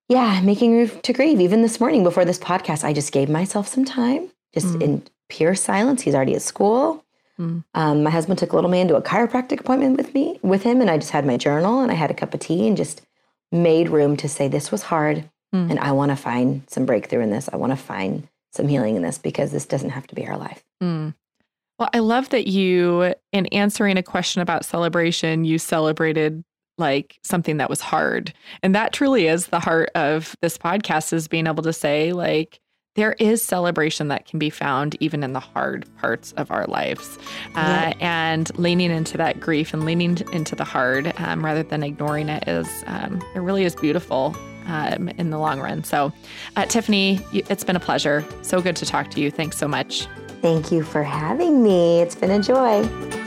yeah, 0.10 0.42
making 0.42 0.76
room 0.76 0.90
to 1.04 1.14
grieve. 1.14 1.40
Even 1.40 1.62
this 1.62 1.80
morning 1.80 2.04
before 2.04 2.26
this 2.26 2.40
podcast, 2.40 2.84
I 2.84 2.94
just 2.94 3.12
gave 3.12 3.30
myself 3.30 3.68
some 3.68 3.86
time, 3.86 4.30
just 4.54 4.68
mm. 4.68 4.82
in 4.82 5.04
pure 5.30 5.54
silence. 5.54 6.02
He's 6.02 6.16
already 6.16 6.36
at 6.36 6.42
school. 6.42 7.06
Mm. 7.40 7.64
Um, 7.76 8.04
my 8.04 8.10
husband 8.10 8.40
took 8.40 8.52
little 8.52 8.72
man 8.72 8.88
to 8.90 8.96
a 8.96 9.02
chiropractic 9.02 9.62
appointment 9.62 9.98
with 9.98 10.14
me, 10.14 10.40
with 10.42 10.64
him, 10.64 10.82
and 10.82 10.90
I 10.90 10.98
just 10.98 11.12
had 11.12 11.26
my 11.26 11.38
journal 11.38 11.80
and 11.80 11.92
I 11.92 11.96
had 11.96 12.12
a 12.12 12.16
cup 12.16 12.34
of 12.34 12.40
tea 12.40 12.68
and 12.68 12.76
just 12.76 13.02
made 13.52 13.90
room 13.90 14.18
to 14.18 14.28
say 14.28 14.48
this 14.48 14.72
was 14.72 14.84
hard, 14.84 15.30
mm. 15.54 15.70
and 15.70 15.80
I 15.80 15.92
want 15.92 16.10
to 16.10 16.16
find 16.16 16.64
some 16.68 16.86
breakthrough 16.86 17.22
in 17.22 17.30
this. 17.30 17.48
I 17.54 17.58
want 17.58 17.72
to 17.72 17.78
find 17.78 18.28
some 18.52 18.68
healing 18.68 18.96
in 18.96 19.04
this 19.04 19.20
because 19.20 19.52
this 19.52 19.66
doesn't 19.66 19.92
have 19.92 20.08
to 20.08 20.16
be 20.16 20.28
our 20.28 20.38
life. 20.38 20.64
Mm. 20.82 21.14
Well, 21.78 21.90
I 21.94 22.00
love 22.00 22.30
that 22.30 22.48
you, 22.48 23.14
in 23.32 23.46
answering 23.48 23.98
a 23.98 24.04
question 24.04 24.42
about 24.42 24.66
celebration, 24.66 25.46
you 25.46 25.58
celebrated 25.60 26.44
like 26.80 27.20
something 27.24 27.58
that 27.58 27.70
was 27.70 27.82
hard. 27.82 28.34
And 28.64 28.74
that 28.76 28.94
truly 28.94 29.28
is 29.28 29.48
the 29.48 29.60
heart 29.60 29.90
of 29.96 30.36
this 30.42 30.58
podcast 30.58 31.14
is 31.14 31.28
being 31.28 31.48
able 31.48 31.64
to 31.64 31.74
say 31.74 32.14
like 32.14 32.60
there 32.96 33.14
is 33.14 33.42
celebration 33.42 34.10
that 34.10 34.26
can 34.26 34.40
be 34.40 34.50
found 34.50 34.98
even 35.00 35.24
in 35.24 35.34
the 35.34 35.40
hard 35.40 35.86
parts 35.98 36.34
of 36.34 36.52
our 36.52 36.66
lives. 36.66 37.18
Uh, 37.56 37.94
and 38.00 38.58
leaning 38.58 38.92
into 38.92 39.16
that 39.18 39.40
grief 39.40 39.74
and 39.74 39.86
leaning 39.86 40.18
into 40.34 40.56
the 40.56 40.64
hard 40.64 41.14
um, 41.18 41.46
rather 41.46 41.64
than 41.64 41.84
ignoring 41.84 42.30
it 42.30 42.48
is 42.48 42.68
um, 42.88 43.22
it 43.36 43.40
really 43.40 43.64
is 43.64 43.76
beautiful 43.76 44.36
um, 44.66 45.08
in 45.18 45.30
the 45.30 45.38
long 45.38 45.60
run. 45.60 45.84
So 45.84 46.12
uh, 46.56 46.66
tiffany 46.66 47.22
it's 47.32 47.64
been 47.64 47.76
a 47.76 47.80
pleasure. 47.80 48.26
So 48.42 48.62
good 48.62 48.76
to 48.78 48.86
talk 48.86 49.12
to 49.12 49.22
you. 49.22 49.32
Thanks 49.32 49.58
so 49.58 49.68
much. 49.68 50.08
Thank 50.42 50.72
you 50.72 50.84
for 50.84 51.04
having 51.04 51.64
me. 51.64 52.02
It's 52.02 52.16
been 52.16 52.32
a 52.32 52.42
joy 52.42 53.19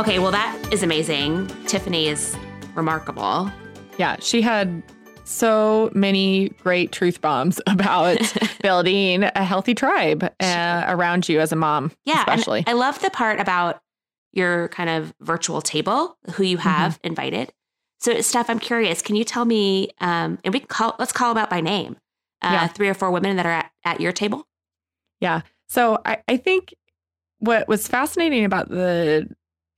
Okay, 0.00 0.18
well, 0.18 0.30
that 0.30 0.58
is 0.72 0.82
amazing. 0.82 1.46
Tiffany 1.66 2.08
is 2.08 2.34
remarkable. 2.74 3.52
Yeah, 3.98 4.16
she 4.18 4.40
had 4.40 4.82
so 5.24 5.90
many 5.94 6.48
great 6.62 6.90
truth 6.90 7.20
bombs 7.20 7.60
about 7.66 8.18
building 8.62 9.24
a 9.24 9.44
healthy 9.44 9.74
tribe 9.74 10.24
uh, 10.40 10.84
around 10.88 11.28
you 11.28 11.38
as 11.38 11.52
a 11.52 11.56
mom. 11.56 11.92
Yeah, 12.06 12.20
especially. 12.20 12.64
I 12.66 12.72
love 12.72 12.98
the 13.02 13.10
part 13.10 13.40
about 13.40 13.82
your 14.32 14.68
kind 14.68 14.88
of 14.88 15.12
virtual 15.20 15.60
table, 15.60 16.16
who 16.32 16.44
you 16.44 16.56
have 16.56 16.94
mm-hmm. 16.94 17.08
invited. 17.08 17.52
So, 17.98 18.22
Steph, 18.22 18.48
I'm 18.48 18.58
curious. 18.58 19.02
Can 19.02 19.16
you 19.16 19.24
tell 19.24 19.44
me, 19.44 19.90
um, 20.00 20.38
and 20.44 20.54
we 20.54 20.60
call 20.60 20.96
let's 20.98 21.12
call 21.12 21.34
them 21.34 21.42
out 21.42 21.50
by 21.50 21.60
name. 21.60 21.98
Uh, 22.40 22.52
yeah. 22.52 22.68
three 22.68 22.88
or 22.88 22.94
four 22.94 23.10
women 23.10 23.36
that 23.36 23.44
are 23.44 23.52
at, 23.52 23.70
at 23.84 24.00
your 24.00 24.12
table. 24.12 24.48
Yeah. 25.20 25.42
So 25.68 26.00
I, 26.06 26.22
I 26.26 26.38
think 26.38 26.72
what 27.40 27.68
was 27.68 27.86
fascinating 27.86 28.46
about 28.46 28.70
the 28.70 29.28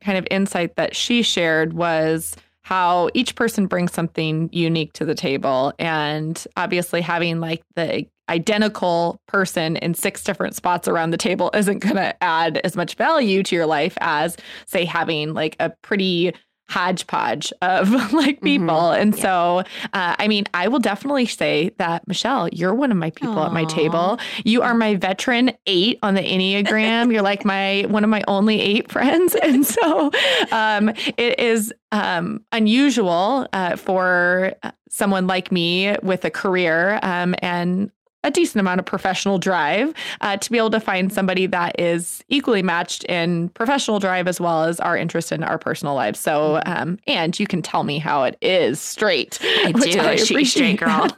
kind 0.03 0.19
of 0.19 0.27
insight 0.31 0.77
that 0.77 0.95
she 0.95 1.23
shared 1.23 1.73
was 1.73 2.37
how 2.62 3.11
each 3.15 3.35
person 3.35 3.67
brings 3.67 3.93
something 3.93 4.49
unique 4.53 4.93
to 4.95 5.05
the 5.05 5.15
table. 5.15 5.73
And 5.79 6.45
obviously, 6.57 7.01
having 7.01 7.41
like 7.41 7.62
the 7.75 8.07
identical 8.29 9.21
person 9.27 9.77
in 9.77 9.95
six 9.95 10.23
different 10.23 10.55
spots 10.55 10.88
around 10.88 11.11
the 11.11 11.17
table 11.17 11.51
isn't 11.55 11.81
going 11.81 11.97
to 11.97 12.23
add 12.23 12.59
as 12.65 12.77
much 12.77 12.95
value 12.95 13.43
to 13.43 13.55
your 13.55 13.67
life 13.67 13.99
as, 14.01 14.37
say, 14.67 14.85
having 14.85 15.35
like 15.35 15.57
a 15.61 15.71
pretty 15.83 16.33
hodgepodge 16.72 17.52
of 17.61 17.90
like 18.12 18.37
mm-hmm. 18.37 18.44
people. 18.44 18.66
Mm-hmm. 18.66 19.02
And 19.02 19.16
yeah. 19.16 19.22
so, 19.22 19.58
uh, 19.92 20.16
I 20.18 20.26
mean, 20.26 20.46
I 20.54 20.68
will 20.68 20.78
definitely 20.78 21.26
say 21.26 21.70
that, 21.76 22.08
Michelle, 22.08 22.48
you're 22.48 22.74
one 22.74 22.90
of 22.90 22.96
my 22.96 23.11
people 23.11 23.35
Aww. 23.35 23.46
at 23.46 23.52
my 23.52 23.64
table. 23.64 24.18
You 24.44 24.62
are 24.62 24.74
my 24.74 24.96
veteran 24.96 25.52
eight 25.66 25.98
on 26.02 26.14
the 26.14 26.22
Enneagram. 26.22 27.12
you're 27.12 27.22
like 27.22 27.44
my 27.44 27.85
one 27.88 28.04
of 28.04 28.11
my 28.11 28.24
only 28.26 28.61
eight 28.61 28.90
friends. 28.90 29.37
And 29.52 29.66
so 29.66 30.11
um, 30.50 30.90
it 31.18 31.38
is 31.38 31.74
um, 31.90 32.44
unusual 32.52 33.46
uh, 33.52 33.76
for 33.76 34.54
someone 34.88 35.26
like 35.26 35.50
me 35.50 35.96
with 36.02 36.24
a 36.24 36.30
career 36.30 37.00
um, 37.02 37.35
and 37.40 37.90
a 38.24 38.30
decent 38.30 38.61
amount 38.61 38.80
of 38.80 38.87
professional 38.87 39.38
drive 39.38 39.92
uh, 40.20 40.37
to 40.37 40.50
be 40.50 40.58
able 40.58 40.70
to 40.70 40.80
find 40.80 41.12
somebody 41.12 41.46
that 41.46 41.78
is 41.78 42.22
equally 42.28 42.62
matched 42.62 43.04
in 43.04 43.48
professional 43.50 43.98
drive 43.98 44.28
as 44.28 44.40
well 44.40 44.64
as 44.64 44.80
our 44.80 44.96
interest 44.96 45.32
in 45.32 45.42
our 45.42 45.58
personal 45.58 45.94
lives. 45.94 46.20
So, 46.20 46.61
mm-hmm. 46.64 46.72
um, 46.72 46.98
and 47.06 47.38
you 47.38 47.46
can 47.46 47.62
tell 47.62 47.85
me 47.85 47.98
how 47.98 48.24
it 48.24 48.37
is 48.40 48.80
straight. 48.80 49.38
I 49.42 49.72
do. 49.72 49.98
I 49.98 50.12
appreciate 50.12 50.44
straight 50.46 50.80
girl. 50.80 51.08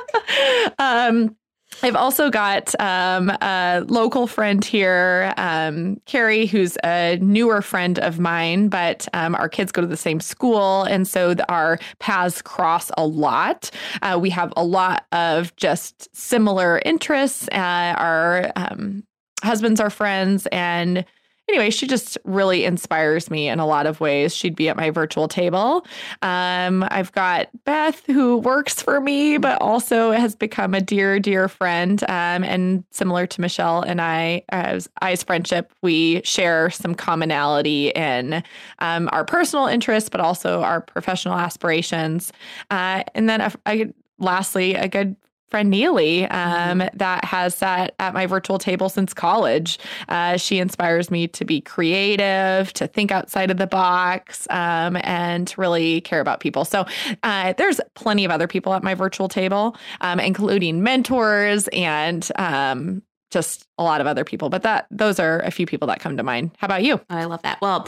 um, 0.78 1.36
I've 1.82 1.96
also 1.96 2.30
got 2.30 2.74
um, 2.80 3.30
a 3.30 3.84
local 3.86 4.26
friend 4.26 4.64
here, 4.64 5.32
um, 5.36 6.00
Carrie, 6.06 6.46
who's 6.46 6.76
a 6.84 7.18
newer 7.20 7.62
friend 7.62 7.98
of 7.98 8.18
mine, 8.18 8.68
but 8.68 9.06
um, 9.12 9.34
our 9.34 9.48
kids 9.48 9.72
go 9.72 9.82
to 9.82 9.86
the 9.86 9.96
same 9.96 10.20
school. 10.20 10.84
And 10.84 11.06
so 11.06 11.34
the, 11.34 11.50
our 11.50 11.78
paths 11.98 12.42
cross 12.42 12.90
a 12.96 13.06
lot. 13.06 13.70
Uh, 14.02 14.18
we 14.20 14.30
have 14.30 14.52
a 14.56 14.64
lot 14.64 15.06
of 15.12 15.54
just 15.56 16.14
similar 16.16 16.80
interests. 16.84 17.48
Uh, 17.52 17.94
our 17.96 18.52
um, 18.56 19.04
husbands 19.42 19.80
are 19.80 19.90
friends, 19.90 20.46
and 20.52 21.04
anyway, 21.48 21.70
she 21.70 21.86
just 21.86 22.18
really 22.24 22.64
inspires 22.64 23.30
me 23.30 23.48
in 23.48 23.58
a 23.58 23.66
lot 23.66 23.86
of 23.86 24.00
ways. 24.00 24.34
She'd 24.34 24.56
be 24.56 24.68
at 24.68 24.76
my 24.76 24.90
virtual 24.90 25.28
table. 25.28 25.86
Um, 26.22 26.84
I've 26.90 27.12
got 27.12 27.48
Beth, 27.64 28.04
who 28.06 28.38
works 28.38 28.82
for 28.82 29.00
me, 29.00 29.38
but 29.38 29.60
also 29.60 30.12
has 30.12 30.34
become 30.34 30.74
a 30.74 30.80
dear, 30.80 31.20
dear 31.20 31.48
friend. 31.48 32.02
Um, 32.04 32.44
and 32.44 32.84
similar 32.90 33.26
to 33.26 33.40
Michelle 33.40 33.82
and 33.82 34.00
I, 34.00 34.42
as 34.50 34.88
I's 35.02 35.22
friendship, 35.22 35.72
we 35.82 36.22
share 36.24 36.70
some 36.70 36.94
commonality 36.94 37.90
in 37.90 38.42
um, 38.80 39.08
our 39.12 39.24
personal 39.24 39.66
interests, 39.66 40.08
but 40.08 40.20
also 40.20 40.62
our 40.62 40.80
professional 40.80 41.34
aspirations. 41.34 42.32
Uh, 42.70 43.04
and 43.14 43.28
then, 43.28 43.40
a, 43.40 43.52
a, 43.68 43.92
lastly, 44.18 44.74
a 44.74 44.88
good 44.88 45.16
friend 45.48 45.70
Neely 45.70 46.26
um, 46.26 46.80
mm-hmm. 46.80 46.96
that 46.96 47.24
has 47.24 47.54
sat 47.54 47.94
at 47.98 48.14
my 48.14 48.26
virtual 48.26 48.58
table 48.58 48.88
since 48.88 49.14
college. 49.14 49.78
Uh, 50.08 50.36
she 50.36 50.58
inspires 50.58 51.10
me 51.10 51.28
to 51.28 51.44
be 51.44 51.60
creative, 51.60 52.72
to 52.74 52.86
think 52.86 53.12
outside 53.12 53.50
of 53.50 53.56
the 53.56 53.66
box, 53.66 54.46
um, 54.50 54.96
and 55.02 55.48
to 55.48 55.60
really 55.60 56.00
care 56.00 56.20
about 56.20 56.40
people. 56.40 56.64
So 56.64 56.84
uh, 57.22 57.54
there's 57.56 57.80
plenty 57.94 58.24
of 58.24 58.30
other 58.30 58.46
people 58.48 58.74
at 58.74 58.82
my 58.82 58.94
virtual 58.94 59.28
table, 59.28 59.76
um, 60.00 60.20
including 60.20 60.82
mentors 60.82 61.68
and 61.68 62.28
um, 62.36 63.02
just 63.30 63.66
a 63.78 63.82
lot 63.82 64.00
of 64.00 64.06
other 64.06 64.24
people. 64.24 64.48
But 64.48 64.62
that 64.62 64.86
those 64.90 65.20
are 65.20 65.40
a 65.40 65.50
few 65.50 65.66
people 65.66 65.88
that 65.88 66.00
come 66.00 66.16
to 66.16 66.22
mind. 66.22 66.52
How 66.58 66.66
about 66.66 66.82
you? 66.82 67.00
I 67.08 67.24
love 67.24 67.42
that. 67.42 67.60
Well, 67.60 67.86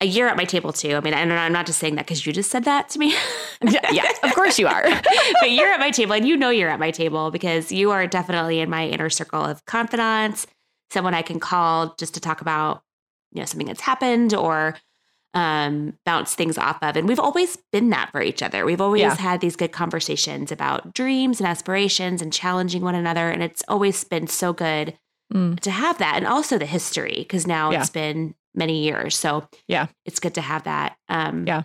a 0.00 0.06
year 0.06 0.28
at 0.28 0.36
my 0.36 0.44
table 0.44 0.72
too. 0.72 0.94
I 0.96 1.00
mean, 1.00 1.14
and 1.14 1.32
I'm 1.32 1.52
not 1.52 1.66
just 1.66 1.78
saying 1.78 1.94
that 1.96 2.06
because 2.06 2.26
you 2.26 2.32
just 2.32 2.50
said 2.50 2.64
that 2.64 2.88
to 2.90 2.98
me. 2.98 3.14
yeah, 3.62 3.80
yeah, 3.92 4.10
of 4.22 4.34
course 4.34 4.58
you 4.58 4.66
are. 4.66 4.82
but 5.40 5.50
you're 5.50 5.68
at 5.68 5.80
my 5.80 5.90
table, 5.90 6.14
and 6.14 6.26
you 6.26 6.36
know 6.36 6.50
you're 6.50 6.70
at 6.70 6.80
my 6.80 6.90
table 6.90 7.30
because 7.30 7.72
you 7.72 7.90
are 7.90 8.06
definitely 8.06 8.60
in 8.60 8.68
my 8.68 8.86
inner 8.86 9.10
circle 9.10 9.42
of 9.42 9.64
confidants, 9.66 10.46
someone 10.90 11.14
I 11.14 11.22
can 11.22 11.40
call 11.40 11.94
just 11.98 12.14
to 12.14 12.20
talk 12.20 12.40
about, 12.40 12.82
you 13.32 13.40
know, 13.40 13.46
something 13.46 13.66
that's 13.66 13.80
happened 13.80 14.34
or 14.34 14.76
um, 15.32 15.98
bounce 16.04 16.34
things 16.34 16.58
off 16.58 16.78
of. 16.82 16.96
And 16.96 17.08
we've 17.08 17.20
always 17.20 17.58
been 17.72 17.90
that 17.90 18.10
for 18.12 18.22
each 18.22 18.42
other. 18.42 18.64
We've 18.64 18.80
always 18.80 19.00
yeah. 19.00 19.16
had 19.16 19.40
these 19.40 19.56
good 19.56 19.72
conversations 19.72 20.52
about 20.52 20.94
dreams 20.94 21.40
and 21.40 21.48
aspirations 21.48 22.22
and 22.22 22.32
challenging 22.32 22.82
one 22.82 22.94
another, 22.94 23.30
and 23.30 23.42
it's 23.42 23.62
always 23.68 24.04
been 24.04 24.26
so 24.26 24.52
good 24.52 24.96
mm. 25.32 25.58
to 25.60 25.70
have 25.70 25.98
that, 25.98 26.16
and 26.16 26.26
also 26.26 26.58
the 26.58 26.66
history 26.66 27.16
because 27.18 27.46
now 27.46 27.70
yeah. 27.70 27.80
it's 27.80 27.90
been 27.90 28.34
many 28.54 28.82
years. 28.82 29.16
So 29.16 29.48
yeah, 29.68 29.86
it's 30.04 30.20
good 30.20 30.34
to 30.34 30.40
have 30.40 30.64
that. 30.64 30.96
Um, 31.08 31.46
yeah. 31.46 31.62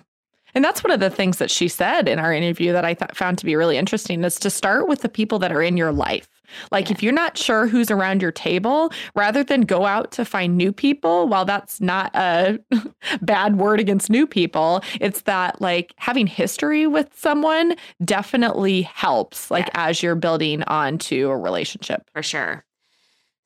And 0.56 0.64
that's 0.64 0.84
one 0.84 0.92
of 0.92 1.00
the 1.00 1.10
things 1.10 1.38
that 1.38 1.52
she 1.52 1.68
said 1.68 2.08
in 2.08 2.20
our 2.20 2.34
interview 2.34 2.74
that 2.74 2.86
I 2.86 2.94
th- 2.94 3.12
found 3.14 3.38
to 3.40 3.46
be 3.46 3.56
really 3.56 3.78
interesting 3.78 4.24
is 4.24 4.40
to 4.40 4.50
start 4.50 4.88
with 4.88 5.02
the 5.02 5.10
people 5.10 5.40
that 5.40 5.52
are 5.52 5.62
in 5.62 5.78
your 5.78 5.92
life. 5.92 6.28
Like, 6.72 6.90
yeah. 6.90 6.96
if 6.96 7.04
you're 7.04 7.14
not 7.14 7.38
sure 7.38 7.68
who's 7.68 7.92
around 7.92 8.24
your 8.24 8.32
table, 8.32 8.92
rather 9.16 9.44
than 9.44 9.62
go 9.62 9.86
out 9.86 10.12
to 10.14 10.26
find 10.26 10.58
new 10.58 10.74
people, 10.74 11.28
while 11.28 11.46
that's 11.46 11.80
not 11.80 12.16
a 12.16 12.60
bad 13.22 13.58
word 13.58 13.80
against 13.80 14.10
new 14.10 14.26
people, 14.26 14.82
it's 15.00 15.22
that 15.22 15.62
like 15.62 15.94
having 15.98 16.26
history 16.26 16.88
with 16.88 17.10
someone 17.16 17.76
definitely 18.04 18.82
helps, 18.82 19.52
like, 19.52 19.68
yeah. 19.68 19.88
as 19.88 20.02
you're 20.02 20.16
building 20.16 20.64
onto 20.64 21.30
a 21.30 21.38
relationship. 21.38 22.10
For 22.14 22.24
sure. 22.24 22.66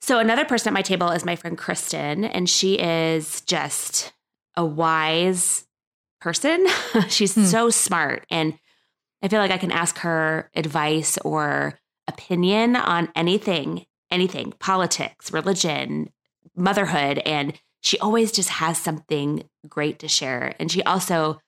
So, 0.04 0.18
another 0.18 0.44
person 0.44 0.68
at 0.68 0.74
my 0.74 0.82
table 0.82 1.08
is 1.12 1.24
my 1.24 1.34
friend 1.34 1.56
Kristen, 1.56 2.26
and 2.26 2.46
she 2.46 2.78
is 2.78 3.40
just 3.46 4.12
a 4.54 4.62
wise 4.62 5.66
person. 6.20 6.66
She's 7.08 7.34
hmm. 7.34 7.44
so 7.44 7.70
smart. 7.70 8.26
And 8.28 8.58
I 9.22 9.28
feel 9.28 9.40
like 9.40 9.50
I 9.50 9.56
can 9.56 9.72
ask 9.72 9.96
her 10.00 10.50
advice 10.54 11.16
or 11.24 11.80
opinion 12.06 12.76
on 12.76 13.08
anything, 13.16 13.86
anything, 14.10 14.52
politics, 14.58 15.32
religion, 15.32 16.10
motherhood. 16.54 17.20
And 17.24 17.58
she 17.80 17.98
always 17.98 18.30
just 18.30 18.50
has 18.50 18.76
something 18.76 19.48
great 19.66 20.00
to 20.00 20.08
share. 20.08 20.54
And 20.60 20.70
she 20.70 20.82
also 20.82 21.40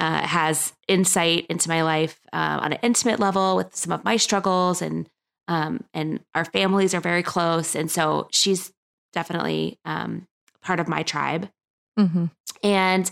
uh, 0.00 0.26
has 0.26 0.72
insight 0.88 1.46
into 1.48 1.68
my 1.68 1.84
life 1.84 2.18
uh, 2.32 2.58
on 2.60 2.72
an 2.72 2.80
intimate 2.82 3.20
level 3.20 3.54
with 3.54 3.76
some 3.76 3.92
of 3.92 4.02
my 4.02 4.16
struggles 4.16 4.82
and 4.82 5.08
um, 5.48 5.82
and 5.92 6.20
our 6.34 6.44
families 6.44 6.94
are 6.94 7.00
very 7.00 7.22
close. 7.22 7.74
And 7.74 7.90
so 7.90 8.28
she's 8.30 8.72
definitely 9.12 9.78
um, 9.84 10.28
part 10.62 10.78
of 10.78 10.86
my 10.88 11.02
tribe. 11.02 11.48
Mm-hmm. 11.98 12.26
And 12.62 13.10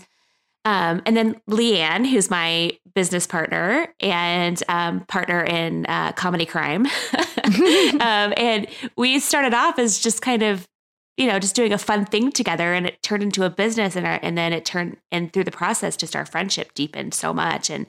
um, 0.65 1.01
and 1.05 1.15
then 1.15 1.39
Leanne, 1.49 2.05
who's 2.05 2.29
my 2.29 2.71
business 2.93 3.25
partner 3.25 3.87
and 4.01 4.61
um, 4.67 5.05
partner 5.05 5.41
in 5.41 5.85
uh, 5.85 6.11
comedy 6.11 6.45
crime. 6.45 6.85
um, 8.01 8.33
and 8.35 8.67
we 8.97 9.19
started 9.19 9.53
off 9.53 9.79
as 9.79 9.97
just 9.97 10.21
kind 10.21 10.43
of, 10.43 10.67
you 11.15 11.25
know, 11.25 11.39
just 11.39 11.55
doing 11.55 11.71
a 11.71 11.77
fun 11.77 12.05
thing 12.05 12.33
together 12.33 12.73
and 12.73 12.85
it 12.85 13.01
turned 13.01 13.23
into 13.23 13.45
a 13.45 13.49
business. 13.49 13.95
And, 13.95 14.05
our, 14.05 14.19
and 14.21 14.37
then 14.37 14.51
it 14.51 14.65
turned, 14.65 14.97
and 15.09 15.31
through 15.31 15.45
the 15.45 15.51
process, 15.51 15.95
just 15.95 16.17
our 16.17 16.25
friendship 16.25 16.73
deepened 16.73 17.13
so 17.13 17.33
much. 17.33 17.69
And 17.69 17.87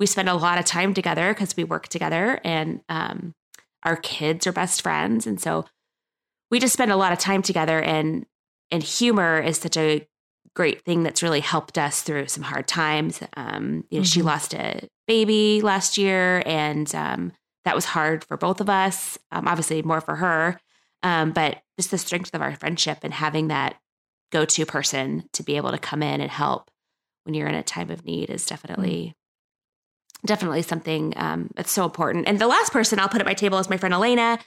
we 0.00 0.06
spend 0.06 0.30
a 0.30 0.34
lot 0.34 0.58
of 0.58 0.64
time 0.64 0.94
together 0.94 1.34
because 1.34 1.54
we 1.54 1.64
work 1.64 1.88
together 1.88 2.40
and 2.42 2.80
um, 2.88 3.34
our 3.84 3.96
kids 3.96 4.46
are 4.46 4.52
best 4.52 4.82
friends. 4.82 5.26
And 5.26 5.40
so 5.40 5.64
we 6.50 6.58
just 6.58 6.72
spend 6.72 6.90
a 6.90 6.96
lot 6.96 7.12
of 7.12 7.18
time 7.18 7.42
together 7.42 7.80
and, 7.80 8.26
and 8.70 8.82
humor 8.82 9.38
is 9.40 9.58
such 9.58 9.76
a 9.76 10.06
great 10.54 10.84
thing 10.84 11.02
that's 11.02 11.22
really 11.22 11.40
helped 11.40 11.78
us 11.78 12.02
through 12.02 12.28
some 12.28 12.44
hard 12.44 12.66
times. 12.66 13.20
Um, 13.36 13.84
you 13.90 13.98
know, 13.98 14.02
mm-hmm. 14.02 14.04
she 14.04 14.22
lost 14.22 14.54
a 14.54 14.88
baby 15.06 15.60
last 15.62 15.98
year, 15.98 16.42
and 16.46 16.92
um, 16.94 17.32
that 17.64 17.74
was 17.74 17.84
hard 17.84 18.24
for 18.24 18.36
both 18.36 18.60
of 18.60 18.70
us. 18.70 19.18
Um, 19.32 19.48
obviously, 19.48 19.82
more 19.82 20.00
for 20.00 20.16
her, 20.16 20.60
um, 21.02 21.32
but 21.32 21.62
just 21.78 21.90
the 21.90 21.98
strength 21.98 22.30
of 22.34 22.42
our 22.42 22.54
friendship 22.56 22.98
and 23.02 23.12
having 23.12 23.48
that 23.48 23.76
go-to 24.30 24.64
person 24.64 25.28
to 25.32 25.42
be 25.42 25.56
able 25.56 25.70
to 25.70 25.78
come 25.78 26.02
in 26.02 26.20
and 26.20 26.30
help 26.30 26.70
when 27.24 27.34
you're 27.34 27.48
in 27.48 27.54
a 27.54 27.62
time 27.62 27.90
of 27.90 28.04
need 28.04 28.30
is 28.30 28.46
definitely. 28.46 29.14
Mm-hmm. 30.24 30.26
Definitely 30.26 30.62
something 30.62 31.12
um, 31.16 31.50
that's 31.54 31.70
so 31.70 31.84
important. 31.84 32.26
And 32.26 32.38
the 32.38 32.46
last 32.46 32.72
person 32.72 32.98
I'll 32.98 33.08
put 33.08 33.20
at 33.20 33.26
my 33.26 33.34
table 33.34 33.58
is 33.58 33.68
my 33.68 33.76
friend 33.76 33.94
Elena. 33.94 34.38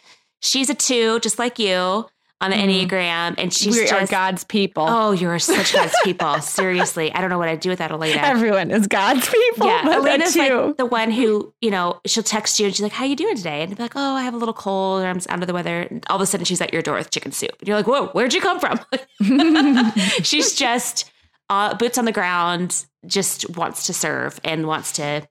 She's 0.42 0.70
a 0.70 0.76
two, 0.76 1.20
just 1.20 1.40
like 1.40 1.60
you 1.60 2.06
on 2.40 2.52
the 2.52 2.58
mm. 2.58 2.88
Enneagram, 2.88 3.36
and 3.38 3.52
she's 3.52 3.76
we 3.76 3.82
just, 3.82 3.94
are 3.94 4.06
God's 4.06 4.44
people. 4.44 4.86
Oh, 4.88 5.12
you're 5.12 5.40
such 5.40 5.74
God's 5.74 5.96
people. 6.04 6.40
Seriously, 6.42 7.12
I 7.12 7.22
don't 7.22 7.30
know 7.30 7.40
what 7.40 7.50
I'd 7.50 7.60
do 7.60 7.70
without 7.70 7.92
Elena. 7.92 8.22
Everyone 8.22 8.70
is 8.70 8.86
God's 8.86 9.28
people. 9.28 9.66
Yeah, 9.66 9.90
Elena's 9.92 10.36
like 10.36 10.78
the 10.78 10.86
one 10.86 11.10
who 11.10 11.54
you 11.62 11.72
know 11.72 12.00
she'll 12.06 12.24
text 12.24 12.60
you 12.60 12.68
and 12.68 12.76
she's 12.76 12.84
like, 12.84 12.92
"How 12.92 13.06
are 13.06 13.08
you 13.08 13.16
doing 13.16 13.36
today?" 13.36 13.64
And 13.64 13.76
be 13.76 13.82
like, 13.82 13.96
"Oh, 13.96 14.14
I 14.14 14.22
have 14.22 14.36
a 14.36 14.38
little 14.38 14.54
cold, 14.54 15.02
or 15.02 15.08
I'm 15.08 15.20
under 15.30 15.46
the 15.46 15.54
weather." 15.54 15.82
And 15.82 16.06
all 16.10 16.18
of 16.18 16.22
a 16.22 16.26
sudden, 16.28 16.46
she's 16.46 16.62
at 16.62 16.74
your 16.74 16.84
door 16.84 16.96
with 16.96 17.10
chicken 17.10 17.32
soup, 17.32 17.56
and 17.60 17.68
you're 17.68 17.78
like, 17.78 17.88
"Whoa, 17.88 18.08
where'd 18.08 18.34
you 18.34 18.42
come 18.42 18.60
from?" 18.60 18.80
she's 20.24 20.54
just 20.54 21.12
uh, 21.50 21.76
boots 21.76 21.98
on 21.98 22.06
the 22.06 22.12
ground, 22.12 22.86
just 23.08 23.58
wants 23.58 23.88
to 23.88 23.94
serve 23.94 24.40
and 24.44 24.68
wants 24.68 24.92
to 24.94 25.28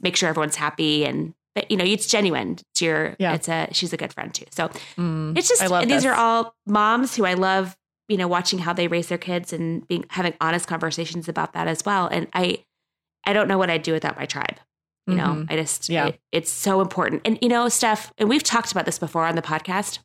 make 0.00 0.16
sure 0.16 0.28
everyone's 0.28 0.56
happy 0.56 1.04
and 1.04 1.34
but 1.54 1.70
you 1.70 1.76
know, 1.76 1.84
it's 1.84 2.06
genuine. 2.06 2.56
It's 2.72 2.80
your, 2.80 3.14
yeah. 3.18 3.34
it's 3.34 3.46
a, 3.46 3.68
she's 3.72 3.92
a 3.92 3.98
good 3.98 4.12
friend 4.12 4.32
too. 4.32 4.46
So 4.50 4.68
mm, 4.96 5.36
it's 5.36 5.48
just, 5.48 5.60
these 5.60 5.88
this. 5.88 6.04
are 6.06 6.14
all 6.14 6.54
moms 6.66 7.14
who 7.14 7.26
I 7.26 7.34
love, 7.34 7.76
you 8.08 8.16
know, 8.16 8.26
watching 8.26 8.58
how 8.58 8.72
they 8.72 8.88
raise 8.88 9.08
their 9.08 9.18
kids 9.18 9.52
and 9.52 9.86
being, 9.86 10.06
having 10.08 10.32
honest 10.40 10.66
conversations 10.66 11.28
about 11.28 11.52
that 11.52 11.68
as 11.68 11.84
well. 11.84 12.06
And 12.06 12.26
I, 12.32 12.64
I 13.26 13.34
don't 13.34 13.48
know 13.48 13.58
what 13.58 13.68
I'd 13.68 13.82
do 13.82 13.92
without 13.92 14.16
my 14.16 14.24
tribe. 14.24 14.60
You 15.06 15.14
mm-hmm. 15.14 15.40
know, 15.40 15.46
I 15.50 15.56
just, 15.56 15.90
yeah. 15.90 16.06
It, 16.06 16.20
it's 16.32 16.50
so 16.50 16.80
important. 16.80 17.20
And, 17.26 17.38
you 17.42 17.50
know, 17.50 17.68
Steph, 17.68 18.14
and 18.16 18.30
we've 18.30 18.42
talked 18.42 18.72
about 18.72 18.86
this 18.86 18.98
before 18.98 19.26
on 19.26 19.34
the 19.34 19.42
podcast, 19.42 19.98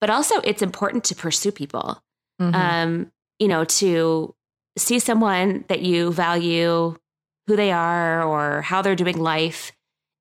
but 0.00 0.10
also 0.10 0.40
it's 0.40 0.62
important 0.62 1.04
to 1.04 1.14
pursue 1.14 1.52
people. 1.52 2.02
Mm-hmm. 2.40 2.54
Um, 2.54 3.12
you 3.38 3.46
know, 3.46 3.64
to 3.64 4.34
see 4.76 4.98
someone 4.98 5.64
that 5.68 5.82
you 5.82 6.12
value 6.12 6.96
who 7.48 7.56
they 7.56 7.72
are 7.72 8.22
or 8.22 8.62
how 8.62 8.82
they're 8.82 8.94
doing 8.94 9.18
life 9.18 9.72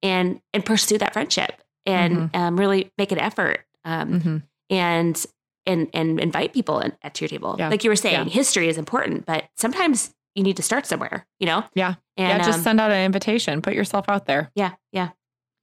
and 0.01 0.41
and 0.53 0.65
pursue 0.65 0.97
that 0.97 1.13
friendship 1.13 1.61
and 1.85 2.17
mm-hmm. 2.17 2.41
um, 2.41 2.59
really 2.59 2.91
make 2.97 3.11
an 3.11 3.19
effort 3.19 3.65
um, 3.85 4.13
mm-hmm. 4.13 4.37
and 4.69 5.25
and 5.65 5.89
and 5.93 6.19
invite 6.19 6.53
people 6.53 6.79
in, 6.79 6.93
at 7.03 7.19
your 7.19 7.27
table. 7.27 7.57
Yeah. 7.59 7.69
Like 7.69 7.83
you 7.83 7.89
were 7.89 7.97
saying, 7.97 8.27
yeah. 8.27 8.33
history 8.33 8.69
is 8.69 8.77
important, 8.77 9.25
but 9.25 9.43
sometimes 9.55 10.13
you 10.35 10.43
need 10.43 10.55
to 10.55 10.63
start 10.63 10.85
somewhere. 10.85 11.27
You 11.39 11.47
know? 11.47 11.63
Yeah. 11.75 11.95
And, 12.15 12.39
yeah. 12.39 12.45
Just 12.45 12.59
um, 12.59 12.63
send 12.63 12.79
out 12.79 12.91
an 12.91 13.05
invitation. 13.05 13.61
Put 13.61 13.73
yourself 13.73 14.05
out 14.07 14.25
there. 14.25 14.49
Yeah. 14.55 14.71
Yeah. 14.91 15.09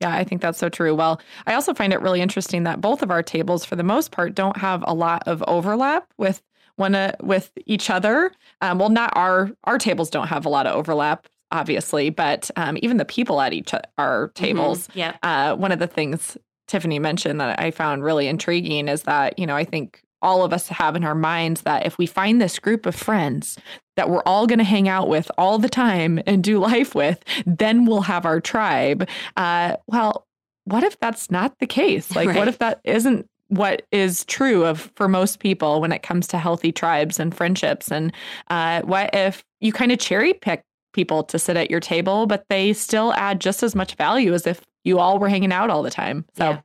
Yeah, 0.00 0.14
I 0.14 0.24
think 0.24 0.42
that's 0.42 0.58
so 0.58 0.68
true. 0.68 0.94
Well, 0.94 1.18
I 1.46 1.54
also 1.54 1.72
find 1.72 1.92
it 1.92 2.02
really 2.02 2.20
interesting 2.20 2.64
that 2.64 2.80
both 2.80 3.02
of 3.02 3.10
our 3.10 3.22
tables, 3.22 3.64
for 3.64 3.76
the 3.76 3.82
most 3.82 4.10
part, 4.10 4.34
don't 4.34 4.58
have 4.58 4.84
a 4.86 4.92
lot 4.92 5.22
of 5.26 5.42
overlap 5.46 6.12
with 6.18 6.42
one 6.76 6.94
uh, 6.94 7.12
with 7.22 7.52
each 7.64 7.88
other. 7.88 8.32
Um, 8.60 8.78
well, 8.78 8.90
not 8.90 9.16
our 9.16 9.50
our 9.64 9.78
tables 9.78 10.10
don't 10.10 10.26
have 10.26 10.44
a 10.44 10.48
lot 10.48 10.66
of 10.66 10.74
overlap 10.74 11.26
obviously, 11.51 12.11
but 12.11 12.51
um, 12.57 12.76
even 12.82 12.97
the 12.97 13.05
people 13.05 13.40
at 13.40 13.53
each 13.53 13.72
our 13.99 14.28
mm-hmm. 14.28 14.45
tables. 14.45 14.88
Mm-hmm. 14.88 14.99
Yeah. 14.99 15.16
Uh, 15.22 15.57
one 15.57 15.72
of 15.72 15.78
the 15.78 15.86
things 15.86 16.36
Tiffany 16.66 16.99
mentioned 16.99 17.40
that 17.40 17.61
I 17.61 17.70
found 17.70 18.03
really 18.03 18.26
intriguing 18.26 18.88
is 18.88 19.03
that 19.03 19.38
you 19.38 19.47
know 19.47 19.57
I 19.57 19.64
think 19.64 20.03
all 20.24 20.42
of 20.42 20.53
us 20.53 20.68
have 20.68 20.97
in 20.97 21.05
our 21.05 21.14
minds 21.14 21.62
that 21.62 21.84
if 21.86 21.99
we 21.99 22.07
find 22.07 22.40
this 22.40 22.59
group 22.59 22.86
of 22.86 22.95
friends 22.95 23.59
that 23.97 24.09
we're 24.09 24.22
all 24.22 24.47
going 24.47 24.59
to 24.59 24.64
hang 24.64 24.88
out 24.88 25.09
with 25.09 25.30
all 25.36 25.59
the 25.59 25.68
time 25.68 26.18
and 26.26 26.42
do 26.42 26.59
life 26.59 26.95
with, 26.95 27.22
then 27.47 27.84
we'll 27.84 28.01
have 28.01 28.24
our 28.24 28.40
tribe. 28.40 29.07
Uh, 29.36 29.76
well, 29.86 30.26
what 30.64 30.82
if 30.82 30.99
that's 30.99 31.30
not 31.30 31.59
the 31.59 31.66
case? 31.66 32.11
Like, 32.16 32.28
right. 32.28 32.36
what 32.36 32.49
if 32.49 32.59
that 32.59 32.80
isn't 32.84 33.28
what 33.49 33.82
is 33.92 34.24
true 34.24 34.64
of 34.64 34.90
for 34.97 35.07
most 35.07 35.38
people 35.38 35.80
when 35.80 35.92
it 35.92 36.03
comes 36.03 36.26
to 36.28 36.38
healthy 36.38 36.72
tribes 36.72 37.20
and 37.20 37.34
friendships? 37.34 37.92
And 37.92 38.12
uh, 38.49 38.80
what 38.82 39.11
if 39.12 39.45
you 39.61 39.72
kind 39.72 39.92
of 39.92 39.99
cherry 39.99 40.32
pick 40.32 40.62
people 40.95 41.22
to 41.24 41.38
sit 41.38 41.57
at 41.57 41.70
your 41.70 41.80
table, 41.80 42.26
but 42.26 42.47
they 42.49 42.72
still 42.72 43.12
add 43.14 43.40
just 43.40 43.62
as 43.62 43.74
much 43.74 43.95
value 43.97 44.32
as 44.32 44.47
if 44.47 44.62
you 44.84 44.99
all 44.99 45.18
were 45.18 45.28
hanging 45.28 45.53
out 45.53 45.68
all 45.68 45.82
the 45.82 45.90
time. 45.90 46.24
So 46.36 46.51
yeah. 46.51 46.61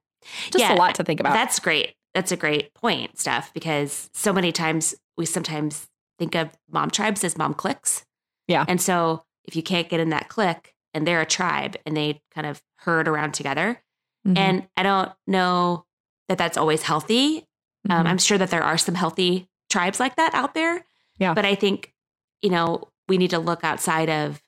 just 0.51 0.59
yeah, 0.59 0.73
a 0.73 0.75
lot 0.75 0.95
to 0.95 1.03
think 1.03 1.19
about. 1.19 1.33
That's 1.33 1.59
great. 1.59 1.95
That's 2.13 2.31
a 2.31 2.37
great 2.37 2.73
point, 2.73 3.19
Steph, 3.19 3.53
because 3.53 4.09
so 4.13 4.31
many 4.33 4.51
times 4.51 4.95
we 5.17 5.25
sometimes 5.25 5.87
think 6.17 6.35
of 6.35 6.49
mom 6.71 6.89
tribes 6.89 7.23
as 7.23 7.37
mom 7.37 7.53
cliques. 7.53 8.05
Yeah. 8.47 8.65
And 8.67 8.81
so 8.81 9.23
if 9.45 9.55
you 9.55 9.63
can't 9.63 9.89
get 9.89 9.99
in 9.99 10.09
that 10.09 10.29
clique 10.29 10.73
and 10.93 11.05
they're 11.05 11.21
a 11.21 11.25
tribe 11.25 11.75
and 11.85 11.95
they 11.95 12.21
kind 12.33 12.47
of 12.47 12.61
herd 12.77 13.07
around 13.07 13.33
together, 13.33 13.81
mm-hmm. 14.27 14.37
and 14.37 14.67
I 14.75 14.83
don't 14.83 15.11
know 15.27 15.85
that 16.27 16.37
that's 16.37 16.57
always 16.57 16.83
healthy. 16.83 17.45
Um, 17.89 17.91
mm-hmm. 17.91 17.91
Um, 17.91 18.07
I'm 18.07 18.17
sure 18.17 18.37
that 18.37 18.49
there 18.49 18.63
are 18.63 18.77
some 18.77 18.95
healthy 18.95 19.47
tribes 19.69 19.99
like 19.99 20.15
that 20.15 20.33
out 20.33 20.53
there. 20.53 20.83
Yeah. 21.19 21.33
But 21.33 21.45
I 21.45 21.55
think, 21.55 21.93
you 22.41 22.49
know, 22.49 22.87
we 23.09 23.17
need 23.17 23.31
to 23.31 23.39
look 23.39 23.63
outside 23.63 24.09
of, 24.09 24.41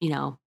you 0.00 0.10
know, 0.10 0.38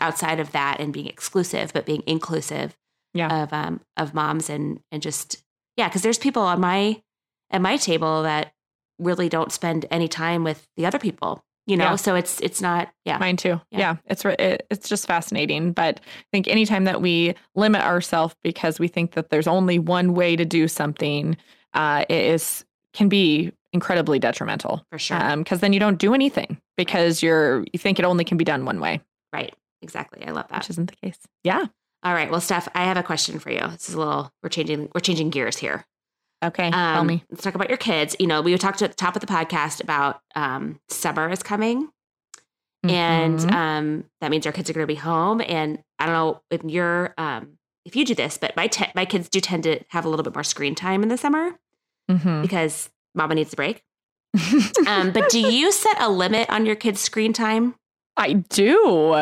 outside 0.00 0.40
of 0.40 0.52
that 0.52 0.80
and 0.80 0.92
being 0.92 1.06
exclusive, 1.06 1.72
but 1.72 1.84
being 1.84 2.02
inclusive 2.06 2.76
yeah. 3.12 3.42
of 3.42 3.52
um 3.52 3.80
of 3.96 4.14
moms 4.14 4.48
and 4.48 4.80
and 4.92 5.02
just 5.02 5.42
yeah, 5.76 5.88
because 5.88 6.02
there's 6.02 6.18
people 6.18 6.42
on 6.42 6.60
my 6.60 7.02
at 7.50 7.60
my 7.60 7.76
table 7.76 8.22
that 8.22 8.52
really 8.98 9.28
don't 9.28 9.52
spend 9.52 9.86
any 9.90 10.08
time 10.08 10.44
with 10.44 10.68
the 10.76 10.86
other 10.86 10.98
people 10.98 11.44
you 11.66 11.76
know 11.76 11.90
yeah. 11.90 11.96
so 11.96 12.14
it's 12.14 12.40
it's 12.40 12.60
not 12.60 12.92
yeah 13.04 13.18
mine 13.18 13.36
too 13.36 13.60
yeah, 13.70 13.78
yeah. 13.78 13.96
it's 14.06 14.24
it, 14.24 14.66
it's 14.70 14.88
just 14.88 15.06
fascinating 15.06 15.72
but 15.72 16.00
i 16.04 16.24
think 16.30 16.46
anytime 16.46 16.84
that 16.84 17.00
we 17.00 17.34
limit 17.54 17.82
ourselves 17.82 18.34
because 18.42 18.78
we 18.78 18.88
think 18.88 19.12
that 19.12 19.30
there's 19.30 19.46
only 19.46 19.78
one 19.78 20.14
way 20.14 20.36
to 20.36 20.44
do 20.44 20.68
something 20.68 21.36
uh 21.72 22.04
it 22.08 22.24
is 22.26 22.64
can 22.92 23.08
be 23.08 23.52
incredibly 23.74 24.18
detrimental 24.18 24.86
for 24.90 24.98
sure. 24.98 25.18
because 25.36 25.56
um, 25.56 25.60
then 25.60 25.72
you 25.72 25.80
don't 25.80 25.98
do 25.98 26.14
anything 26.14 26.58
because 26.76 27.22
you're 27.22 27.64
you 27.72 27.78
think 27.78 27.98
it 27.98 28.04
only 28.04 28.24
can 28.24 28.38
be 28.38 28.44
done 28.44 28.64
one 28.64 28.80
way. 28.80 29.00
Right. 29.32 29.54
Exactly. 29.82 30.24
I 30.24 30.30
love 30.30 30.48
that. 30.48 30.60
Which 30.60 30.70
isn't 30.70 30.90
the 30.90 30.96
case. 30.96 31.18
Yeah. 31.42 31.66
All 32.02 32.14
right. 32.14 32.30
Well 32.30 32.40
steph 32.40 32.68
i 32.74 32.84
have 32.84 32.96
a 32.96 33.02
question 33.02 33.38
for 33.38 33.50
you. 33.50 33.60
This 33.68 33.88
is 33.88 33.94
a 33.94 33.98
little 33.98 34.32
we're 34.42 34.48
changing 34.48 34.90
we're 34.94 35.00
changing 35.00 35.30
gears 35.30 35.58
here. 35.58 35.84
Okay. 36.42 36.66
Um, 36.66 36.72
tell 36.72 37.04
me. 37.04 37.24
let's 37.30 37.42
talk 37.42 37.54
about 37.54 37.68
your 37.68 37.78
kids. 37.78 38.16
You 38.18 38.28
know 38.28 38.40
we 38.40 38.56
talked 38.56 38.80
at 38.80 38.90
the 38.90 38.96
top 38.96 39.16
of 39.16 39.20
the 39.20 39.26
podcast 39.26 39.82
about 39.82 40.20
um, 40.34 40.80
summer 40.88 41.28
is 41.28 41.42
coming. 41.42 41.90
Mm-hmm. 42.84 42.94
And 42.94 43.50
um, 43.50 44.04
that 44.20 44.30
means 44.30 44.46
our 44.46 44.52
kids 44.52 44.68
are 44.68 44.74
going 44.74 44.86
to 44.86 44.92
be 44.92 44.94
home. 44.94 45.40
And 45.40 45.82
I 45.98 46.06
don't 46.06 46.14
know 46.14 46.42
if 46.50 46.62
you're, 46.64 47.14
um, 47.16 47.56
if 47.86 47.96
you 47.96 48.04
do 48.04 48.14
this, 48.14 48.36
but 48.36 48.54
my, 48.56 48.66
te- 48.66 48.92
my 48.94 49.06
kids 49.06 49.30
do 49.30 49.40
tend 49.40 49.62
to 49.62 49.80
have 49.88 50.04
a 50.04 50.08
little 50.10 50.22
bit 50.22 50.34
more 50.34 50.44
screen 50.44 50.74
time 50.74 51.02
in 51.02 51.08
the 51.08 51.16
summer 51.16 51.52
mm-hmm. 52.10 52.42
because 52.42 52.90
mama 53.14 53.34
needs 53.34 53.52
a 53.52 53.56
break. 53.56 53.82
um, 54.86 55.12
but 55.12 55.30
do 55.30 55.38
you 55.38 55.70
set 55.70 56.00
a 56.00 56.10
limit 56.10 56.50
on 56.50 56.66
your 56.66 56.76
kids' 56.76 57.00
screen 57.00 57.32
time? 57.32 57.74
I 58.16 58.34
do. 58.34 59.14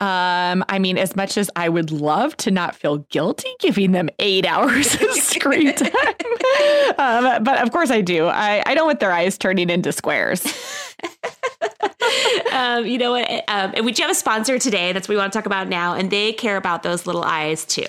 Um, 0.00 0.64
I 0.68 0.78
mean, 0.78 0.98
as 0.98 1.16
much 1.16 1.36
as 1.36 1.50
I 1.56 1.68
would 1.68 1.90
love 1.90 2.36
to 2.38 2.50
not 2.50 2.76
feel 2.76 2.98
guilty 3.10 3.48
giving 3.58 3.92
them 3.92 4.08
eight 4.20 4.46
hours 4.46 4.94
of 4.94 5.10
screen 5.14 5.74
time, 5.74 5.92
um, 6.98 7.42
but 7.42 7.60
of 7.60 7.72
course 7.72 7.90
I 7.90 8.02
do. 8.02 8.26
I, 8.26 8.62
I 8.64 8.74
don't 8.74 8.86
want 8.86 9.00
their 9.00 9.12
eyes 9.12 9.36
turning 9.36 9.68
into 9.68 9.92
squares. 9.92 10.44
um, 12.52 12.86
you 12.86 12.98
know 12.98 13.12
what? 13.12 13.28
Um, 13.48 13.72
and 13.74 13.84
we 13.84 13.92
do 13.92 14.02
have 14.02 14.12
a 14.12 14.14
sponsor 14.14 14.58
today. 14.58 14.92
That's 14.92 15.08
what 15.08 15.14
we 15.14 15.18
want 15.18 15.32
to 15.32 15.38
talk 15.38 15.46
about 15.46 15.68
now, 15.68 15.94
and 15.94 16.10
they 16.10 16.32
care 16.32 16.56
about 16.56 16.84
those 16.84 17.04
little 17.04 17.24
eyes 17.24 17.64
too. 17.64 17.86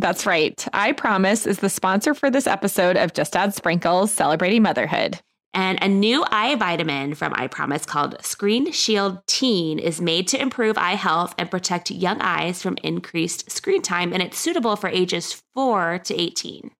That's 0.00 0.26
right. 0.26 0.56
EyePromise 0.72 1.44
is 1.46 1.58
the 1.58 1.68
sponsor 1.68 2.14
for 2.14 2.30
this 2.30 2.46
episode 2.46 2.96
of 2.96 3.14
Just 3.14 3.34
Add 3.34 3.52
Sprinkles 3.52 4.12
Celebrating 4.12 4.62
Motherhood. 4.62 5.18
And 5.54 5.82
a 5.82 5.88
new 5.88 6.24
eye 6.30 6.54
vitamin 6.54 7.14
from 7.14 7.32
EyePromise 7.32 7.84
called 7.84 8.14
Screen 8.24 8.70
Shield 8.70 9.18
Teen 9.26 9.80
is 9.80 10.00
made 10.00 10.28
to 10.28 10.40
improve 10.40 10.78
eye 10.78 10.94
health 10.94 11.34
and 11.36 11.50
protect 11.50 11.90
young 11.90 12.20
eyes 12.20 12.62
from 12.62 12.78
increased 12.84 13.50
screen 13.50 13.82
time. 13.82 14.12
And 14.12 14.22
it's 14.22 14.38
suitable 14.38 14.76
for 14.76 14.88
ages 14.88 15.42
4 15.54 15.98
to 16.04 16.20
18. 16.20 16.70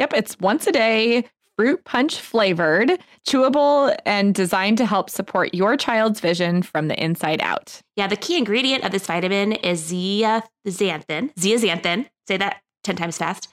Yep, 0.00 0.12
it's 0.14 0.40
once 0.40 0.66
a 0.66 0.72
day, 0.72 1.28
fruit 1.58 1.84
punch 1.84 2.20
flavored, 2.20 2.92
chewable, 3.26 3.94
and 4.06 4.32
designed 4.32 4.78
to 4.78 4.86
help 4.86 5.10
support 5.10 5.52
your 5.52 5.76
child's 5.76 6.20
vision 6.20 6.62
from 6.62 6.86
the 6.86 7.02
inside 7.02 7.42
out. 7.42 7.80
Yeah, 7.96 8.06
the 8.06 8.16
key 8.16 8.38
ingredient 8.38 8.84
of 8.84 8.92
this 8.92 9.06
vitamin 9.06 9.52
is 9.52 9.92
zeaxanthin. 9.92 11.34
Zeaxanthin. 11.34 12.08
Say 12.28 12.36
that 12.36 12.62
10 12.84 12.94
times 12.94 13.18
fast 13.18 13.48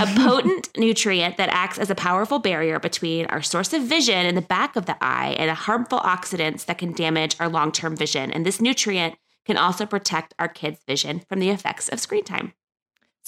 a 0.00 0.06
potent 0.16 0.68
nutrient 0.78 1.36
that 1.36 1.48
acts 1.50 1.78
as 1.78 1.90
a 1.90 1.94
powerful 1.96 2.38
barrier 2.38 2.78
between 2.78 3.26
our 3.26 3.42
source 3.42 3.72
of 3.72 3.82
vision 3.82 4.24
in 4.24 4.36
the 4.36 4.40
back 4.40 4.76
of 4.76 4.86
the 4.86 4.96
eye 5.02 5.34
and 5.38 5.50
harmful 5.50 5.98
oxidants 6.00 6.64
that 6.66 6.78
can 6.78 6.92
damage 6.92 7.36
our 7.40 7.48
long 7.48 7.72
term 7.72 7.96
vision. 7.96 8.30
And 8.30 8.46
this 8.46 8.60
nutrient 8.60 9.16
can 9.46 9.56
also 9.56 9.84
protect 9.84 10.32
our 10.38 10.48
kids' 10.48 10.80
vision 10.86 11.22
from 11.28 11.40
the 11.40 11.50
effects 11.50 11.88
of 11.88 11.98
screen 11.98 12.24
time. 12.24 12.52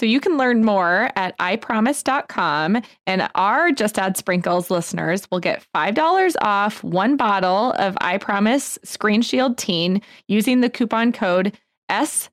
So 0.00 0.06
you 0.06 0.18
can 0.18 0.38
learn 0.38 0.64
more 0.64 1.10
at 1.14 1.36
eyepromise.com 1.36 2.80
and 3.06 3.28
our 3.34 3.70
Just 3.70 3.98
Add 3.98 4.16
Sprinkles 4.16 4.70
listeners 4.70 5.30
will 5.30 5.40
get 5.40 5.62
$5 5.74 6.36
off 6.40 6.82
one 6.82 7.18
bottle 7.18 7.72
of 7.72 7.96
EyePromise 7.96 8.78
Screen 8.82 9.20
Shield 9.20 9.58
Teen 9.58 10.00
using 10.26 10.62
the 10.62 10.70
coupon 10.70 11.12
code 11.12 11.52
SST5. 11.90 12.30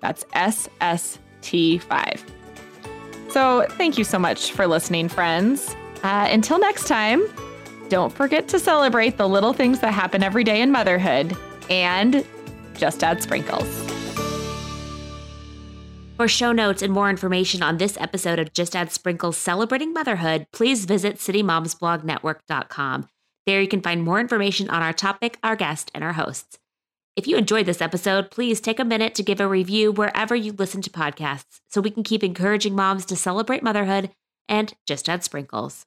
That's 0.00 0.24
SST5. 0.24 2.20
So 3.28 3.66
thank 3.70 3.98
you 3.98 4.02
so 4.02 4.18
much 4.18 4.50
for 4.50 4.66
listening, 4.66 5.08
friends. 5.08 5.76
Uh, 6.02 6.26
until 6.28 6.58
next 6.58 6.88
time, 6.88 7.22
don't 7.88 8.12
forget 8.12 8.48
to 8.48 8.58
celebrate 8.58 9.16
the 9.16 9.28
little 9.28 9.52
things 9.52 9.78
that 9.78 9.94
happen 9.94 10.24
every 10.24 10.42
day 10.42 10.60
in 10.60 10.72
motherhood 10.72 11.36
and 11.70 12.26
just 12.74 13.04
add 13.04 13.22
sprinkles. 13.22 13.99
For 16.20 16.28
show 16.28 16.52
notes 16.52 16.82
and 16.82 16.92
more 16.92 17.08
information 17.08 17.62
on 17.62 17.78
this 17.78 17.96
episode 17.98 18.38
of 18.38 18.52
Just 18.52 18.76
Add 18.76 18.92
Sprinkles 18.92 19.38
Celebrating 19.38 19.94
Motherhood, 19.94 20.46
please 20.52 20.84
visit 20.84 21.16
citymomsblognetwork.com. 21.16 23.08
There 23.46 23.62
you 23.62 23.68
can 23.68 23.80
find 23.80 24.02
more 24.02 24.20
information 24.20 24.68
on 24.68 24.82
our 24.82 24.92
topic, 24.92 25.38
our 25.42 25.56
guest, 25.56 25.90
and 25.94 26.04
our 26.04 26.12
hosts. 26.12 26.58
If 27.16 27.26
you 27.26 27.38
enjoyed 27.38 27.64
this 27.64 27.80
episode, 27.80 28.30
please 28.30 28.60
take 28.60 28.78
a 28.78 28.84
minute 28.84 29.14
to 29.14 29.22
give 29.22 29.40
a 29.40 29.48
review 29.48 29.92
wherever 29.92 30.36
you 30.36 30.52
listen 30.52 30.82
to 30.82 30.90
podcasts 30.90 31.62
so 31.70 31.80
we 31.80 31.90
can 31.90 32.02
keep 32.02 32.22
encouraging 32.22 32.76
moms 32.76 33.06
to 33.06 33.16
celebrate 33.16 33.62
motherhood 33.62 34.10
and 34.46 34.74
just 34.86 35.08
add 35.08 35.24
sprinkles. 35.24 35.86